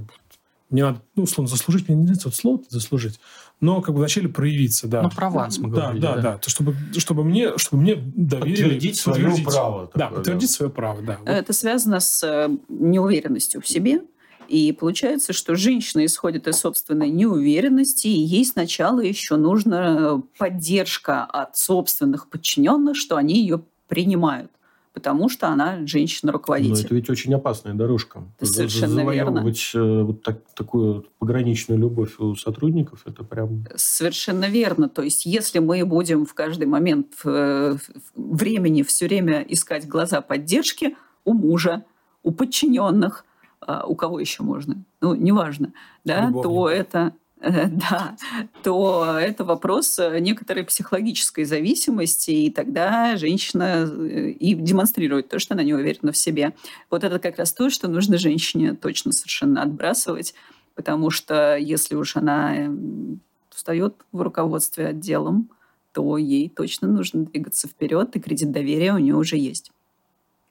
мне 0.71 0.85
надо, 0.85 1.03
ну, 1.15 1.25
условно, 1.25 1.49
заслужить, 1.49 1.89
мне 1.89 1.97
не 1.97 2.05
нравится 2.05 2.29
вот 2.29 2.35
слово 2.35 2.61
заслужить, 2.69 3.21
но 3.61 3.81
как 3.81 3.95
бы 3.95 3.99
вначале 3.99 4.29
проявиться, 4.29 4.89
да. 4.89 5.03
Ну, 5.03 5.11
прованс 5.11 5.59
мы 5.59 5.71
да, 5.71 5.93
говорили. 5.93 6.03
да, 6.03 6.17
да, 6.17 6.39
То, 6.39 6.51
чтобы, 6.51 6.75
чтобы 6.97 7.25
мне, 7.25 7.57
чтобы 7.59 7.83
мне 7.83 7.95
доверили... 7.97 8.62
Подтвердить 8.62 8.97
свое 8.97 9.35
право 9.45 9.91
Да, 9.95 10.07
такое, 10.07 10.17
подтвердить 10.19 10.49
да. 10.49 10.55
свое 10.55 10.71
право, 10.71 11.03
да. 11.03 11.19
Вот. 11.21 11.29
Это 11.29 11.53
связано 11.53 12.01
с 12.01 12.23
э, 12.23 12.49
неуверенностью 12.69 13.61
в 13.61 13.69
себе. 13.69 14.03
И 14.49 14.73
получается, 14.73 15.33
что 15.33 15.55
женщина 15.55 16.05
исходит 16.05 16.47
из 16.47 16.57
собственной 16.57 17.09
неуверенности, 17.09 18.09
и 18.09 18.21
ей 18.21 18.45
сначала 18.45 19.01
еще 19.01 19.37
нужна 19.37 20.23
поддержка 20.39 21.25
от 21.25 21.57
собственных 21.57 22.29
подчиненных, 22.29 22.97
что 22.97 23.17
они 23.17 23.41
ее 23.41 23.62
принимают, 23.89 24.51
потому 24.95 25.28
что 25.28 25.49
она 25.49 25.78
Но 25.80 25.86
женщина-руководитель. 25.86 26.86
это 26.86 26.95
ведь 26.95 27.11
очень 27.11 27.34
опасная 27.34 27.74
дорожка. 27.74 28.22
Это 28.38 28.51
совершенно 28.51 28.95
Завоевывать 28.95 29.72
э, 29.74 30.03
вот 30.03 30.22
так- 30.22 30.40
такую 30.55 31.05
пограничную 31.18 31.78
любовь 31.78 32.18
у 32.20 32.36
сотрудников, 32.36 33.03
это 33.05 33.24
прям... 33.24 33.66
Совершенно 33.74 34.47
верно. 34.47 34.88
То 34.88 35.03
есть, 35.03 35.26
если 35.26 35.59
мы 35.59 35.84
будем 35.84 36.24
в 36.24 36.32
каждый 36.32 36.68
момент 36.68 37.09
э, 37.24 37.76
времени 38.14 38.82
все 38.82 39.07
время 39.07 39.42
искать 39.42 39.86
глаза 39.88 40.20
поддержки 40.20 40.97
у 41.24 41.34
мужа, 41.34 41.84
у 42.22 42.30
подчиненных, 42.30 43.24
а, 43.61 43.84
у 43.86 43.97
кого 43.97 44.20
еще 44.20 44.42
можно, 44.42 44.84
ну, 45.01 45.14
неважно, 45.14 45.72
да, 46.05 46.30
то 46.30 46.68
это 46.68 47.12
да, 47.90 48.16
то 48.62 49.18
это 49.20 49.45
вопрос 49.45 49.99
э, 49.99 50.18
некоторой 50.20 50.64
психологической 50.64 51.45
зависимости, 51.45 52.30
и 52.30 52.51
тогда 52.51 53.16
женщина 53.16 53.86
э, 53.86 54.30
и 54.30 54.55
демонстрирует 54.55 55.28
то, 55.28 55.38
что 55.38 55.55
она 55.55 55.62
не 55.62 55.74
уверена 55.74 56.12
в 56.12 56.16
себе. 56.16 56.55
Вот 56.90 57.05
это 57.05 57.18
как 57.18 57.38
раз 57.38 57.53
то, 57.53 57.68
что 57.70 57.88
нужно 57.88 58.16
женщине 58.18 58.74
точно 58.74 59.12
совершенно 59.12 59.62
отбрасывать, 59.62 60.34
потому 60.74 61.11
что 61.11 61.57
если 61.57 61.95
уж 61.97 62.16
она 62.16 62.57
эм, 62.57 63.20
встает 63.51 63.95
в 64.12 64.22
руководстве 64.22 64.86
отделом, 64.88 65.51
то 65.92 66.16
ей 66.16 66.49
точно 66.49 66.88
нужно 66.88 67.26
двигаться 67.26 67.68
вперед, 67.68 68.16
и 68.16 68.20
кредит 68.20 68.53
доверия 68.53 68.95
у 68.95 68.99
нее 68.99 69.16
уже 69.16 69.36
есть. 69.36 69.70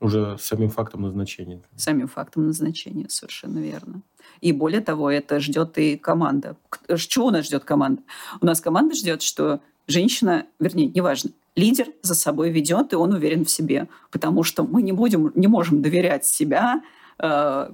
Уже 0.03 0.37
самим 0.37 0.69
фактом 0.69 1.03
назначения. 1.03 1.61
Самим 1.77 2.07
фактом 2.09 2.45
назначения, 2.47 3.05
совершенно 3.07 3.59
верно. 3.59 4.01
И 4.41 4.51
более 4.51 4.81
того, 4.81 5.09
это 5.09 5.39
ждет 5.39 5.77
и 5.77 5.95
команда. 5.97 6.57
К- 6.69 6.97
Чего 6.97 7.27
у 7.27 7.31
нас 7.31 7.45
ждет 7.45 7.63
команда? 7.63 8.01
У 8.41 8.45
нас 8.45 8.59
команда 8.59 8.95
ждет, 8.95 9.21
что 9.21 9.61
женщина, 9.87 10.45
вернее, 10.59 10.87
неважно, 10.87 11.31
лидер 11.55 11.87
за 12.01 12.15
собой 12.15 12.49
ведет, 12.51 12.91
и 12.91 12.97
он 12.97 13.13
уверен 13.13 13.45
в 13.45 13.49
себе. 13.49 13.87
Потому 14.11 14.43
что 14.43 14.63
мы 14.63 14.81
не, 14.81 14.91
будем, 14.91 15.31
не 15.35 15.47
можем 15.47 15.81
доверять 15.81 16.25
себя 16.25 16.81
э, 17.19 17.69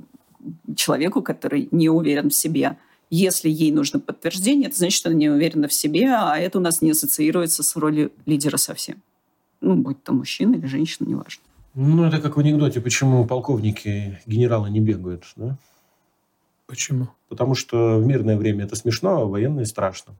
человеку, 0.75 1.23
который 1.23 1.67
не 1.71 1.89
уверен 1.89 2.29
в 2.29 2.35
себе. 2.35 2.77
Если 3.09 3.49
ей 3.49 3.71
нужно 3.71 3.99
подтверждение, 3.99 4.67
это 4.67 4.77
значит, 4.77 4.97
что 4.97 5.09
она 5.09 5.17
не 5.17 5.29
уверена 5.29 5.67
в 5.67 5.73
себе, 5.73 6.09
а 6.13 6.37
это 6.37 6.59
у 6.59 6.61
нас 6.61 6.83
не 6.83 6.91
ассоциируется 6.91 7.63
с 7.63 7.75
ролью 7.75 8.11
лидера 8.27 8.57
совсем. 8.57 9.01
Ну, 9.61 9.73
будь 9.75 10.03
то 10.03 10.13
мужчина 10.13 10.55
или 10.55 10.67
женщина, 10.67 11.07
неважно. 11.07 11.41
Ну, 11.75 12.03
это 12.05 12.19
как 12.19 12.35
в 12.35 12.39
анекдоте, 12.39 12.81
почему 12.81 13.25
полковники, 13.25 14.19
генералы 14.25 14.69
не 14.69 14.79
бегают, 14.79 15.25
да? 15.35 15.57
Почему? 16.65 17.09
Потому 17.29 17.55
что 17.55 17.97
в 17.97 18.05
мирное 18.05 18.37
время 18.37 18.65
это 18.65 18.75
смешно, 18.75 19.21
а 19.21 19.25
в 19.25 19.29
военное 19.29 19.65
страшно. 19.65 20.15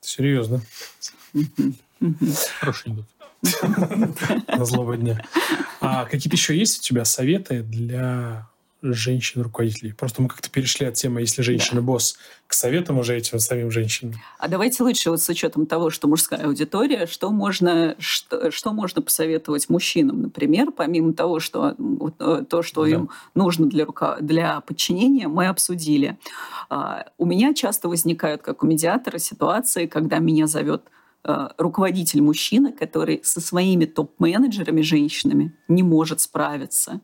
Серьезно. 0.00 0.60
Хороший 2.60 2.86
анекдот. 2.86 3.06
На 4.48 4.64
злого 4.64 4.96
дня. 4.96 5.24
А 5.80 6.04
какие-то 6.04 6.36
еще 6.36 6.56
есть 6.56 6.80
у 6.80 6.82
тебя 6.82 7.04
советы 7.04 7.62
для 7.62 8.48
женщин-руководителей? 8.92 9.92
Просто 9.92 10.22
мы 10.22 10.28
как-то 10.28 10.50
перешли 10.50 10.86
от 10.86 10.94
темы 10.94 11.20
«если 11.20 11.42
женщина-босс» 11.42 12.16
к 12.46 12.52
советам 12.52 12.98
уже 12.98 13.16
этим 13.16 13.38
самим 13.38 13.70
женщинам. 13.70 14.14
А 14.38 14.48
давайте 14.48 14.82
лучше 14.82 15.10
вот 15.10 15.20
с 15.22 15.28
учетом 15.28 15.66
того, 15.66 15.90
что 15.90 16.08
мужская 16.08 16.44
аудитория, 16.46 17.06
что 17.06 17.30
можно, 17.30 17.96
что, 17.98 18.50
что 18.50 18.72
можно 18.72 19.00
посоветовать 19.02 19.68
мужчинам, 19.68 20.22
например, 20.22 20.70
помимо 20.70 21.14
того, 21.14 21.40
что 21.40 21.74
э, 22.20 22.44
то, 22.48 22.62
что 22.62 22.84
Да. 22.84 22.90
им 22.90 23.10
нужно 23.34 23.66
для, 23.66 23.86
рука, 23.86 24.18
для 24.20 24.60
подчинения, 24.60 25.26
мы 25.28 25.46
обсудили. 25.46 26.18
А, 26.68 27.06
у 27.18 27.26
меня 27.26 27.54
часто 27.54 27.88
возникают, 27.88 28.42
как 28.42 28.62
у 28.62 28.66
медиатора, 28.66 29.18
ситуации, 29.18 29.86
когда 29.86 30.18
меня 30.18 30.46
зовет 30.46 30.82
э, 31.24 31.48
руководитель 31.56 32.20
мужчина, 32.20 32.72
который 32.72 33.20
со 33.24 33.40
своими 33.40 33.86
топ-менеджерами, 33.86 34.82
женщинами, 34.82 35.54
не 35.68 35.82
может 35.82 36.20
справиться, 36.20 37.00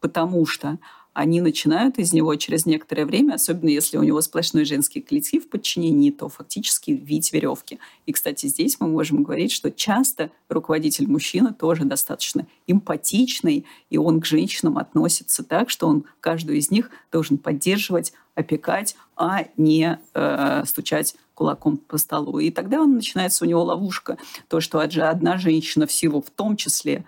потому 0.00 0.46
что 0.46 0.78
они 1.20 1.42
начинают 1.42 1.98
из 1.98 2.14
него 2.14 2.34
через 2.36 2.64
некоторое 2.64 3.04
время, 3.04 3.34
особенно 3.34 3.68
если 3.68 3.98
у 3.98 4.02
него 4.02 4.22
сплошной 4.22 4.64
женский 4.64 5.02
коллектив 5.02 5.44
в 5.44 5.50
подчинении, 5.50 6.10
то 6.10 6.30
фактически 6.30 6.92
вить 6.92 7.30
веревки. 7.34 7.78
И, 8.06 8.12
кстати, 8.12 8.46
здесь 8.46 8.78
мы 8.80 8.88
можем 8.88 9.22
говорить, 9.22 9.52
что 9.52 9.70
часто 9.70 10.30
руководитель 10.48 11.06
мужчина 11.10 11.52
тоже 11.52 11.84
достаточно 11.84 12.46
эмпатичный, 12.66 13.66
и 13.90 13.98
он 13.98 14.22
к 14.22 14.24
женщинам 14.24 14.78
относится 14.78 15.44
так, 15.44 15.68
что 15.68 15.88
он 15.88 16.04
каждую 16.20 16.56
из 16.56 16.70
них 16.70 16.90
должен 17.12 17.36
поддерживать, 17.36 18.14
опекать, 18.34 18.96
а 19.14 19.44
не 19.58 19.98
э, 20.14 20.62
стучать 20.64 21.16
кулаком 21.34 21.76
по 21.76 21.98
столу. 21.98 22.38
И 22.38 22.50
тогда 22.50 22.80
он 22.80 22.94
начинается 22.94 23.44
у 23.44 23.46
него 23.46 23.62
ловушка. 23.62 24.16
То, 24.48 24.62
что 24.62 24.80
одна 24.80 25.36
женщина 25.36 25.86
в 25.86 25.92
силу 25.92 26.22
в 26.22 26.30
том 26.30 26.56
числе 26.56 27.04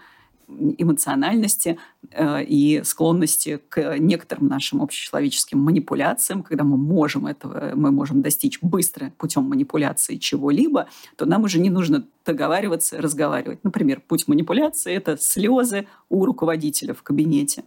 эмоциональности 0.78 1.78
э, 2.11 2.44
и 2.44 2.82
склонности 2.84 3.61
к 3.68 3.98
некоторым 3.98 4.48
нашим 4.48 4.82
общечеловеческим 4.82 5.59
манипуляциям, 5.59 6.42
когда 6.42 6.64
мы 6.64 6.76
можем 6.76 7.26
этого, 7.26 7.72
мы 7.74 7.90
можем 7.90 8.22
достичь 8.22 8.61
быстро 8.62 9.12
путем 9.18 9.44
манипуляции 9.44 10.16
чего-либо, 10.16 10.88
то 11.16 11.26
нам 11.26 11.44
уже 11.44 11.59
не 11.59 11.70
нужно 11.70 12.07
договариваться, 12.24 13.00
разговаривать. 13.00 13.64
Например, 13.64 14.00
путь 14.07 14.28
манипуляции– 14.28 14.94
это 14.94 15.16
слезы 15.16 15.86
у 16.09 16.24
руководителя 16.24 16.94
в 16.94 17.03
кабинете. 17.03 17.64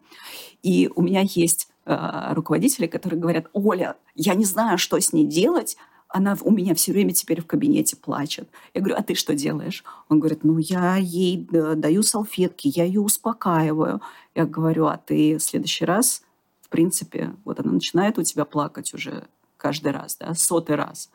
И 0.63 0.89
у 0.95 1.01
меня 1.01 1.21
есть 1.23 1.69
э, 1.86 2.33
руководители, 2.33 2.88
которые 2.88 3.19
говорят, 3.19 3.47
Оля, 3.53 3.95
я 4.15 4.33
не 4.36 4.45
знаю, 4.45 4.77
что 4.77 4.99
с 4.99 5.13
ней 5.13 5.25
делать, 5.25 5.77
она 6.08 6.38
у 6.41 6.51
меня 6.51 6.76
все 6.76 6.91
время 6.91 7.14
теперь 7.14 7.41
в 7.41 7.47
кабинете 7.47 7.95
плачет. 7.97 8.49
Я 8.74 8.82
говорю, 8.82 8.95
а 8.97 9.03
ты 9.03 9.16
что 9.16 9.36
делаешь? 9.36 9.84
Он 10.10 10.20
говорит, 10.20 10.43
ну, 10.43 10.58
я 10.58 10.95
ей 10.97 11.47
э, 11.51 11.76
даю 11.76 12.03
салфетки, 12.03 12.72
я 12.74 12.86
ее 12.86 13.01
успокаиваю. 13.01 14.01
Я 14.34 14.45
говорю, 14.45 14.86
а 14.86 14.97
ты 14.97 15.38
в 15.38 15.43
следующий 15.43 15.86
раз, 15.86 16.24
в 16.62 16.70
принципе, 16.70 17.36
вот 17.43 17.60
она 17.60 17.72
начинает 17.72 18.18
у 18.18 18.24
тебя 18.24 18.45
плакать 18.45 18.93
уже 18.93 19.28
каждый 19.58 19.91
раз, 19.91 20.18
да, 20.18 20.34
сотый 20.36 20.76
раз. 20.76 21.10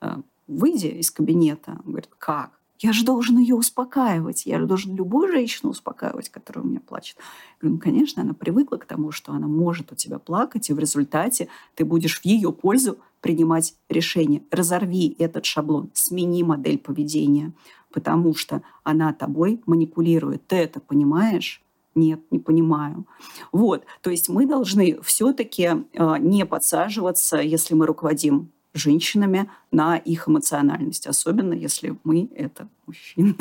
Э, 0.00 0.16
Выйди 0.46 0.86
из 0.86 1.10
кабинета. 1.10 1.72
Он 1.84 1.92
говорит, 1.92 2.10
как? 2.18 2.52
Я 2.78 2.92
же 2.92 3.04
должен 3.04 3.38
ее 3.38 3.54
успокаивать. 3.54 4.46
Я 4.46 4.60
же 4.60 4.66
должен 4.66 4.94
любую 4.94 5.32
женщину 5.32 5.70
успокаивать, 5.70 6.28
которая 6.28 6.64
у 6.64 6.68
меня 6.68 6.80
плачет. 6.80 7.16
Я 7.18 7.54
говорю, 7.62 7.76
ну, 7.76 7.80
конечно, 7.80 8.22
она 8.22 8.34
привыкла 8.34 8.76
к 8.76 8.84
тому, 8.84 9.10
что 9.10 9.32
она 9.32 9.48
может 9.48 9.92
у 9.92 9.94
тебя 9.94 10.18
плакать, 10.18 10.68
и 10.68 10.72
в 10.72 10.78
результате 10.78 11.48
ты 11.74 11.84
будешь 11.84 12.20
в 12.20 12.24
ее 12.24 12.52
пользу 12.52 12.98
принимать 13.26 13.74
решение. 13.88 14.40
Разорви 14.52 15.16
этот 15.18 15.44
шаблон, 15.44 15.90
смени 15.94 16.44
модель 16.44 16.78
поведения, 16.78 17.52
потому 17.92 18.36
что 18.36 18.62
она 18.84 19.12
тобой 19.12 19.60
манипулирует. 19.66 20.46
Ты 20.46 20.54
это 20.54 20.78
понимаешь? 20.78 21.60
Нет, 21.96 22.20
не 22.30 22.38
понимаю. 22.38 23.04
Вот, 23.50 23.84
то 24.00 24.10
есть 24.10 24.28
мы 24.28 24.46
должны 24.46 25.00
все-таки 25.02 25.70
э, 25.92 26.16
не 26.20 26.46
подсаживаться, 26.46 27.38
если 27.38 27.74
мы 27.74 27.86
руководим 27.86 28.52
женщинами 28.74 29.50
на 29.72 29.96
их 29.96 30.28
эмоциональность, 30.28 31.08
особенно 31.08 31.52
если 31.52 31.96
мы 32.04 32.30
это 32.32 32.68
мужчины. 32.86 33.34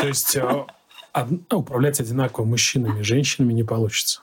То 0.00 0.06
есть 0.06 0.36
э, 0.36 0.66
ну, 1.50 1.58
управлять 1.60 1.98
одинаково 1.98 2.44
мужчинами 2.44 3.00
и 3.00 3.04
женщинами 3.04 3.54
не 3.54 3.64
получится. 3.64 4.20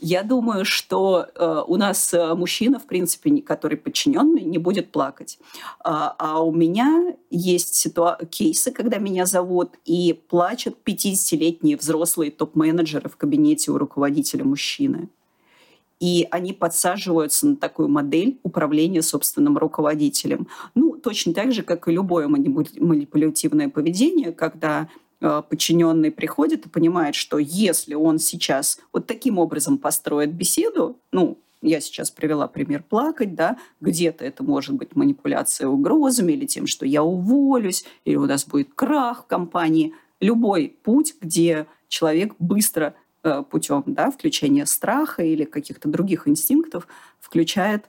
Я 0.00 0.22
думаю, 0.22 0.64
что 0.64 1.26
э, 1.34 1.62
у 1.66 1.76
нас 1.76 2.14
э, 2.14 2.34
мужчина, 2.34 2.78
в 2.78 2.86
принципе, 2.86 3.42
который 3.42 3.76
подчиненный, 3.76 4.42
не 4.42 4.58
будет 4.58 4.92
плакать. 4.92 5.38
А, 5.80 6.14
а 6.18 6.40
у 6.40 6.52
меня 6.52 7.16
есть 7.30 7.74
ситуа- 7.84 8.24
кейсы, 8.26 8.70
когда 8.70 8.98
меня 8.98 9.26
зовут, 9.26 9.72
и 9.84 10.12
плачут 10.28 10.76
50-летние 10.84 11.76
взрослые 11.76 12.30
топ-менеджеры 12.30 13.08
в 13.08 13.16
кабинете 13.16 13.72
у 13.72 13.78
руководителя 13.78 14.44
мужчины. 14.44 15.08
И 15.98 16.28
они 16.30 16.52
подсаживаются 16.52 17.48
на 17.48 17.56
такую 17.56 17.88
модель 17.88 18.38
управления 18.44 19.02
собственным 19.02 19.58
руководителем. 19.58 20.46
Ну, 20.76 20.96
точно 20.96 21.34
так 21.34 21.52
же, 21.52 21.64
как 21.64 21.88
и 21.88 21.92
любое 21.92 22.28
манипу- 22.28 22.80
манипулятивное 22.80 23.68
поведение, 23.68 24.30
когда 24.30 24.88
подчиненный 25.20 26.10
приходит 26.10 26.66
и 26.66 26.68
понимает, 26.68 27.14
что 27.14 27.38
если 27.38 27.94
он 27.94 28.18
сейчас 28.18 28.78
вот 28.92 29.06
таким 29.06 29.38
образом 29.38 29.78
построит 29.78 30.32
беседу, 30.32 30.98
ну, 31.12 31.38
я 31.60 31.80
сейчас 31.80 32.10
привела 32.10 32.46
пример 32.46 32.82
плакать, 32.82 33.34
да, 33.34 33.58
где-то 33.80 34.24
это 34.24 34.42
может 34.44 34.74
быть 34.74 34.94
манипуляция 34.94 35.68
угрозами 35.68 36.32
или 36.32 36.46
тем, 36.46 36.66
что 36.66 36.86
я 36.86 37.02
уволюсь, 37.02 37.84
или 38.04 38.16
у 38.16 38.26
нас 38.26 38.46
будет 38.46 38.74
крах 38.74 39.24
в 39.24 39.26
компании. 39.26 39.94
любой 40.20 40.76
путь, 40.82 41.14
где 41.20 41.66
человек 41.88 42.34
быстро 42.38 42.94
э, 43.22 43.42
путем 43.48 43.84
да, 43.86 44.10
включения 44.10 44.66
страха 44.66 45.22
или 45.22 45.44
каких-то 45.44 45.88
других 45.88 46.26
инстинктов 46.26 46.88
включает 47.20 47.84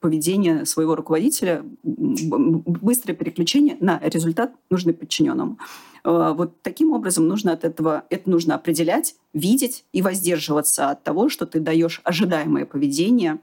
поведение 0.00 0.64
своего 0.66 0.94
руководителя, 0.94 1.64
быстрое 1.82 3.16
переключение 3.16 3.76
на 3.80 3.98
результат, 4.00 4.52
нужный 4.68 4.92
подчиненному. 4.92 5.58
Вот 6.04 6.60
таким 6.62 6.92
образом 6.92 7.26
нужно 7.28 7.52
от 7.52 7.64
этого, 7.64 8.04
это 8.10 8.28
нужно 8.30 8.54
определять, 8.54 9.16
видеть 9.32 9.84
и 9.92 10.02
воздерживаться 10.02 10.90
от 10.90 11.02
того, 11.02 11.28
что 11.28 11.46
ты 11.46 11.60
даешь 11.60 12.00
ожидаемое 12.04 12.66
поведение 12.66 13.38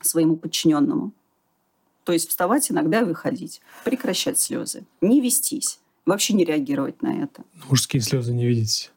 своему 0.00 0.36
подчиненному. 0.36 1.12
То 2.04 2.12
есть 2.12 2.28
вставать 2.28 2.70
иногда 2.72 3.00
и 3.02 3.04
выходить, 3.04 3.60
прекращать 3.84 4.40
слезы, 4.40 4.84
не 5.00 5.20
вестись, 5.20 5.78
вообще 6.04 6.34
не 6.34 6.44
реагировать 6.44 7.02
на 7.02 7.22
это. 7.22 7.44
Мужские 7.68 8.02
слезы 8.02 8.32
не 8.32 8.46
видите. 8.46 8.90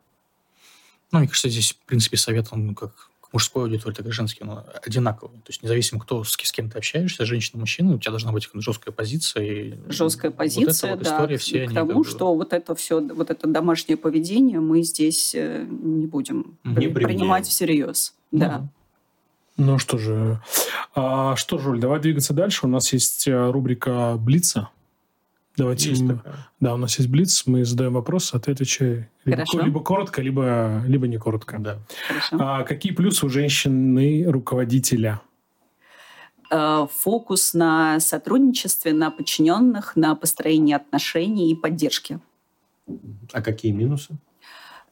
Ну, 1.11 1.19
мне 1.19 1.27
кажется, 1.27 1.49
здесь, 1.49 1.73
в 1.73 1.85
принципе, 1.85 2.17
совет, 2.17 2.47
он 2.51 2.73
как 2.73 3.11
мужской 3.35 3.63
аудитории, 3.63 3.93
так 3.93 4.05
и 4.07 4.11
женский, 4.11 4.45
он 4.45 4.61
одинаковый. 4.81 5.39
То 5.39 5.49
есть 5.49 5.61
независимо, 5.61 5.99
кто 5.99 6.23
с, 6.23 6.31
с 6.31 6.51
кем 6.53 6.69
ты 6.69 6.77
общаешься, 6.77 7.25
женщина, 7.25 7.59
мужчина, 7.59 7.93
у 7.93 7.99
тебя 7.99 8.11
должна 8.11 8.31
быть 8.31 8.47
жесткая 8.53 8.93
позиция. 8.93 9.43
И 9.43 9.73
жесткая 9.89 10.31
позиция, 10.31 10.91
вот 10.91 10.99
вот 10.99 11.05
да, 11.05 11.15
история, 11.15 11.37
все 11.37 11.67
к 11.67 11.73
тому, 11.73 11.87
как 11.89 11.97
бы... 11.97 12.05
что 12.05 12.33
вот 12.33 12.53
это 12.53 12.75
все, 12.75 13.01
вот 13.01 13.29
это 13.29 13.47
домашнее 13.47 13.97
поведение 13.97 14.61
мы 14.61 14.83
здесь 14.83 15.35
э, 15.35 15.65
не 15.69 16.07
будем 16.07 16.57
не 16.63 16.87
принимать 16.87 17.45
всерьез. 17.45 18.13
Ну, 18.31 18.39
да. 18.39 18.69
Ну 19.57 19.79
что 19.79 19.97
же, 19.97 20.41
а, 20.95 21.35
что, 21.35 21.57
Жуль, 21.57 21.81
давай 21.81 21.99
двигаться 21.99 22.33
дальше. 22.33 22.65
У 22.65 22.69
нас 22.69 22.93
есть 22.93 23.27
э, 23.27 23.51
рубрика 23.51 24.15
Блица. 24.17 24.69
Давайте. 25.57 25.89
Есть 25.89 26.01
мы, 26.01 26.21
да, 26.59 26.73
у 26.73 26.77
нас 26.77 26.97
есть 26.97 27.09
Блиц. 27.09 27.43
Мы 27.45 27.63
задаем 27.63 27.93
вопрос, 27.93 28.33
а 28.33 28.39
ты 28.39 28.51
отвечай 28.51 29.09
либо, 29.23 29.43
либо 29.63 29.79
коротко, 29.81 30.21
либо, 30.21 30.81
либо 30.85 31.07
не 31.07 31.17
коротко. 31.17 31.57
Да. 31.59 31.79
А, 32.31 32.63
какие 32.63 32.91
плюсы 32.91 33.25
у 33.25 33.29
женщины 33.29 34.25
руководителя? 34.27 35.21
Э, 36.51 36.87
фокус 36.91 37.53
на 37.53 37.99
сотрудничестве, 37.99 38.93
на 38.93 39.11
подчиненных, 39.11 39.95
на 39.95 40.15
построении 40.15 40.73
отношений 40.73 41.51
и 41.51 41.55
поддержке. 41.55 42.19
А 43.31 43.41
какие 43.41 43.71
минусы? 43.71 44.17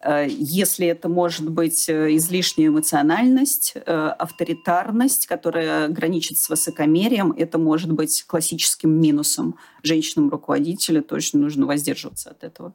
Э, 0.04 0.28
если 0.28 0.88
это 0.88 1.08
может 1.08 1.50
быть 1.50 1.88
э, 1.88 2.16
излишняя 2.16 2.68
эмоциональность, 2.68 3.74
э, 3.76 3.80
авторитарность, 3.80 5.28
которая 5.28 5.88
граничит 5.88 6.38
с 6.38 6.50
высокомерием, 6.50 7.32
это 7.32 7.58
может 7.58 7.92
быть 7.92 8.24
классическим 8.28 8.90
минусом 8.90 9.56
женщинам-руководителя. 9.82 11.02
Точно 11.02 11.40
нужно 11.40 11.66
воздерживаться 11.66 12.32
от 12.32 12.44
этого. 12.44 12.74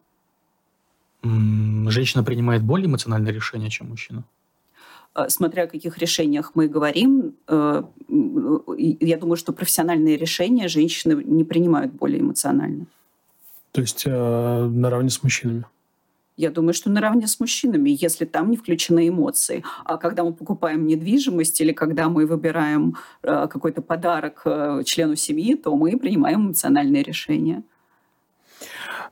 Женщина 1.22 2.22
принимает 2.22 2.62
более 2.62 2.87
эмоциональные 2.87 3.35
решения, 3.35 3.68
чем 3.68 3.89
мужчина? 3.89 4.24
Смотря 5.29 5.64
о 5.64 5.66
каких 5.66 5.99
решениях 5.99 6.53
мы 6.55 6.68
говорим, 6.68 7.35
я 7.49 9.16
думаю, 9.16 9.37
что 9.37 9.53
профессиональные 9.53 10.16
решения 10.16 10.68
женщины 10.68 11.20
не 11.24 11.43
принимают 11.43 11.93
более 11.93 12.20
эмоционально. 12.20 12.87
То 13.72 13.81
есть 13.81 14.07
наравне 14.07 15.11
с 15.11 15.24
мужчинами? 15.24 15.64
Я 16.39 16.53
думаю, 16.53 16.72
что 16.72 16.89
наравне 16.89 17.26
с 17.26 17.41
мужчинами, 17.41 17.91
если 18.01 18.24
там 18.24 18.51
не 18.51 18.57
включены 18.57 19.09
эмоции. 19.09 19.64
А 19.84 19.97
когда 19.97 20.22
мы 20.22 20.32
покупаем 20.32 20.86
недвижимость 20.86 21.61
или 21.61 21.72
когда 21.72 22.09
мы 22.09 22.26
выбираем 22.26 22.97
э, 23.24 23.49
какой-то 23.51 23.82
подарок 23.82 24.43
э, 24.45 24.82
члену 24.84 25.16
семьи, 25.16 25.57
то 25.57 25.74
мы 25.74 25.99
принимаем 25.99 26.47
эмоциональные 26.47 27.03
решения. 27.03 27.64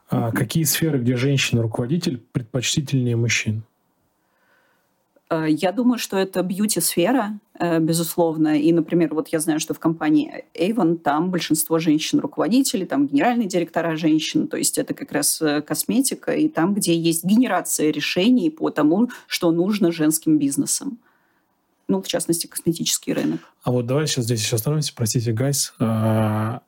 А 0.09 0.31
какие 0.31 0.63
сферы, 0.63 1.01
где 1.01 1.17
женщина-руководитель, 1.17 2.23
предпочтительнее 2.31 3.17
мужчин? 3.17 3.65
Э, 5.29 5.47
я 5.49 5.73
думаю, 5.73 5.99
что 5.99 6.17
это 6.17 6.43
бьюти-сфера, 6.43 7.39
э, 7.59 7.81
безусловно. 7.81 8.61
И, 8.61 8.73
например, 8.73 9.15
вот 9.15 9.29
я 9.29 9.41
знаю, 9.41 9.61
что 9.61 9.75
в 9.75 9.79
компании 9.79 10.45
Avon 10.55 10.97
там 10.97 11.31
большинство 11.31 11.79
женщин-руководителей, 11.79 12.87
там 12.87 13.07
генеральные 13.07 13.49
директора 13.49 13.97
женщин, 13.97 14.47
то 14.47 14.57
есть 14.57 14.79
это 14.79 14.95
как 14.95 15.13
раз 15.13 15.41
э, 15.43 15.63
косметика, 15.63 16.33
и 16.33 16.49
там, 16.49 16.75
где 16.75 16.97
есть 16.97 17.25
генерация 17.25 17.91
решений 17.91 18.51
по 18.51 18.71
тому, 18.71 19.11
что 19.27 19.51
нужно 19.51 19.91
женским 19.91 20.39
бизнесам. 20.39 20.99
Ну, 21.89 22.03
в 22.03 22.09
частности, 22.09 22.47
косметический 22.47 23.13
рынок. 23.13 23.41
А 23.63 23.71
вот 23.71 23.87
давай 23.87 24.07
сейчас 24.07 24.25
здесь 24.25 24.41
еще 24.41 24.57
остановимся. 24.57 24.93
Простите, 24.95 25.33
Гайс. 25.33 25.73
В 25.79 26.61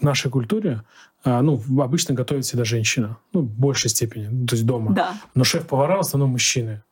нашей 0.00 0.30
культуре 0.30 0.82
ну, 1.24 1.60
обычно 1.80 2.14
готовит 2.14 2.46
всегда 2.46 2.64
женщина. 2.64 3.18
Ну, 3.34 3.42
в 3.42 3.50
большей 3.50 3.90
степени, 3.90 4.28
ну, 4.28 4.46
то 4.46 4.54
есть 4.54 4.64
дома. 4.64 4.94
Да. 4.94 5.14
Но 5.34 5.44
шеф-повара 5.44 5.98
в 5.98 6.00
основном 6.00 6.30
мужчины. 6.30 6.82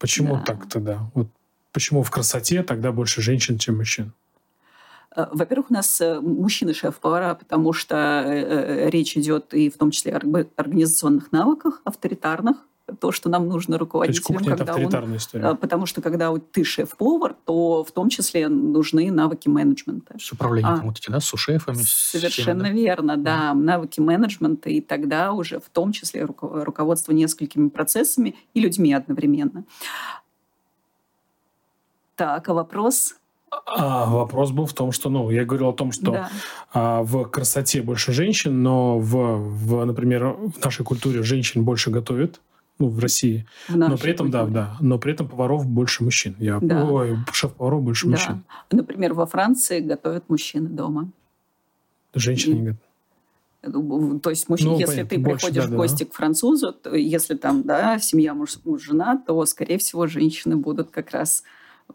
Почему 0.00 0.36
да. 0.36 0.42
так 0.42 0.68
тогда? 0.68 1.10
Вот 1.14 1.28
почему 1.72 2.02
в 2.02 2.10
красоте 2.10 2.62
тогда 2.62 2.90
больше 2.90 3.22
женщин, 3.22 3.58
чем 3.58 3.76
мужчин? 3.76 4.12
Э, 5.14 5.26
во-первых, 5.30 5.70
у 5.70 5.74
нас 5.74 6.00
э, 6.00 6.20
мужчины 6.20 6.74
шеф-повара, 6.74 7.34
потому 7.34 7.72
что 7.72 8.24
э, 8.26 8.88
речь 8.90 9.16
идет 9.16 9.54
и 9.54 9.68
в 9.68 9.76
том 9.76 9.90
числе 9.90 10.16
о 10.16 10.46
организационных 10.56 11.30
навыках, 11.32 11.82
авторитарных, 11.84 12.56
то, 12.98 13.12
что 13.12 13.28
нам 13.28 13.48
нужно 13.48 13.78
руководителям. 13.78 14.22
То 14.22 14.32
есть 14.32 14.40
кухня 14.40 14.56
когда 14.56 14.64
это 14.64 14.72
авторитарная 14.72 15.12
он, 15.12 15.16
история. 15.16 15.54
Потому 15.54 15.86
что 15.86 16.02
когда 16.02 16.34
ты 16.36 16.64
шеф-повар, 16.64 17.34
то 17.44 17.84
в 17.84 17.92
том 17.92 18.08
числе 18.08 18.48
нужны 18.48 19.10
навыки 19.10 19.48
менеджмента. 19.48 20.14
С 20.18 20.32
управлением 20.32 20.74
а, 20.74 20.76
вот 20.82 20.98
эти, 20.98 21.10
да, 21.10 21.20
с 21.20 21.24
сушефами. 21.24 21.82
Совершенно 21.82 22.64
всеми, 22.64 22.76
да? 22.76 22.82
верно, 22.82 23.16
да. 23.16 23.52
Mm. 23.52 23.54
Навыки 23.54 24.00
менеджмента, 24.00 24.70
и 24.70 24.80
тогда 24.80 25.32
уже 25.32 25.60
в 25.60 25.68
том 25.68 25.92
числе 25.92 26.24
руководство 26.24 27.12
несколькими 27.12 27.68
процессами 27.68 28.34
и 28.54 28.60
людьми 28.60 28.92
одновременно. 28.92 29.64
Так, 32.16 32.48
а 32.48 32.54
вопрос? 32.54 33.14
А, 33.66 34.06
вопрос 34.06 34.50
был 34.50 34.66
в 34.66 34.72
том, 34.72 34.92
что, 34.92 35.10
ну, 35.10 35.30
я 35.30 35.44
говорил 35.44 35.70
о 35.70 35.72
том, 35.72 35.90
что 35.90 36.12
да. 36.12 36.30
а, 36.72 37.02
в 37.02 37.24
красоте 37.24 37.82
больше 37.82 38.12
женщин, 38.12 38.62
но 38.62 38.98
в, 38.98 39.36
в, 39.36 39.84
например, 39.84 40.36
в 40.36 40.64
нашей 40.64 40.84
культуре 40.84 41.22
женщин 41.22 41.64
больше 41.64 41.90
готовят 41.90 42.40
ну, 42.80 42.88
в 42.88 42.98
России. 42.98 43.46
В 43.68 43.76
но 43.76 43.96
при 43.96 44.10
этом, 44.12 44.30
культуре. 44.32 44.52
да, 44.52 44.66
да, 44.66 44.76
но 44.80 44.98
при 44.98 45.12
этом 45.12 45.28
поваров 45.28 45.66
больше 45.66 46.02
мужчин. 46.02 46.34
Я, 46.38 46.58
да. 46.60 46.84
Ой, 46.84 47.16
шеф-поваров 47.32 47.82
больше 47.82 48.06
да. 48.06 48.12
мужчин. 48.12 48.44
Например, 48.70 49.14
во 49.14 49.26
Франции 49.26 49.80
готовят 49.80 50.24
мужчины 50.28 50.68
дома. 50.68 51.10
Женщины 52.14 52.54
не 52.54 52.60
готовят. 52.60 52.80
Ну, 53.62 54.18
то 54.20 54.30
есть, 54.30 54.48
мужчина, 54.48 54.70
ну, 54.70 54.78
если 54.78 54.92
понятно, 54.92 55.10
ты 55.10 55.18
больше, 55.18 55.46
приходишь 55.46 55.64
да, 55.64 55.74
в 55.74 55.76
гости 55.76 56.04
да. 56.04 56.10
к 56.10 56.14
французу, 56.14 56.72
то 56.72 56.94
если 56.94 57.34
там, 57.34 57.62
да, 57.62 57.98
семья 57.98 58.32
муж, 58.32 58.56
муж, 58.64 58.82
жена, 58.82 59.22
то, 59.26 59.44
скорее 59.44 59.76
всего, 59.76 60.06
женщины 60.06 60.56
будут 60.56 60.90
как 60.90 61.10
раз 61.10 61.42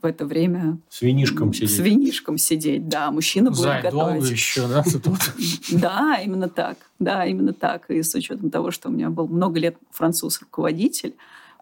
в 0.02 0.06
это 0.06 0.26
время... 0.26 0.80
С 0.90 1.02
винишком 1.02 1.54
сидеть. 1.54 1.76
С 1.76 1.80
винишком 1.80 2.38
сидеть, 2.38 2.88
да. 2.88 3.12
Мужчина 3.12 3.50
будет 3.50 3.62
Зай, 3.62 3.82
готовить. 3.82 4.30
еще, 4.30 4.68
да? 4.68 4.84
Да, 5.72 6.20
именно 6.24 6.50
так. 6.50 6.78
Да, 7.00 7.26
именно 7.26 7.54
так. 7.54 7.90
И 7.90 8.02
с 8.02 8.14
учетом 8.16 8.50
того, 8.50 8.72
что 8.72 8.90
у 8.90 8.92
меня 8.92 9.10
был 9.10 9.28
много 9.28 9.60
лет 9.60 9.78
француз-руководитель, 9.92 11.16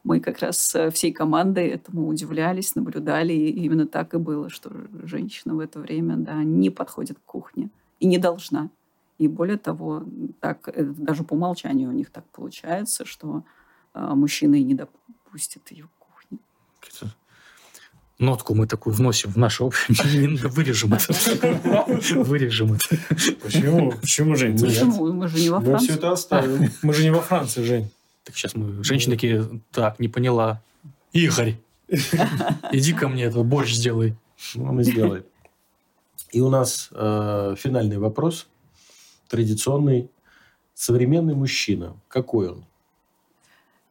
мы 0.04 0.20
как 0.20 0.40
раз 0.40 0.76
всей 0.92 1.14
командой 1.14 1.68
этому 1.68 2.08
удивлялись, 2.08 2.76
наблюдали, 2.76 3.34
и 3.34 3.64
именно 3.66 3.88
так 3.88 4.14
и 4.14 4.18
было, 4.18 4.50
что 4.50 4.70
женщина 5.04 5.56
в 5.56 5.60
это 5.60 5.80
время 5.80 6.18
да, 6.18 6.44
не 6.44 6.70
подходит 6.70 7.18
к 7.20 7.26
кухне 7.26 7.70
и 8.00 8.06
не 8.06 8.18
должна. 8.18 8.70
И 9.18 9.28
более 9.28 9.58
того, 9.58 10.04
так, 10.42 10.68
э, 10.68 10.84
даже 10.84 11.24
по 11.24 11.36
умолчанию 11.36 11.90
у 11.90 11.94
них 11.94 12.10
так 12.10 12.26
получается, 12.32 13.06
что 13.06 13.44
э, 13.94 14.14
мужчина 14.14 14.56
и 14.56 14.64
не 14.64 14.74
допустит 14.74 15.72
ее 15.72 15.86
к 15.86 16.06
кухне 16.06 16.40
нотку 18.20 18.56
мы 18.56 18.68
такую 18.68 18.94
вносим 18.94 19.32
в 19.32 19.38
наше 19.38 19.64
общее. 19.64 19.98
Вырежем 20.50 20.94
это. 20.94 21.14
Вырежем 22.24 22.74
это. 22.74 22.98
Почему? 23.42 23.92
Почему, 23.92 24.36
Жень? 24.36 24.60
Почему? 24.60 25.12
Мы 25.14 25.28
же 25.28 25.40
не 25.40 25.50
во 25.50 25.60
Франции. 25.60 25.74
Мы 25.74 25.80
все 25.80 25.94
это 25.94 26.12
оставим. 26.12 26.72
Мы 26.82 26.94
же 26.94 27.04
не 27.04 27.12
во 27.12 27.22
Франции, 27.22 27.64
Жень. 27.64 27.92
Так 28.24 28.36
сейчас 28.36 28.56
мы... 28.56 28.84
Женщины 28.84 29.16
такие, 29.16 29.62
так, 29.72 30.00
не 30.00 30.08
поняла. 30.08 30.62
Игорь, 31.12 31.58
иди 32.72 32.94
ко 32.94 33.08
мне, 33.08 33.26
это 33.26 33.44
борщ 33.44 33.74
сделай. 33.74 34.16
Ну, 34.56 34.66
он 34.66 34.80
и 34.80 34.84
сделает. 34.84 35.28
И 36.32 36.42
у 36.42 36.50
нас 36.50 36.90
э, 36.92 37.56
финальный 37.58 37.98
вопрос, 37.98 38.48
традиционный. 39.28 40.10
Современный 40.74 41.36
мужчина, 41.36 41.96
какой 42.08 42.50
он? 42.50 42.66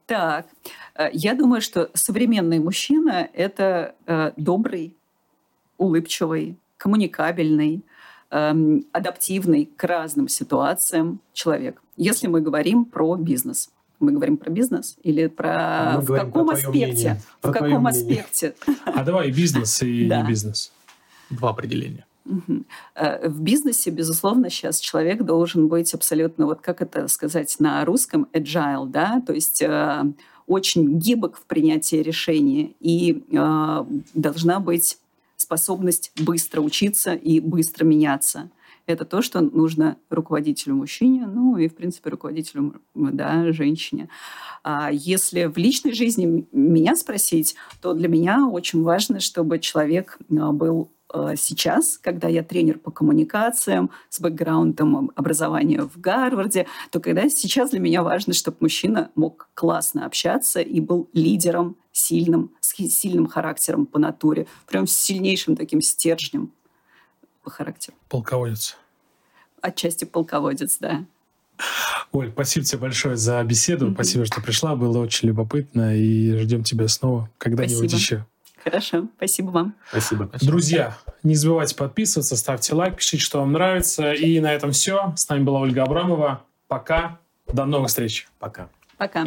Так, 0.06 0.46
э, 0.94 1.08
я 1.12 1.34
думаю, 1.34 1.60
что 1.60 1.90
современный 1.94 2.58
мужчина– 2.58 3.28
это 3.32 3.94
э, 4.06 4.32
добрый, 4.36 4.94
улыбчивый, 5.78 6.56
коммуникабельный, 6.76 7.82
эм, 8.30 8.84
адаптивный 8.92 9.66
к 9.76 9.84
разным 9.84 10.28
ситуациям 10.28 11.20
человек. 11.32 11.80
Если 11.96 12.26
мы 12.26 12.40
говорим 12.40 12.84
про 12.84 13.16
бизнес. 13.16 13.70
Мы 14.00 14.10
говорим 14.10 14.36
про 14.36 14.50
бизнес 14.50 14.96
или 15.04 15.28
про 15.28 15.92
мы 15.96 16.00
в 16.00 16.06
каком 16.08 16.48
про 16.48 16.56
аспекте? 16.56 17.20
В 17.40 17.52
каком 17.52 17.86
аспекте? 17.86 18.54
А 18.84 19.04
давай 19.04 19.28
и 19.28 19.32
бизнес, 19.32 19.80
и 19.82 20.06
не 20.10 20.24
бизнес. 20.26 20.72
Два 21.30 21.50
определения. 21.50 22.04
Э, 22.94 23.28
В 23.28 23.40
бизнесе, 23.40 23.90
безусловно, 23.90 24.50
сейчас 24.50 24.80
человек 24.80 25.22
должен 25.22 25.68
быть 25.68 25.92
абсолютно, 25.94 26.46
вот 26.46 26.60
как 26.60 26.82
это 26.82 27.08
сказать 27.08 27.56
на 27.58 27.84
русском, 27.84 28.26
agile, 28.32 28.86
да, 28.86 29.22
то 29.26 29.32
есть 29.32 29.62
э, 29.62 30.04
очень 30.46 30.98
гибок 30.98 31.38
в 31.38 31.44
принятии 31.44 31.96
решений 31.96 32.76
и 32.80 33.24
э, 33.30 33.84
должна 34.14 34.60
быть 34.60 34.98
способность 35.36 36.12
быстро 36.20 36.60
учиться 36.60 37.14
и 37.14 37.40
быстро 37.40 37.84
меняться. 37.84 38.50
Это 38.86 39.04
то, 39.04 39.22
что 39.22 39.40
нужно 39.40 39.96
руководителю 40.10 40.74
мужчине, 40.74 41.26
ну 41.26 41.56
и, 41.56 41.68
в 41.68 41.74
принципе, 41.74 42.10
руководителю 42.10 42.80
да, 42.94 43.52
женщине. 43.52 44.08
А 44.64 44.90
если 44.92 45.44
в 45.44 45.56
личной 45.56 45.92
жизни 45.92 46.46
меня 46.52 46.96
спросить, 46.96 47.54
то 47.80 47.94
для 47.94 48.08
меня 48.08 48.46
очень 48.48 48.82
важно, 48.82 49.20
чтобы 49.20 49.60
человек 49.60 50.18
был 50.28 50.90
сейчас, 51.36 51.98
когда 51.98 52.28
я 52.28 52.42
тренер 52.42 52.78
по 52.78 52.90
коммуникациям 52.90 53.90
с 54.08 54.20
бэкграундом 54.20 55.10
образования 55.14 55.82
в 55.82 56.00
Гарварде, 56.00 56.66
то 56.90 57.00
когда 57.00 57.28
сейчас 57.28 57.70
для 57.70 57.80
меня 57.80 58.02
важно, 58.02 58.32
чтобы 58.32 58.56
мужчина 58.60 59.10
мог 59.14 59.48
классно 59.54 60.06
общаться 60.06 60.60
и 60.60 60.80
был 60.80 61.08
лидером, 61.12 61.76
сильным, 61.92 62.52
с 62.60 62.74
сильным 62.74 63.26
характером 63.26 63.86
по 63.86 63.98
натуре, 63.98 64.46
прям 64.66 64.86
с 64.86 64.92
сильнейшим 64.92 65.56
таким 65.56 65.80
стержнем 65.82 66.52
по 67.42 67.50
характеру. 67.50 67.96
Полководец. 68.08 68.76
Отчасти 69.60 70.04
полководец, 70.04 70.78
да. 70.78 71.04
Оль, 72.10 72.30
спасибо 72.30 72.66
тебе 72.66 72.78
большое 72.80 73.16
за 73.16 73.42
беседу. 73.44 73.86
Мгм. 73.86 73.94
Спасибо, 73.94 74.24
что 74.24 74.40
пришла. 74.40 74.74
Было 74.74 74.98
очень 74.98 75.28
любопытно. 75.28 75.96
И 75.96 76.36
ждем 76.38 76.64
тебя 76.64 76.88
снова 76.88 77.30
когда-нибудь 77.38 77.92
еще. 77.92 78.26
Хорошо, 78.62 79.08
спасибо 79.16 79.50
вам. 79.50 79.74
Спасибо. 79.88 80.30
Друзья, 80.40 80.96
не 81.22 81.34
забывайте 81.34 81.74
подписываться, 81.74 82.36
ставьте 82.36 82.74
лайк, 82.74 82.96
пишите, 82.96 83.22
что 83.22 83.40
вам 83.40 83.52
нравится. 83.52 84.12
И 84.12 84.38
на 84.40 84.52
этом 84.52 84.70
все. 84.72 85.12
С 85.16 85.28
нами 85.28 85.42
была 85.42 85.60
Ольга 85.60 85.82
Абрамова. 85.82 86.42
Пока. 86.68 87.18
До 87.52 87.64
новых 87.64 87.88
встреч. 87.88 88.28
Пока. 88.38 88.68
Пока. 88.96 89.26